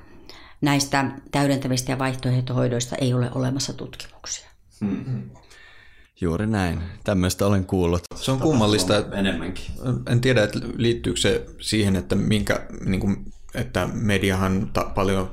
näistä 0.60 1.10
täydentävistä 1.30 1.92
ja 1.92 1.98
vaihtoehtohoidoista 1.98 2.96
ei 2.96 3.14
ole 3.14 3.30
olemassa 3.34 3.72
tutkimuksia. 3.72 4.50
Mm-hmm. 4.80 5.30
Juuri 6.20 6.46
näin. 6.46 6.82
Tämmöistä 7.04 7.46
olen 7.46 7.64
kuullut. 7.64 8.02
Se 8.14 8.30
on 8.30 8.40
kummallista. 8.40 9.04
Enemmänkin. 9.12 9.64
En 10.06 10.20
tiedä, 10.20 10.42
että 10.42 10.58
liittyykö 10.76 11.20
se 11.20 11.46
siihen, 11.60 11.96
että, 11.96 12.14
minkä, 12.14 12.66
niin 12.84 13.00
kuin, 13.00 13.32
että 13.54 13.88
mediahan 13.92 14.70
ta- 14.72 14.90
paljon 14.94 15.30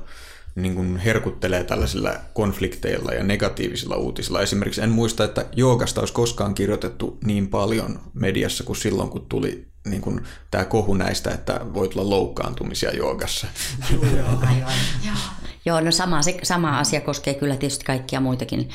niin 0.54 0.74
kuin 0.74 0.96
herkuttelee 0.96 1.64
tällaisilla 1.64 2.12
konflikteilla 2.34 3.12
ja 3.12 3.24
negatiivisilla 3.24 3.96
uutisilla. 3.96 4.42
Esimerkiksi 4.42 4.80
en 4.80 4.90
muista, 4.90 5.24
että 5.24 5.46
joogasta 5.56 6.00
olisi 6.00 6.14
koskaan 6.14 6.54
kirjoitettu 6.54 7.18
niin 7.24 7.48
paljon 7.48 8.00
mediassa 8.14 8.64
kuin 8.64 8.76
silloin, 8.76 9.10
kun 9.10 9.26
tuli 9.28 9.68
niin 9.86 10.02
kuin, 10.02 10.20
tämä 10.50 10.64
kohu 10.64 10.94
näistä, 10.94 11.30
että 11.30 11.60
voi 11.74 11.88
tulla 11.88 12.10
loukkaantumisia 12.10 12.90
joogassa. 12.90 13.46
Joo, 13.92 14.02
aivan. 14.46 14.72
Joo. 15.06 15.14
Joo, 15.68 15.80
no 15.80 15.90
sama, 15.90 16.22
se, 16.22 16.38
sama 16.42 16.78
asia 16.78 17.00
koskee 17.00 17.34
kyllä 17.34 17.56
tietysti 17.56 17.84
kaikkia 17.84 18.20
muitakin 18.20 18.68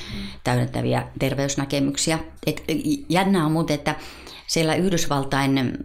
täydentäviä 0.43 1.07
terveysnäkemyksiä. 1.19 2.19
Et, 2.47 2.63
jännä 3.09 3.45
on 3.45 3.51
muuten, 3.51 3.73
että 3.73 3.95
siellä 4.47 4.75
Yhdysvaltain 4.75 5.77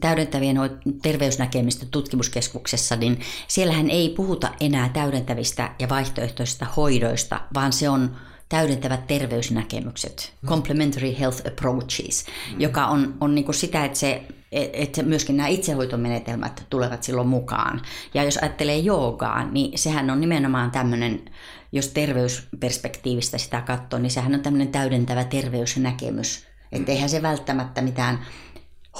täydentävien 0.00 0.56
terveysnäkemistä 1.02 1.86
tutkimuskeskuksessa, 1.90 2.96
niin 2.96 3.20
siellähän 3.48 3.90
ei 3.90 4.08
puhuta 4.08 4.52
enää 4.60 4.88
täydentävistä 4.88 5.70
ja 5.78 5.88
vaihtoehtoisista 5.88 6.66
hoidoista, 6.76 7.40
vaan 7.54 7.72
se 7.72 7.88
on 7.88 8.16
täydentävät 8.48 9.06
terveysnäkemykset, 9.06 10.34
complementary 10.46 11.14
health 11.18 11.46
approaches, 11.46 12.26
mm. 12.26 12.60
joka 12.60 12.86
on, 12.86 13.14
on 13.20 13.34
niin 13.34 13.44
kuin 13.44 13.54
sitä, 13.54 13.84
että, 13.84 13.98
se, 13.98 14.22
että 14.52 15.02
myöskin 15.02 15.36
nämä 15.36 15.48
itsehoitomenetelmät 15.48 16.66
tulevat 16.70 17.02
silloin 17.02 17.28
mukaan. 17.28 17.82
Ja 18.14 18.24
jos 18.24 18.36
ajattelee 18.36 18.78
joogaa, 18.78 19.44
niin 19.44 19.78
sehän 19.78 20.10
on 20.10 20.20
nimenomaan 20.20 20.70
tämmöinen, 20.70 21.24
jos 21.72 21.88
terveysperspektiivistä 21.88 23.38
sitä 23.38 23.60
katsoo, 23.60 23.98
niin 23.98 24.10
sehän 24.10 24.34
on 24.34 24.40
tämmöinen 24.40 24.68
täydentävä 24.68 25.24
terveysnäkemys. 25.24 26.46
Että 26.72 26.92
eihän 26.92 27.10
se 27.10 27.22
välttämättä 27.22 27.82
mitään 27.82 28.26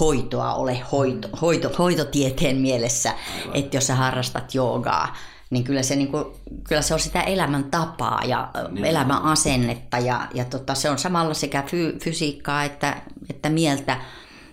hoitoa 0.00 0.54
ole 0.54 0.82
hoito, 0.92 1.28
hoito, 1.40 1.70
hoitotieteen 1.78 2.56
mielessä, 2.56 3.14
että 3.54 3.76
jos 3.76 3.86
sä 3.86 3.94
harrastat 3.94 4.54
joogaa, 4.54 5.16
niin 5.50 5.64
kyllä 5.64 5.82
se, 5.82 5.96
niin 5.96 6.08
kuin, 6.08 6.24
kyllä 6.68 6.82
se 6.82 6.94
on 6.94 7.00
sitä 7.00 7.22
elämäntapaa 7.22 8.24
ja 8.24 8.50
niin. 8.70 8.84
elämän 8.84 9.22
asennetta 9.22 9.98
ja, 9.98 10.28
ja 10.34 10.44
tota, 10.44 10.74
se 10.74 10.90
on 10.90 10.98
samalla 10.98 11.34
sekä 11.34 11.62
fy, 11.62 11.98
fysiikkaa 12.02 12.64
että, 12.64 13.02
että 13.30 13.50
mieltä, 13.50 14.00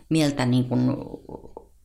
mieltä 0.09 0.45
niin 0.45 0.65
kuin 0.65 0.95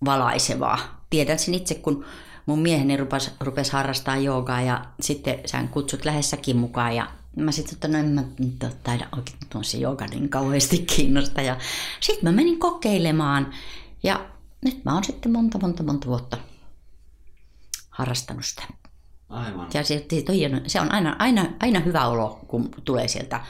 valaisevaa. 0.05 1.05
Tiedän 1.11 1.39
sen 1.39 1.55
itse, 1.55 1.75
kun 1.75 2.05
mun 2.47 2.59
mieheni 2.59 2.97
rupesi, 2.97 3.31
rupesi 3.41 3.73
harrastaa 3.73 4.17
joogaa 4.17 4.61
ja 4.61 4.85
sitten 5.01 5.39
sä 5.47 5.65
kutsut 5.71 6.05
lähessäkin 6.05 6.57
mukaan 6.57 6.97
ja 6.97 7.07
mä 7.37 7.53
sitten, 7.53 7.75
että 7.75 7.89
no 7.89 7.99
en 7.99 8.09
mä 8.09 8.23
taida 8.83 9.09
oikein 9.17 9.39
tuon 9.51 9.65
se 9.65 9.79
jooga 9.79 10.07
niin 10.07 10.29
kauheasti 10.29 10.79
kiinnosta. 10.79 11.43
Ja 11.43 11.57
sitten 12.01 12.29
mä 12.29 12.37
menin 12.37 12.59
kokeilemaan 12.59 13.53
ja 14.03 14.31
nyt 14.65 14.85
mä 14.85 14.95
oon 14.95 15.05
sitten 15.05 15.33
monta, 15.33 15.59
monta, 15.59 15.83
monta 15.83 16.07
vuotta 16.07 16.39
harrastanut 17.91 18.45
sitä. 18.45 18.63
Aivan. 19.29 19.69
Ja 19.75 19.85
se, 19.85 20.07
se 20.67 20.81
on 20.81 20.93
aina, 20.93 21.17
aina, 21.19 21.47
aina 21.61 21.81
hyvä 21.81 22.07
olo, 22.07 22.41
kun 22.49 22.71
tulee 22.85 23.09
sieltä 23.09 23.41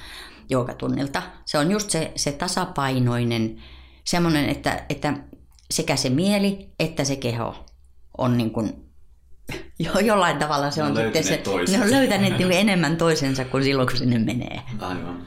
joogatunnilta. 0.50 1.22
Se 1.44 1.58
on 1.58 1.70
just 1.70 1.90
se, 1.90 2.12
se 2.16 2.32
tasapainoinen, 2.32 3.62
semmoinen, 4.04 4.48
että, 4.48 4.84
että 4.88 5.14
sekä 5.70 5.96
se 5.96 6.10
mieli 6.10 6.68
että 6.78 7.04
se 7.04 7.16
keho 7.16 7.66
on 8.18 8.38
niin 8.38 8.50
kuin, 8.50 8.88
jo, 9.78 9.98
jollain 9.98 10.38
tavalla 10.38 10.70
se 10.70 10.82
on 10.82 10.96
sitten 10.96 11.24
se, 11.24 11.42
ne 11.70 11.84
on 11.84 11.90
löytäneet 11.90 12.34
enemmän 12.50 12.96
toisensa 12.96 13.44
kuin 13.44 13.64
silloin, 13.64 13.88
kun 13.88 13.98
sinne 13.98 14.18
menee. 14.18 14.62
Aivan. 14.80 15.26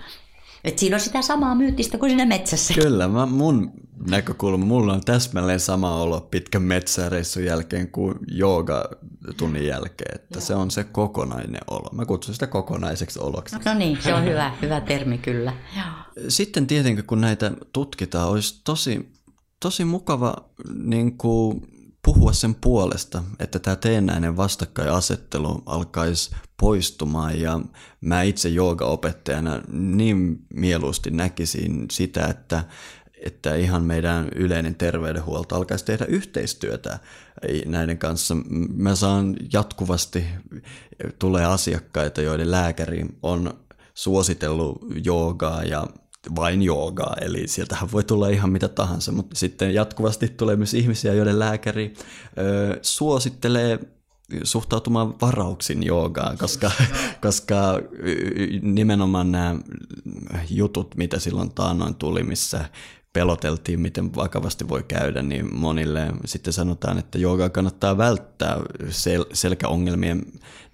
Et 0.64 0.80
siinä 0.80 0.96
on 0.96 1.00
sitä 1.00 1.22
samaa 1.22 1.56
myyttistä 1.56 1.98
kuin 1.98 2.10
siinä 2.10 2.26
metsässä. 2.26 2.74
Kyllä, 2.74 3.08
mä, 3.08 3.26
mun 3.26 3.72
näkökulma, 4.10 4.66
mulla 4.66 4.94
on 4.94 5.02
täsmälleen 5.02 5.60
sama 5.60 5.96
olo 5.96 6.22
pitkän 6.32 6.62
metsäreissun 6.62 7.46
jälkeen 7.46 7.92
kuin 7.92 8.16
jooga 8.28 8.90
tunnin 9.38 9.66
jälkeen, 9.66 10.16
että 10.16 10.38
Joo. 10.40 10.42
se 10.42 10.56
on 10.56 10.72
se 10.72 10.84
kokonainen 10.84 11.62
olo. 11.68 11.90
Mä 11.92 12.06
kutsun 12.06 12.34
sitä 12.34 12.48
kokonaiseksi 12.48 13.20
oloksi. 13.20 13.56
No 13.66 13.74
niin, 13.74 13.98
se 14.02 14.14
on 14.14 14.26
hyvä, 14.26 14.52
hyvä 14.62 14.82
termi 14.82 15.18
kyllä. 15.18 15.54
Joo. 15.76 16.30
Sitten 16.30 16.68
tietenkin 16.68 17.06
kun 17.06 17.22
näitä 17.22 17.52
tutkitaan, 17.74 18.30
olisi 18.30 18.62
tosi, 18.64 19.12
tosi 19.60 19.86
mukava 19.86 20.36
niin 20.84 21.18
kuin 21.18 21.62
puhua 22.04 22.34
sen 22.34 22.56
puolesta, 22.56 23.24
että 23.40 23.60
tämä 23.60 23.76
teennäinen 23.76 24.38
vastakkainasettelu 24.38 25.64
alkaisi 25.66 26.36
poistumaan 26.60 27.40
ja 27.40 27.60
mä 28.02 28.22
itse 28.22 28.50
joogaopettajana 28.50 29.62
niin 29.72 30.46
mieluusti 30.54 31.12
näkisin 31.12 31.86
sitä, 31.92 32.26
että 32.26 32.64
että 33.26 33.56
ihan 33.56 33.84
meidän 33.84 34.30
yleinen 34.36 34.76
terveydenhuolto 34.76 35.56
alkaisi 35.56 35.86
tehdä 35.86 36.06
yhteistyötä 36.06 37.00
näiden 37.66 37.98
kanssa. 37.98 38.36
Mä 38.74 38.96
saan 38.96 39.36
jatkuvasti, 39.54 40.26
tulee 41.20 41.46
asiakkaita, 41.46 42.22
joiden 42.22 42.52
lääkäri 42.52 43.06
on 43.22 43.54
suositellut 43.94 44.86
joogaa 45.06 45.64
ja 45.64 45.88
vain 46.36 46.62
joogaa, 46.62 47.16
eli 47.22 47.48
sieltähän 47.48 47.92
voi 47.92 48.04
tulla 48.04 48.30
ihan 48.30 48.50
mitä 48.50 48.68
tahansa, 48.68 49.12
mutta 49.12 49.36
sitten 49.36 49.74
jatkuvasti 49.74 50.28
tulee 50.28 50.56
myös 50.56 50.74
ihmisiä, 50.74 51.14
joiden 51.14 51.40
lääkäri 51.40 51.94
ö, 52.38 52.80
suosittelee 52.82 53.80
suhtautumaan 54.44 55.16
varauksin 55.22 55.84
joogaan, 55.84 56.38
koska, 56.38 56.72
koska 57.26 57.80
nimenomaan 58.62 59.32
nämä 59.32 59.56
jutut, 60.50 60.96
mitä 60.96 61.20
silloin 61.20 61.52
taannoin 61.54 61.96
tuli, 61.96 62.24
missä 62.24 62.66
peloteltiin, 63.14 63.82
miten 63.82 64.16
vakavasti 64.16 64.70
voi 64.70 64.84
käydä, 64.84 65.22
niin 65.22 65.56
monille 65.56 66.08
sitten 66.26 66.54
sanotaan, 66.54 66.98
että 66.98 67.18
joogaa 67.18 67.50
kannattaa 67.50 67.98
välttää 67.98 68.56
sel- 68.84 69.30
selkäongelmien 69.34 70.26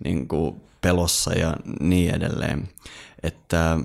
niin 0.04 0.28
kuin 0.28 0.56
pelossa 0.82 1.34
ja 1.34 1.56
niin 1.80 2.16
edelleen. 2.16 2.70
Että 3.24 3.80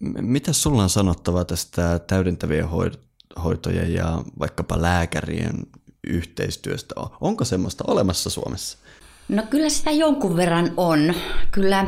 mitä 0.00 0.52
sulla 0.52 0.82
on 0.82 0.90
sanottavaa 0.90 1.44
tästä 1.44 1.98
täydentävien 1.98 2.68
hoitojen 3.44 3.94
ja 3.94 4.24
vaikkapa 4.38 4.82
lääkärien 4.82 5.54
yhteistyöstä? 6.04 6.94
Onko 7.20 7.44
semmoista 7.44 7.84
olemassa 7.86 8.30
Suomessa? 8.30 8.78
No 9.28 9.42
kyllä 9.50 9.68
sitä 9.68 9.90
jonkun 9.90 10.36
verran 10.36 10.72
on. 10.76 11.14
Kyllä 11.50 11.86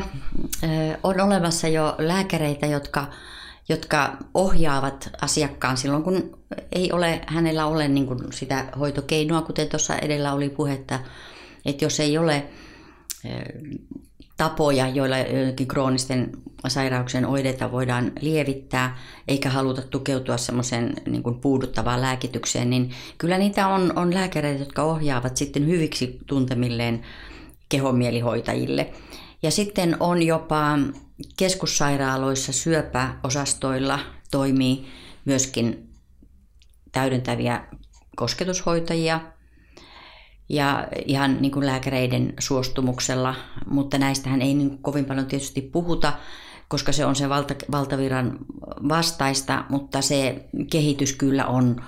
on 1.03 1.21
olemassa 1.21 1.69
jo 1.69 1.95
lääkäreitä, 1.99 2.67
jotka, 2.67 3.11
jotka 3.69 4.17
ohjaavat 4.35 5.11
asiakkaan 5.21 5.77
silloin, 5.77 6.03
kun 6.03 6.39
ei 6.73 6.93
ole, 6.93 7.21
hänellä 7.27 7.67
ole 7.67 7.89
niin 7.89 8.07
kuin 8.07 8.33
sitä 8.33 8.65
hoitokeinoa, 8.79 9.43
kuten 9.43 9.69
tuossa 9.69 9.97
edellä 9.97 10.33
oli 10.33 10.49
puhetta, 10.49 11.01
että 11.65 11.85
jos 11.85 12.01
ei 12.01 12.19
ole 12.19 12.47
tapoja, 14.43 14.89
joilla 14.89 15.17
kroonisten 15.69 16.33
sairauksien 16.69 17.27
oireita 17.27 17.73
voidaan 17.73 18.13
lievittää, 18.21 18.99
eikä 19.29 19.51
haluta 19.51 19.83
tukeutua 19.83 20.37
semmoiseen 20.37 20.95
niin 21.07 21.23
puuduttavaan 21.41 22.01
lääkitykseen, 22.01 22.71
niin 22.71 22.91
kyllä 23.19 23.39
niitä 23.39 23.69
on, 23.69 23.93
on 23.99 24.15
lääkäreitä, 24.15 24.59
jotka 24.63 24.83
ohjaavat 24.83 25.37
sitten 25.37 25.67
hyviksi 25.67 26.19
tuntemilleen 26.27 27.03
kehomielihoitajille. 27.69 28.91
Ja 29.43 29.51
sitten 29.51 29.97
on 30.01 30.23
jopa 30.23 30.79
keskussairaaloissa 31.37 32.53
syöpäosastoilla 32.53 33.99
toimii 34.31 34.87
myöskin 35.25 35.89
täydentäviä 36.93 37.65
kosketushoitajia 38.17 39.21
ja 40.49 40.89
ihan 41.07 41.37
niin 41.41 41.53
kuin 41.53 41.67
lääkäreiden 41.67 42.35
suostumuksella, 42.41 43.35
mutta 43.67 43.99
näistähän 43.99 44.43
ei 44.43 44.55
niin 44.55 44.79
kovin 44.79 45.05
paljon 45.05 45.27
tietysti 45.27 45.61
puhuta, 45.61 46.13
koska 46.69 46.93
se 46.93 47.05
on 47.05 47.17
se 47.17 47.29
valta, 47.29 47.55
valtaviran 47.73 48.39
vastaista, 48.89 49.65
mutta 49.69 50.03
se 50.03 50.49
kehitys 50.71 51.13
kyllä 51.13 51.47
on 51.47 51.83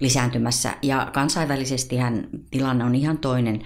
lisääntymässä 0.00 0.74
ja 0.82 1.10
kansainvälisesti 1.12 1.96
tilanne 2.50 2.84
on 2.84 2.94
ihan 2.94 3.18
toinen. 3.18 3.62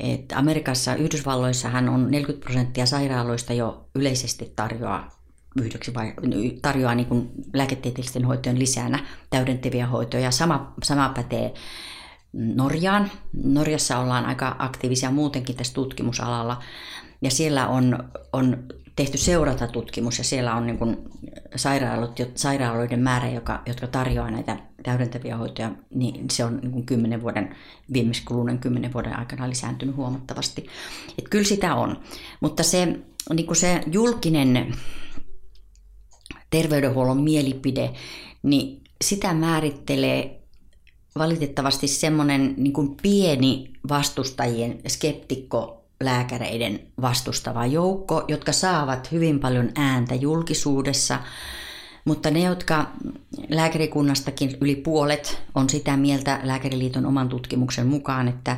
Et 0.00 0.32
Amerikassa, 0.34 0.94
Yhdysvalloissahan 0.94 1.88
on 1.88 2.10
40 2.10 2.44
prosenttia 2.44 2.86
sairaaloista 2.86 3.52
jo 3.52 3.88
yleisesti 3.94 4.52
tarjoaa 4.56 5.20
yhdeksi 5.56 5.94
vai, 5.94 6.14
tarjoaa 6.62 6.94
niin 6.94 7.06
kuin 7.06 7.30
lääketieteellisten 7.54 8.24
hoitojen 8.24 8.58
lisänä 8.58 9.06
täydentäviä 9.30 9.86
hoitoja. 9.86 10.30
Sama, 10.30 10.72
sama 10.82 11.08
pätee 11.08 11.54
Norjaan. 12.32 13.10
Norjassa 13.44 13.98
ollaan 13.98 14.24
aika 14.26 14.56
aktiivisia 14.58 15.10
muutenkin 15.10 15.56
tässä 15.56 15.74
tutkimusalalla. 15.74 16.62
Ja 17.22 17.30
siellä 17.30 17.68
on, 17.68 18.10
on 18.32 18.64
tehty 18.96 19.18
seuratatutkimus 19.18 20.18
ja 20.18 20.24
siellä 20.24 20.54
on 20.54 20.66
niin 20.66 20.78
kuin 20.78 20.96
sairaalot, 21.56 22.16
sairaaloiden 22.34 23.00
määrä, 23.00 23.30
joka, 23.30 23.62
jotka 23.66 23.86
tarjoaa 23.86 24.30
näitä 24.30 24.56
täydentäviä 24.82 25.36
hoitoja, 25.36 25.70
niin 25.94 26.30
se 26.30 26.44
on 26.44 26.56
niin 26.62 26.72
kuin 26.72 26.86
10 26.86 27.22
vuoden, 27.22 27.56
viimeisen 27.92 28.24
kuluneen 28.24 28.58
kymmenen 28.58 28.92
vuoden 28.92 29.18
aikana 29.18 29.48
lisääntynyt 29.48 29.96
huomattavasti. 29.96 30.66
Et 31.18 31.28
kyllä 31.28 31.44
sitä 31.44 31.74
on, 31.74 32.00
mutta 32.40 32.62
se, 32.62 32.98
niin 33.34 33.46
kuin 33.46 33.56
se 33.56 33.80
julkinen 33.92 34.74
terveydenhuollon 36.50 37.20
mielipide, 37.20 37.90
niin 38.42 38.84
sitä 39.04 39.34
määrittelee 39.34 40.39
valitettavasti 41.18 41.88
semmoinen 41.88 42.54
niin 42.56 42.72
kuin 42.72 42.96
pieni 43.02 43.70
vastustajien 43.88 44.80
skeptikko 44.88 45.84
lääkäreiden 46.00 46.80
vastustava 47.00 47.66
joukko, 47.66 48.24
jotka 48.28 48.52
saavat 48.52 49.12
hyvin 49.12 49.40
paljon 49.40 49.70
ääntä 49.76 50.14
julkisuudessa, 50.14 51.18
mutta 52.04 52.30
ne, 52.30 52.40
jotka 52.40 52.90
lääkärikunnastakin 53.48 54.56
yli 54.60 54.76
puolet 54.76 55.42
on 55.54 55.70
sitä 55.70 55.96
mieltä 55.96 56.40
Lääkäriliiton 56.42 57.06
oman 57.06 57.28
tutkimuksen 57.28 57.86
mukaan, 57.86 58.28
että, 58.28 58.56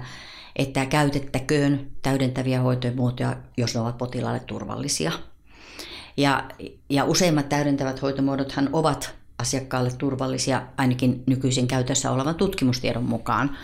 että 0.56 0.86
käytettäköön 0.86 1.86
täydentäviä 2.02 2.60
hoitomuotoja, 2.60 3.36
jos 3.56 3.74
ne 3.74 3.80
ovat 3.80 3.98
potilaalle 3.98 4.40
turvallisia. 4.40 5.12
Ja, 6.16 6.44
ja 6.90 7.04
useimmat 7.04 7.48
täydentävät 7.48 8.02
hoitomuodothan 8.02 8.68
ovat 8.72 9.14
asiakkaalle 9.42 9.90
turvallisia 9.98 10.62
ainakin 10.76 11.22
nykyisin 11.26 11.68
käytössä 11.68 12.10
olevan 12.10 12.34
tutkimustiedon 12.34 13.04
mukaan. 13.04 13.56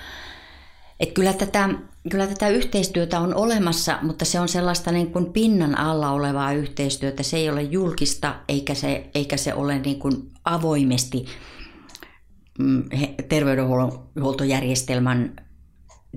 Et 1.00 1.12
kyllä, 1.12 1.32
tätä, 1.32 1.68
kyllä 2.10 2.26
tätä 2.26 2.48
yhteistyötä 2.48 3.20
on 3.20 3.34
olemassa, 3.34 3.98
mutta 4.02 4.24
se 4.24 4.40
on 4.40 4.48
sellaista 4.48 4.92
niin 4.92 5.12
kuin 5.12 5.32
pinnan 5.32 5.78
alla 5.78 6.10
olevaa 6.10 6.52
yhteistyötä. 6.52 7.22
Se 7.22 7.36
ei 7.36 7.50
ole 7.50 7.62
julkista 7.62 8.34
eikä 8.48 8.74
se, 8.74 9.10
eikä 9.14 9.36
se 9.36 9.54
ole 9.54 9.78
niin 9.78 9.98
kuin 9.98 10.30
avoimesti 10.44 11.26
mm, 12.58 12.84
terveydenhuoltojärjestelmän 13.28 15.36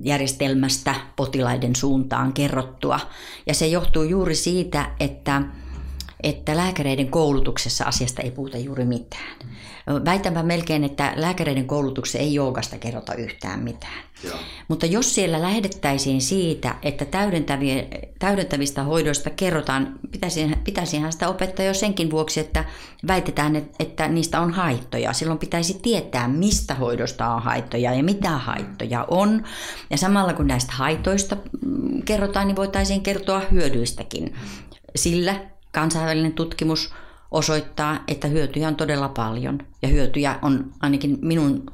järjestelmästä 0.02 0.94
potilaiden 1.16 1.76
suuntaan 1.76 2.32
kerrottua. 2.32 3.00
Ja 3.46 3.54
se 3.54 3.66
johtuu 3.66 4.02
juuri 4.02 4.34
siitä, 4.34 4.90
että 5.00 5.42
että 6.22 6.56
lääkäreiden 6.56 7.10
koulutuksessa 7.10 7.84
asiasta 7.84 8.22
ei 8.22 8.30
puhuta 8.30 8.58
juuri 8.58 8.84
mitään. 8.84 9.36
Väitänpä 10.04 10.42
melkein, 10.42 10.84
että 10.84 11.12
lääkäreiden 11.16 11.66
koulutuksessa 11.66 12.18
ei 12.18 12.34
joogasta 12.34 12.78
kerrota 12.78 13.14
yhtään 13.14 13.60
mitään. 13.60 14.02
Joo. 14.24 14.38
Mutta 14.68 14.86
jos 14.86 15.14
siellä 15.14 15.42
lähdettäisiin 15.42 16.20
siitä, 16.20 16.74
että 16.82 17.06
täydentävistä 18.18 18.82
hoidoista 18.82 19.30
kerrotaan, 19.30 19.98
pitäisihän, 20.10 20.60
pitäisihän 20.64 21.12
sitä 21.12 21.28
opettaa 21.28 21.66
jo 21.66 21.74
senkin 21.74 22.10
vuoksi, 22.10 22.40
että 22.40 22.64
väitetään, 23.06 23.56
että 23.78 24.08
niistä 24.08 24.40
on 24.40 24.52
haittoja. 24.52 25.12
Silloin 25.12 25.38
pitäisi 25.38 25.78
tietää, 25.82 26.28
mistä 26.28 26.74
hoidosta 26.74 27.34
on 27.34 27.42
haittoja 27.42 27.94
ja 27.94 28.02
mitä 28.02 28.30
haittoja 28.30 29.04
on. 29.10 29.44
Ja 29.90 29.96
samalla 29.96 30.32
kun 30.32 30.46
näistä 30.46 30.72
haitoista 30.72 31.36
mm, 31.66 32.02
kerrotaan, 32.02 32.46
niin 32.46 32.56
voitaisiin 32.56 33.02
kertoa 33.02 33.42
hyödyistäkin. 33.50 34.34
Sillä 34.96 35.51
Kansainvälinen 35.72 36.32
tutkimus 36.32 36.92
osoittaa, 37.30 38.00
että 38.08 38.28
hyötyjä 38.28 38.68
on 38.68 38.76
todella 38.76 39.08
paljon. 39.08 39.58
Ja 39.82 39.88
hyötyjä 39.88 40.38
on 40.42 40.72
ainakin 40.80 41.18
minun 41.22 41.70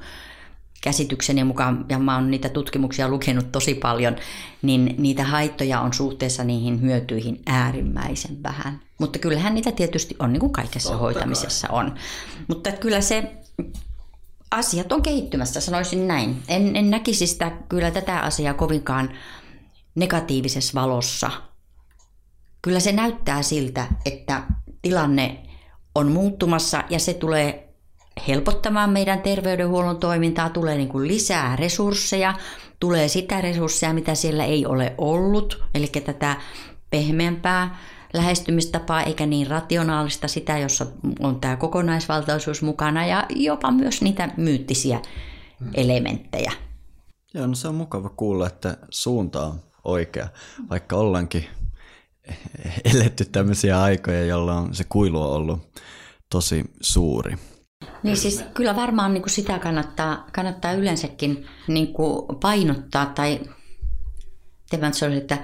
käsitykseni 0.81 1.45
mukaan, 1.45 1.87
ja 1.89 1.99
mä 1.99 2.15
oon 2.15 2.31
niitä 2.31 2.49
tutkimuksia 2.49 3.09
lukenut 3.09 3.53
tosi 3.53 3.75
paljon, 3.75 4.17
niin 4.63 4.95
niitä 4.99 5.25
haittoja 5.25 5.81
on 5.81 5.93
suhteessa 5.93 6.45
niihin 6.45 6.83
hyötyihin 6.83 7.43
äärimmäisen 7.47 8.43
vähän. 8.43 8.81
Mutta 8.99 9.19
kyllähän 9.19 9.55
niitä 9.55 9.73
tietysti 9.73 10.17
on, 10.19 10.33
niin 10.33 10.41
kuin 10.41 10.53
kaikessa 10.53 10.89
Totta 10.89 11.03
hoitamisessa 11.03 11.69
kai. 11.69 11.79
on. 11.79 11.95
Mutta 12.49 12.73
kyllä 12.73 13.01
se 13.01 13.33
asiat 14.51 14.93
on 14.93 15.03
kehittymässä, 15.03 15.61
sanoisin 15.61 16.09
näin. 16.09 16.43
En, 16.49 16.77
en 16.77 16.91
näkisi 16.91 17.27
sitä 17.27 17.53
kyllä 17.69 17.91
tätä 17.91 18.21
asiaa 18.21 18.55
kovinkaan 18.55 19.11
negatiivisessa 19.95 20.81
valossa– 20.81 21.31
kyllä 22.63 22.81
se 22.81 22.93
näyttää 22.93 23.43
siltä, 23.43 23.87
että 24.05 24.43
tilanne 24.83 25.43
on 25.95 26.13
muuttumassa 26.13 26.85
ja 26.91 26.99
se 26.99 27.15
tulee 27.15 27.75
helpottamaan 28.29 28.91
meidän 28.91 29.21
terveydenhuollon 29.21 30.01
toimintaa, 30.01 30.51
tulee 30.51 30.77
niin 30.77 30.89
kuin 30.89 31.09
lisää 31.09 31.57
resursseja, 31.57 32.35
tulee 32.81 33.09
sitä 33.09 33.41
resursseja, 33.41 33.95
mitä 33.95 34.15
siellä 34.15 34.45
ei 34.45 34.67
ole 34.67 34.95
ollut, 34.99 35.65
eli 35.75 35.87
tätä 35.87 36.37
pehmeämpää 36.91 37.79
lähestymistapaa 38.13 39.03
eikä 39.03 39.27
niin 39.27 39.47
rationaalista 39.47 40.29
sitä, 40.29 40.59
jossa 40.59 40.87
on 41.21 41.41
tämä 41.41 41.57
kokonaisvaltaisuus 41.57 42.63
mukana 42.63 43.07
ja 43.07 43.27
jopa 43.31 43.71
myös 43.71 44.03
niitä 44.03 44.29
myyttisiä 44.37 45.01
elementtejä. 45.75 46.53
Joo, 47.35 47.47
no 47.47 47.55
se 47.55 47.69
on 47.69 47.75
mukava 47.75 48.09
kuulla, 48.09 48.47
että 48.47 48.77
suunta 48.91 49.47
on 49.47 49.61
oikea, 49.85 50.29
vaikka 50.71 50.97
ollaankin 50.97 51.45
eletty 52.95 53.25
tämmöisiä 53.25 53.83
aikoja, 53.83 54.25
jolloin 54.25 54.75
se 54.75 54.85
kuilu 54.89 55.23
on 55.23 55.31
ollut 55.31 55.81
tosi 56.31 56.65
suuri. 56.81 57.37
Niin 58.03 58.17
siis 58.17 58.45
kyllä 58.55 58.77
varmaan 58.77 59.15
niin 59.15 59.23
kuin 59.23 59.31
sitä 59.31 59.59
kannattaa, 59.59 60.27
kannattaa 60.33 60.73
yleensäkin 60.73 61.47
niin 61.69 61.93
kuin 61.93 62.39
painottaa 62.41 63.07
tai 63.07 63.41
se 64.93 65.17
että, 65.17 65.39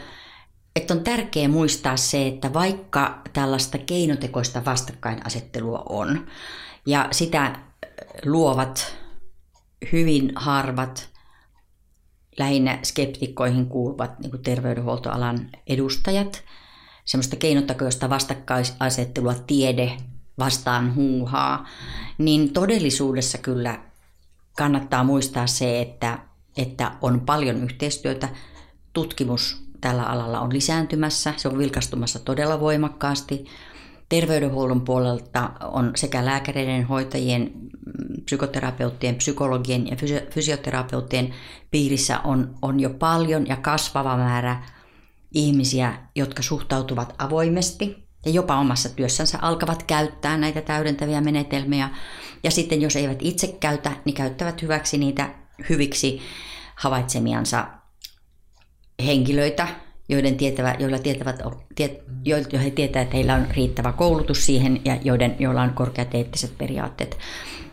että 0.77 0.95
on 0.95 1.05
tärkeää 1.05 1.49
muistaa 1.49 1.97
se, 1.97 2.27
että 2.27 2.53
vaikka 2.53 3.23
tällaista 3.33 3.79
keinotekoista 3.79 4.65
vastakkainasettelua 4.65 5.83
on 5.89 6.27
ja 6.87 7.09
sitä 7.11 7.59
luovat 8.25 8.97
hyvin 9.93 10.33
harvat 10.37 11.09
lähinnä 12.39 12.79
skeptikkoihin 12.83 13.67
kuuluvat 13.67 14.19
niin 14.19 14.43
terveydenhuoltoalan 14.43 15.51
edustajat– 15.67 16.43
semmoista 17.05 17.37
keinotekoista 17.37 18.11
vastakkaisasettelua 18.11 19.35
tiede 19.47 19.97
vastaan 20.39 20.95
huuhaa, 20.95 21.67
niin 22.19 22.53
todellisuudessa 22.53 23.39
kyllä 23.39 23.81
kannattaa 24.57 25.05
muistaa 25.05 25.47
se, 25.47 25.81
että, 25.81 26.19
että 26.57 26.93
on 27.03 27.21
paljon 27.21 27.63
yhteistyötä. 27.65 28.29
Tutkimus 28.93 29.65
tällä 29.81 30.03
alalla 30.03 30.41
on 30.41 30.53
lisääntymässä, 30.53 31.35
se 31.37 31.49
on 31.49 31.59
vilkastumassa 31.59 32.19
todella 32.19 32.61
voimakkaasti. 32.61 33.45
Terveydenhuollon 34.09 34.81
puolelta 34.81 35.51
on 35.61 35.93
sekä 35.97 36.25
lääkäreiden, 36.25 36.85
hoitajien, 36.85 37.53
psykoterapeuttien, 38.25 39.15
psykologien 39.15 39.87
ja 39.87 39.97
fysioterapeuttien 40.31 41.35
piirissä 41.71 42.21
on, 42.21 42.55
on 42.63 42.81
jo 42.81 42.91
paljon 42.91 43.47
ja 43.47 43.57
kasvava 43.57 44.17
määrä 44.17 44.63
ihmisiä, 45.35 45.95
jotka 46.15 46.43
suhtautuvat 46.43 47.15
avoimesti 47.19 48.05
ja 48.27 48.31
jopa 48.31 48.57
omassa 48.57 48.89
työssänsä 48.89 49.39
alkavat 49.43 49.83
käyttää 49.83 50.37
näitä 50.37 50.61
täydentäviä 50.61 51.21
menetelmiä. 51.21 51.91
Ja 52.43 52.51
sitten 52.51 52.83
jos 52.83 52.97
eivät 52.97 53.19
itse 53.21 53.47
käytä, 53.61 53.93
niin 54.05 54.15
käyttävät 54.15 54.63
hyväksi 54.63 54.99
niitä 54.99 55.35
hyviksi 55.69 56.21
havaitsemiansa 56.75 57.67
henkilöitä, 59.07 59.69
joiden 60.09 60.37
tietävä, 60.37 60.77
joilla 60.79 60.99
tietävät, 60.99 61.39
joilla 62.25 62.59
he 62.59 62.71
tietävät, 62.71 63.05
että 63.05 63.17
heillä 63.17 63.35
on 63.35 63.47
riittävä 63.51 63.93
koulutus 63.93 64.47
siihen 64.47 64.81
ja 64.85 64.99
joiden, 65.05 65.37
joilla 65.39 65.63
on 65.63 65.75
korkeat 65.75 66.15
eettiset 66.15 66.59
periaatteet. 66.59 67.19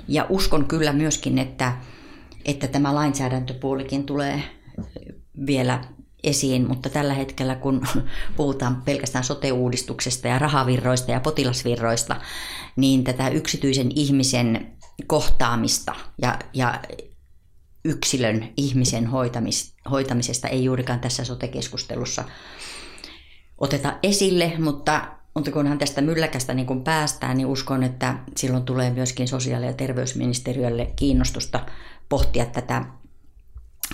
Ja 0.08 0.26
uskon 0.30 0.66
kyllä 0.66 0.94
myöskin, 0.94 1.38
että, 1.38 1.74
että 2.46 2.68
tämä 2.68 2.96
lainsäädäntöpuolikin 2.96 4.06
tulee 4.06 4.44
vielä 5.46 5.82
esiin, 6.24 6.68
mutta 6.68 6.90
tällä 6.90 7.14
hetkellä 7.14 7.56
kun 7.56 7.88
puhutaan 8.38 8.82
pelkästään 8.82 9.24
sote-uudistuksesta 9.24 10.28
ja 10.28 10.40
rahavirroista 10.40 11.12
ja 11.12 11.20
potilasvirroista, 11.20 12.16
niin 12.76 13.04
tätä 13.04 13.30
yksityisen 13.30 13.92
ihmisen 13.96 14.78
kohtaamista 15.08 15.96
ja, 16.22 16.40
ja 16.54 16.82
yksilön 17.86 18.50
ihmisen 18.58 19.08
hoitamis, 19.08 19.76
hoitamisesta 19.92 20.48
ei 20.48 20.64
juurikaan 20.64 21.00
tässä 21.00 21.24
sote-keskustelussa 21.24 22.24
oteta 23.58 23.98
esille, 24.04 24.54
mutta, 24.60 25.08
mutta 25.36 25.52
kunhan 25.52 25.78
tästä 25.78 26.02
mylläkästä 26.02 26.54
niin 26.54 26.68
kun 26.68 26.84
päästään, 26.84 27.38
niin 27.38 27.48
uskon, 27.48 27.84
että 27.84 28.20
silloin 28.38 28.64
tulee 28.64 28.90
myöskin 28.90 29.28
sosiaali- 29.28 29.66
ja 29.66 29.74
terveysministeriölle 29.74 30.94
kiinnostusta 30.96 31.66
pohtia 32.10 32.46
tätä 32.46 32.86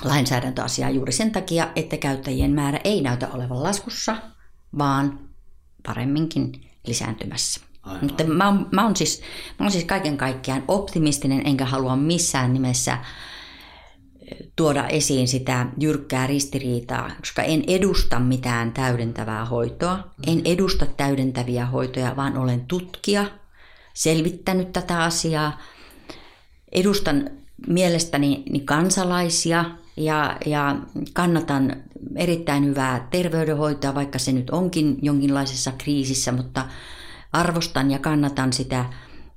lainsäädäntöasiaa 0.03 0.89
juuri 0.89 1.11
sen 1.11 1.31
takia, 1.31 1.71
että 1.75 1.97
käyttäjien 1.97 2.51
määrä 2.51 2.79
ei 2.83 3.01
näytä 3.01 3.27
olevan 3.27 3.63
laskussa, 3.63 4.17
vaan 4.77 5.19
paremminkin 5.85 6.69
lisääntymässä. 6.87 7.61
Aivan. 7.83 8.03
Mutta 8.03 8.23
mä 8.23 8.45
oon, 8.45 8.69
mä, 8.71 8.83
oon 8.83 8.95
siis, 8.95 9.21
mä 9.59 9.65
oon 9.65 9.71
siis 9.71 9.85
kaiken 9.85 10.17
kaikkiaan 10.17 10.63
optimistinen, 10.67 11.47
enkä 11.47 11.65
halua 11.65 11.95
missään 11.95 12.53
nimessä 12.53 12.97
tuoda 14.55 14.87
esiin 14.87 15.27
sitä 15.27 15.65
jyrkkää 15.79 16.27
ristiriitaa, 16.27 17.11
koska 17.19 17.41
en 17.43 17.63
edusta 17.67 18.19
mitään 18.19 18.71
täydentävää 18.71 19.45
hoitoa. 19.45 19.99
En 20.27 20.41
edusta 20.45 20.85
täydentäviä 20.85 21.65
hoitoja, 21.65 22.15
vaan 22.15 22.37
olen 22.37 22.65
tutkija, 22.65 23.25
selvittänyt 23.93 24.73
tätä 24.73 25.03
asiaa. 25.03 25.61
Edustan 26.71 27.29
mielestäni 27.67 28.43
kansalaisia, 28.65 29.65
ja, 29.97 30.37
ja 30.45 30.75
kannatan 31.13 31.75
erittäin 32.15 32.65
hyvää 32.65 33.07
terveydenhoitoa, 33.11 33.95
vaikka 33.95 34.19
se 34.19 34.31
nyt 34.31 34.49
onkin 34.49 34.97
jonkinlaisessa 35.01 35.71
kriisissä, 35.77 36.31
mutta 36.31 36.65
arvostan 37.33 37.91
ja 37.91 37.99
kannatan 37.99 38.53
sitä 38.53 38.85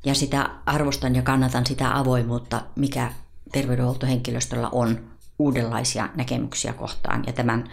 ja 0.05 0.15
sitä 0.15 0.51
arvostan 0.67 1.15
ja 1.15 1.23
kannatan 1.23 1.67
sitä 1.67 1.99
avoimuutta, 1.99 2.63
mikä 2.77 3.13
terveydenhuoltohenkilöstöllä 3.53 4.69
on 4.69 4.99
uudenlaisia 5.39 6.09
näkemyksiä 6.15 6.73
kohtaan 6.73 7.25
ja 7.27 7.33
tämän, 7.33 7.65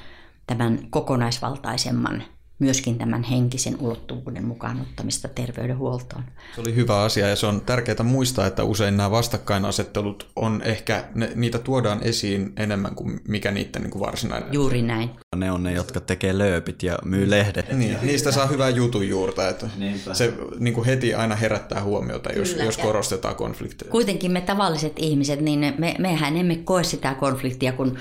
tämän 0.47 0.79
kokonaisvaltaisemman 0.89 2.23
myöskin 2.59 2.97
tämän 2.97 3.23
henkisen 3.23 3.77
ulottuvuuden 3.79 4.45
mukaan 4.45 4.81
ottamista 4.81 5.27
terveydenhuoltoon. 5.27 6.23
Se 6.55 6.61
oli 6.61 6.75
hyvä 6.75 7.01
asia 7.01 7.27
ja 7.27 7.35
se 7.35 7.45
on 7.45 7.61
tärkeää 7.61 8.03
muistaa, 8.03 8.47
että 8.47 8.63
usein 8.63 8.97
nämä 8.97 9.11
vastakkainasettelut 9.11 10.27
on 10.35 10.61
ehkä, 10.65 11.03
ne, 11.15 11.31
niitä 11.35 11.59
tuodaan 11.59 12.03
esiin 12.03 12.53
enemmän 12.57 12.95
kuin 12.95 13.19
mikä 13.27 13.51
niiden 13.51 13.81
niin 13.81 13.91
kuin 13.91 14.01
varsinainen. 14.01 14.53
Juuri 14.53 14.81
näin. 14.81 15.09
Ne 15.35 15.51
on 15.51 15.63
ne, 15.63 15.73
jotka 15.73 15.99
tekee 15.99 16.37
lööpit 16.37 16.83
ja 16.83 16.99
myy 17.05 17.29
lehdet. 17.29 17.71
Niin, 17.73 17.97
niistä 18.01 18.31
saa 18.31 18.45
hyvää 18.45 18.69
jutun 18.69 19.09
juurta, 19.09 19.49
että 19.49 19.69
Niinpä. 19.77 20.13
se 20.13 20.33
niin 20.59 20.73
kuin 20.73 20.85
heti 20.85 21.13
aina 21.13 21.35
herättää 21.35 21.83
huomiota, 21.83 22.33
jos, 22.33 22.51
Kyllä, 22.51 22.63
jos 22.63 22.77
korostetaan 22.77 23.35
konflikteja. 23.35 23.91
Kuitenkin 23.91 24.31
me 24.31 24.41
tavalliset 24.41 24.93
ihmiset, 24.97 25.41
niin 25.41 25.73
me, 25.77 25.95
mehän 25.99 26.37
emme 26.37 26.55
koe 26.55 26.83
sitä 26.83 27.13
konfliktia, 27.13 27.71
kun 27.73 27.97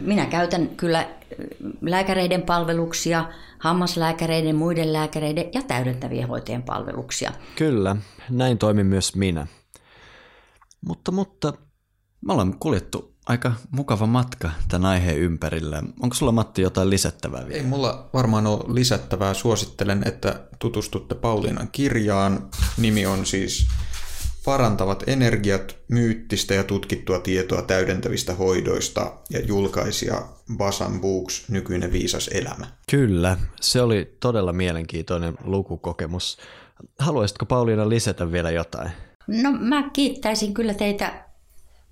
minä 0.00 0.26
käytän 0.26 0.68
kyllä 0.68 1.08
lääkäreiden 1.80 2.42
palveluksia, 2.42 3.28
hammaslääkäreiden, 3.58 4.56
muiden 4.56 4.92
lääkäreiden 4.92 5.48
ja 5.52 5.62
täydentävien 5.62 6.28
hoitajien 6.28 6.62
palveluksia. 6.62 7.32
Kyllä, 7.56 7.96
näin 8.30 8.58
toimin 8.58 8.86
myös 8.86 9.16
minä. 9.16 9.46
Mutta, 10.86 11.12
mutta 11.12 11.52
me 12.26 12.32
ollaan 12.32 12.58
kuljettu 12.58 13.16
aika 13.26 13.52
mukava 13.70 14.06
matka 14.06 14.50
tämän 14.68 14.90
aiheen 14.90 15.18
ympärillä. 15.18 15.82
Onko 16.00 16.14
sulla 16.14 16.32
Matti 16.32 16.62
jotain 16.62 16.90
lisättävää 16.90 17.48
vielä? 17.48 17.62
Ei 17.62 17.66
mulla 17.66 18.10
varmaan 18.14 18.46
ole 18.46 18.74
lisättävää. 18.74 19.34
Suosittelen, 19.34 20.02
että 20.06 20.40
tutustutte 20.58 21.14
Pauliinan 21.14 21.68
kirjaan. 21.72 22.48
Nimi 22.78 23.06
on 23.06 23.26
siis 23.26 23.68
parantavat 24.46 25.02
energiat, 25.06 25.76
myyttistä 25.88 26.54
ja 26.54 26.64
tutkittua 26.64 27.18
tietoa 27.18 27.62
täydentävistä 27.62 28.34
hoidoista 28.34 29.12
ja 29.30 29.40
julkaisija 29.40 30.22
Basan 30.56 31.00
Books, 31.00 31.48
nykyinen 31.48 31.92
viisas 31.92 32.28
elämä. 32.28 32.66
Kyllä, 32.90 33.36
se 33.60 33.82
oli 33.82 34.16
todella 34.20 34.52
mielenkiintoinen 34.52 35.34
lukukokemus. 35.44 36.38
Haluaisitko 36.98 37.46
Pauliina 37.46 37.88
lisätä 37.88 38.32
vielä 38.32 38.50
jotain? 38.50 38.90
No 39.26 39.52
mä 39.52 39.90
kiittäisin 39.92 40.54
kyllä 40.54 40.74
teitä 40.74 41.26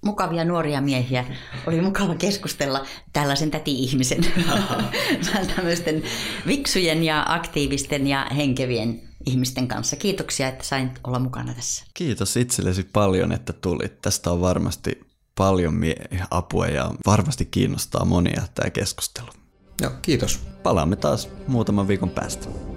mukavia 0.04 0.44
nuoria 0.44 0.80
miehiä. 0.80 1.24
Oli 1.66 1.80
mukava 1.80 2.14
keskustella 2.14 2.86
tällaisen 3.12 3.50
täti-ihmisen, 3.50 4.26
tämmöisten 5.56 6.02
viksujen 6.46 7.04
ja 7.04 7.24
aktiivisten 7.28 8.06
ja 8.06 8.26
henkevien 8.36 9.13
ihmisten 9.26 9.68
kanssa. 9.68 9.96
Kiitoksia, 9.96 10.48
että 10.48 10.64
sain 10.64 10.90
olla 11.04 11.18
mukana 11.18 11.54
tässä. 11.54 11.84
Kiitos 11.94 12.36
itsellesi 12.36 12.82
paljon, 12.82 13.32
että 13.32 13.52
tulit. 13.52 14.02
Tästä 14.02 14.30
on 14.30 14.40
varmasti 14.40 15.00
paljon 15.34 15.80
apua 16.30 16.66
ja 16.66 16.90
varmasti 17.06 17.44
kiinnostaa 17.44 18.04
monia 18.04 18.42
tämä 18.54 18.70
keskustelu. 18.70 19.28
Joo, 19.82 19.92
kiitos. 20.02 20.40
Palaamme 20.62 20.96
taas 20.96 21.28
muutaman 21.46 21.88
viikon 21.88 22.10
päästä. 22.10 22.73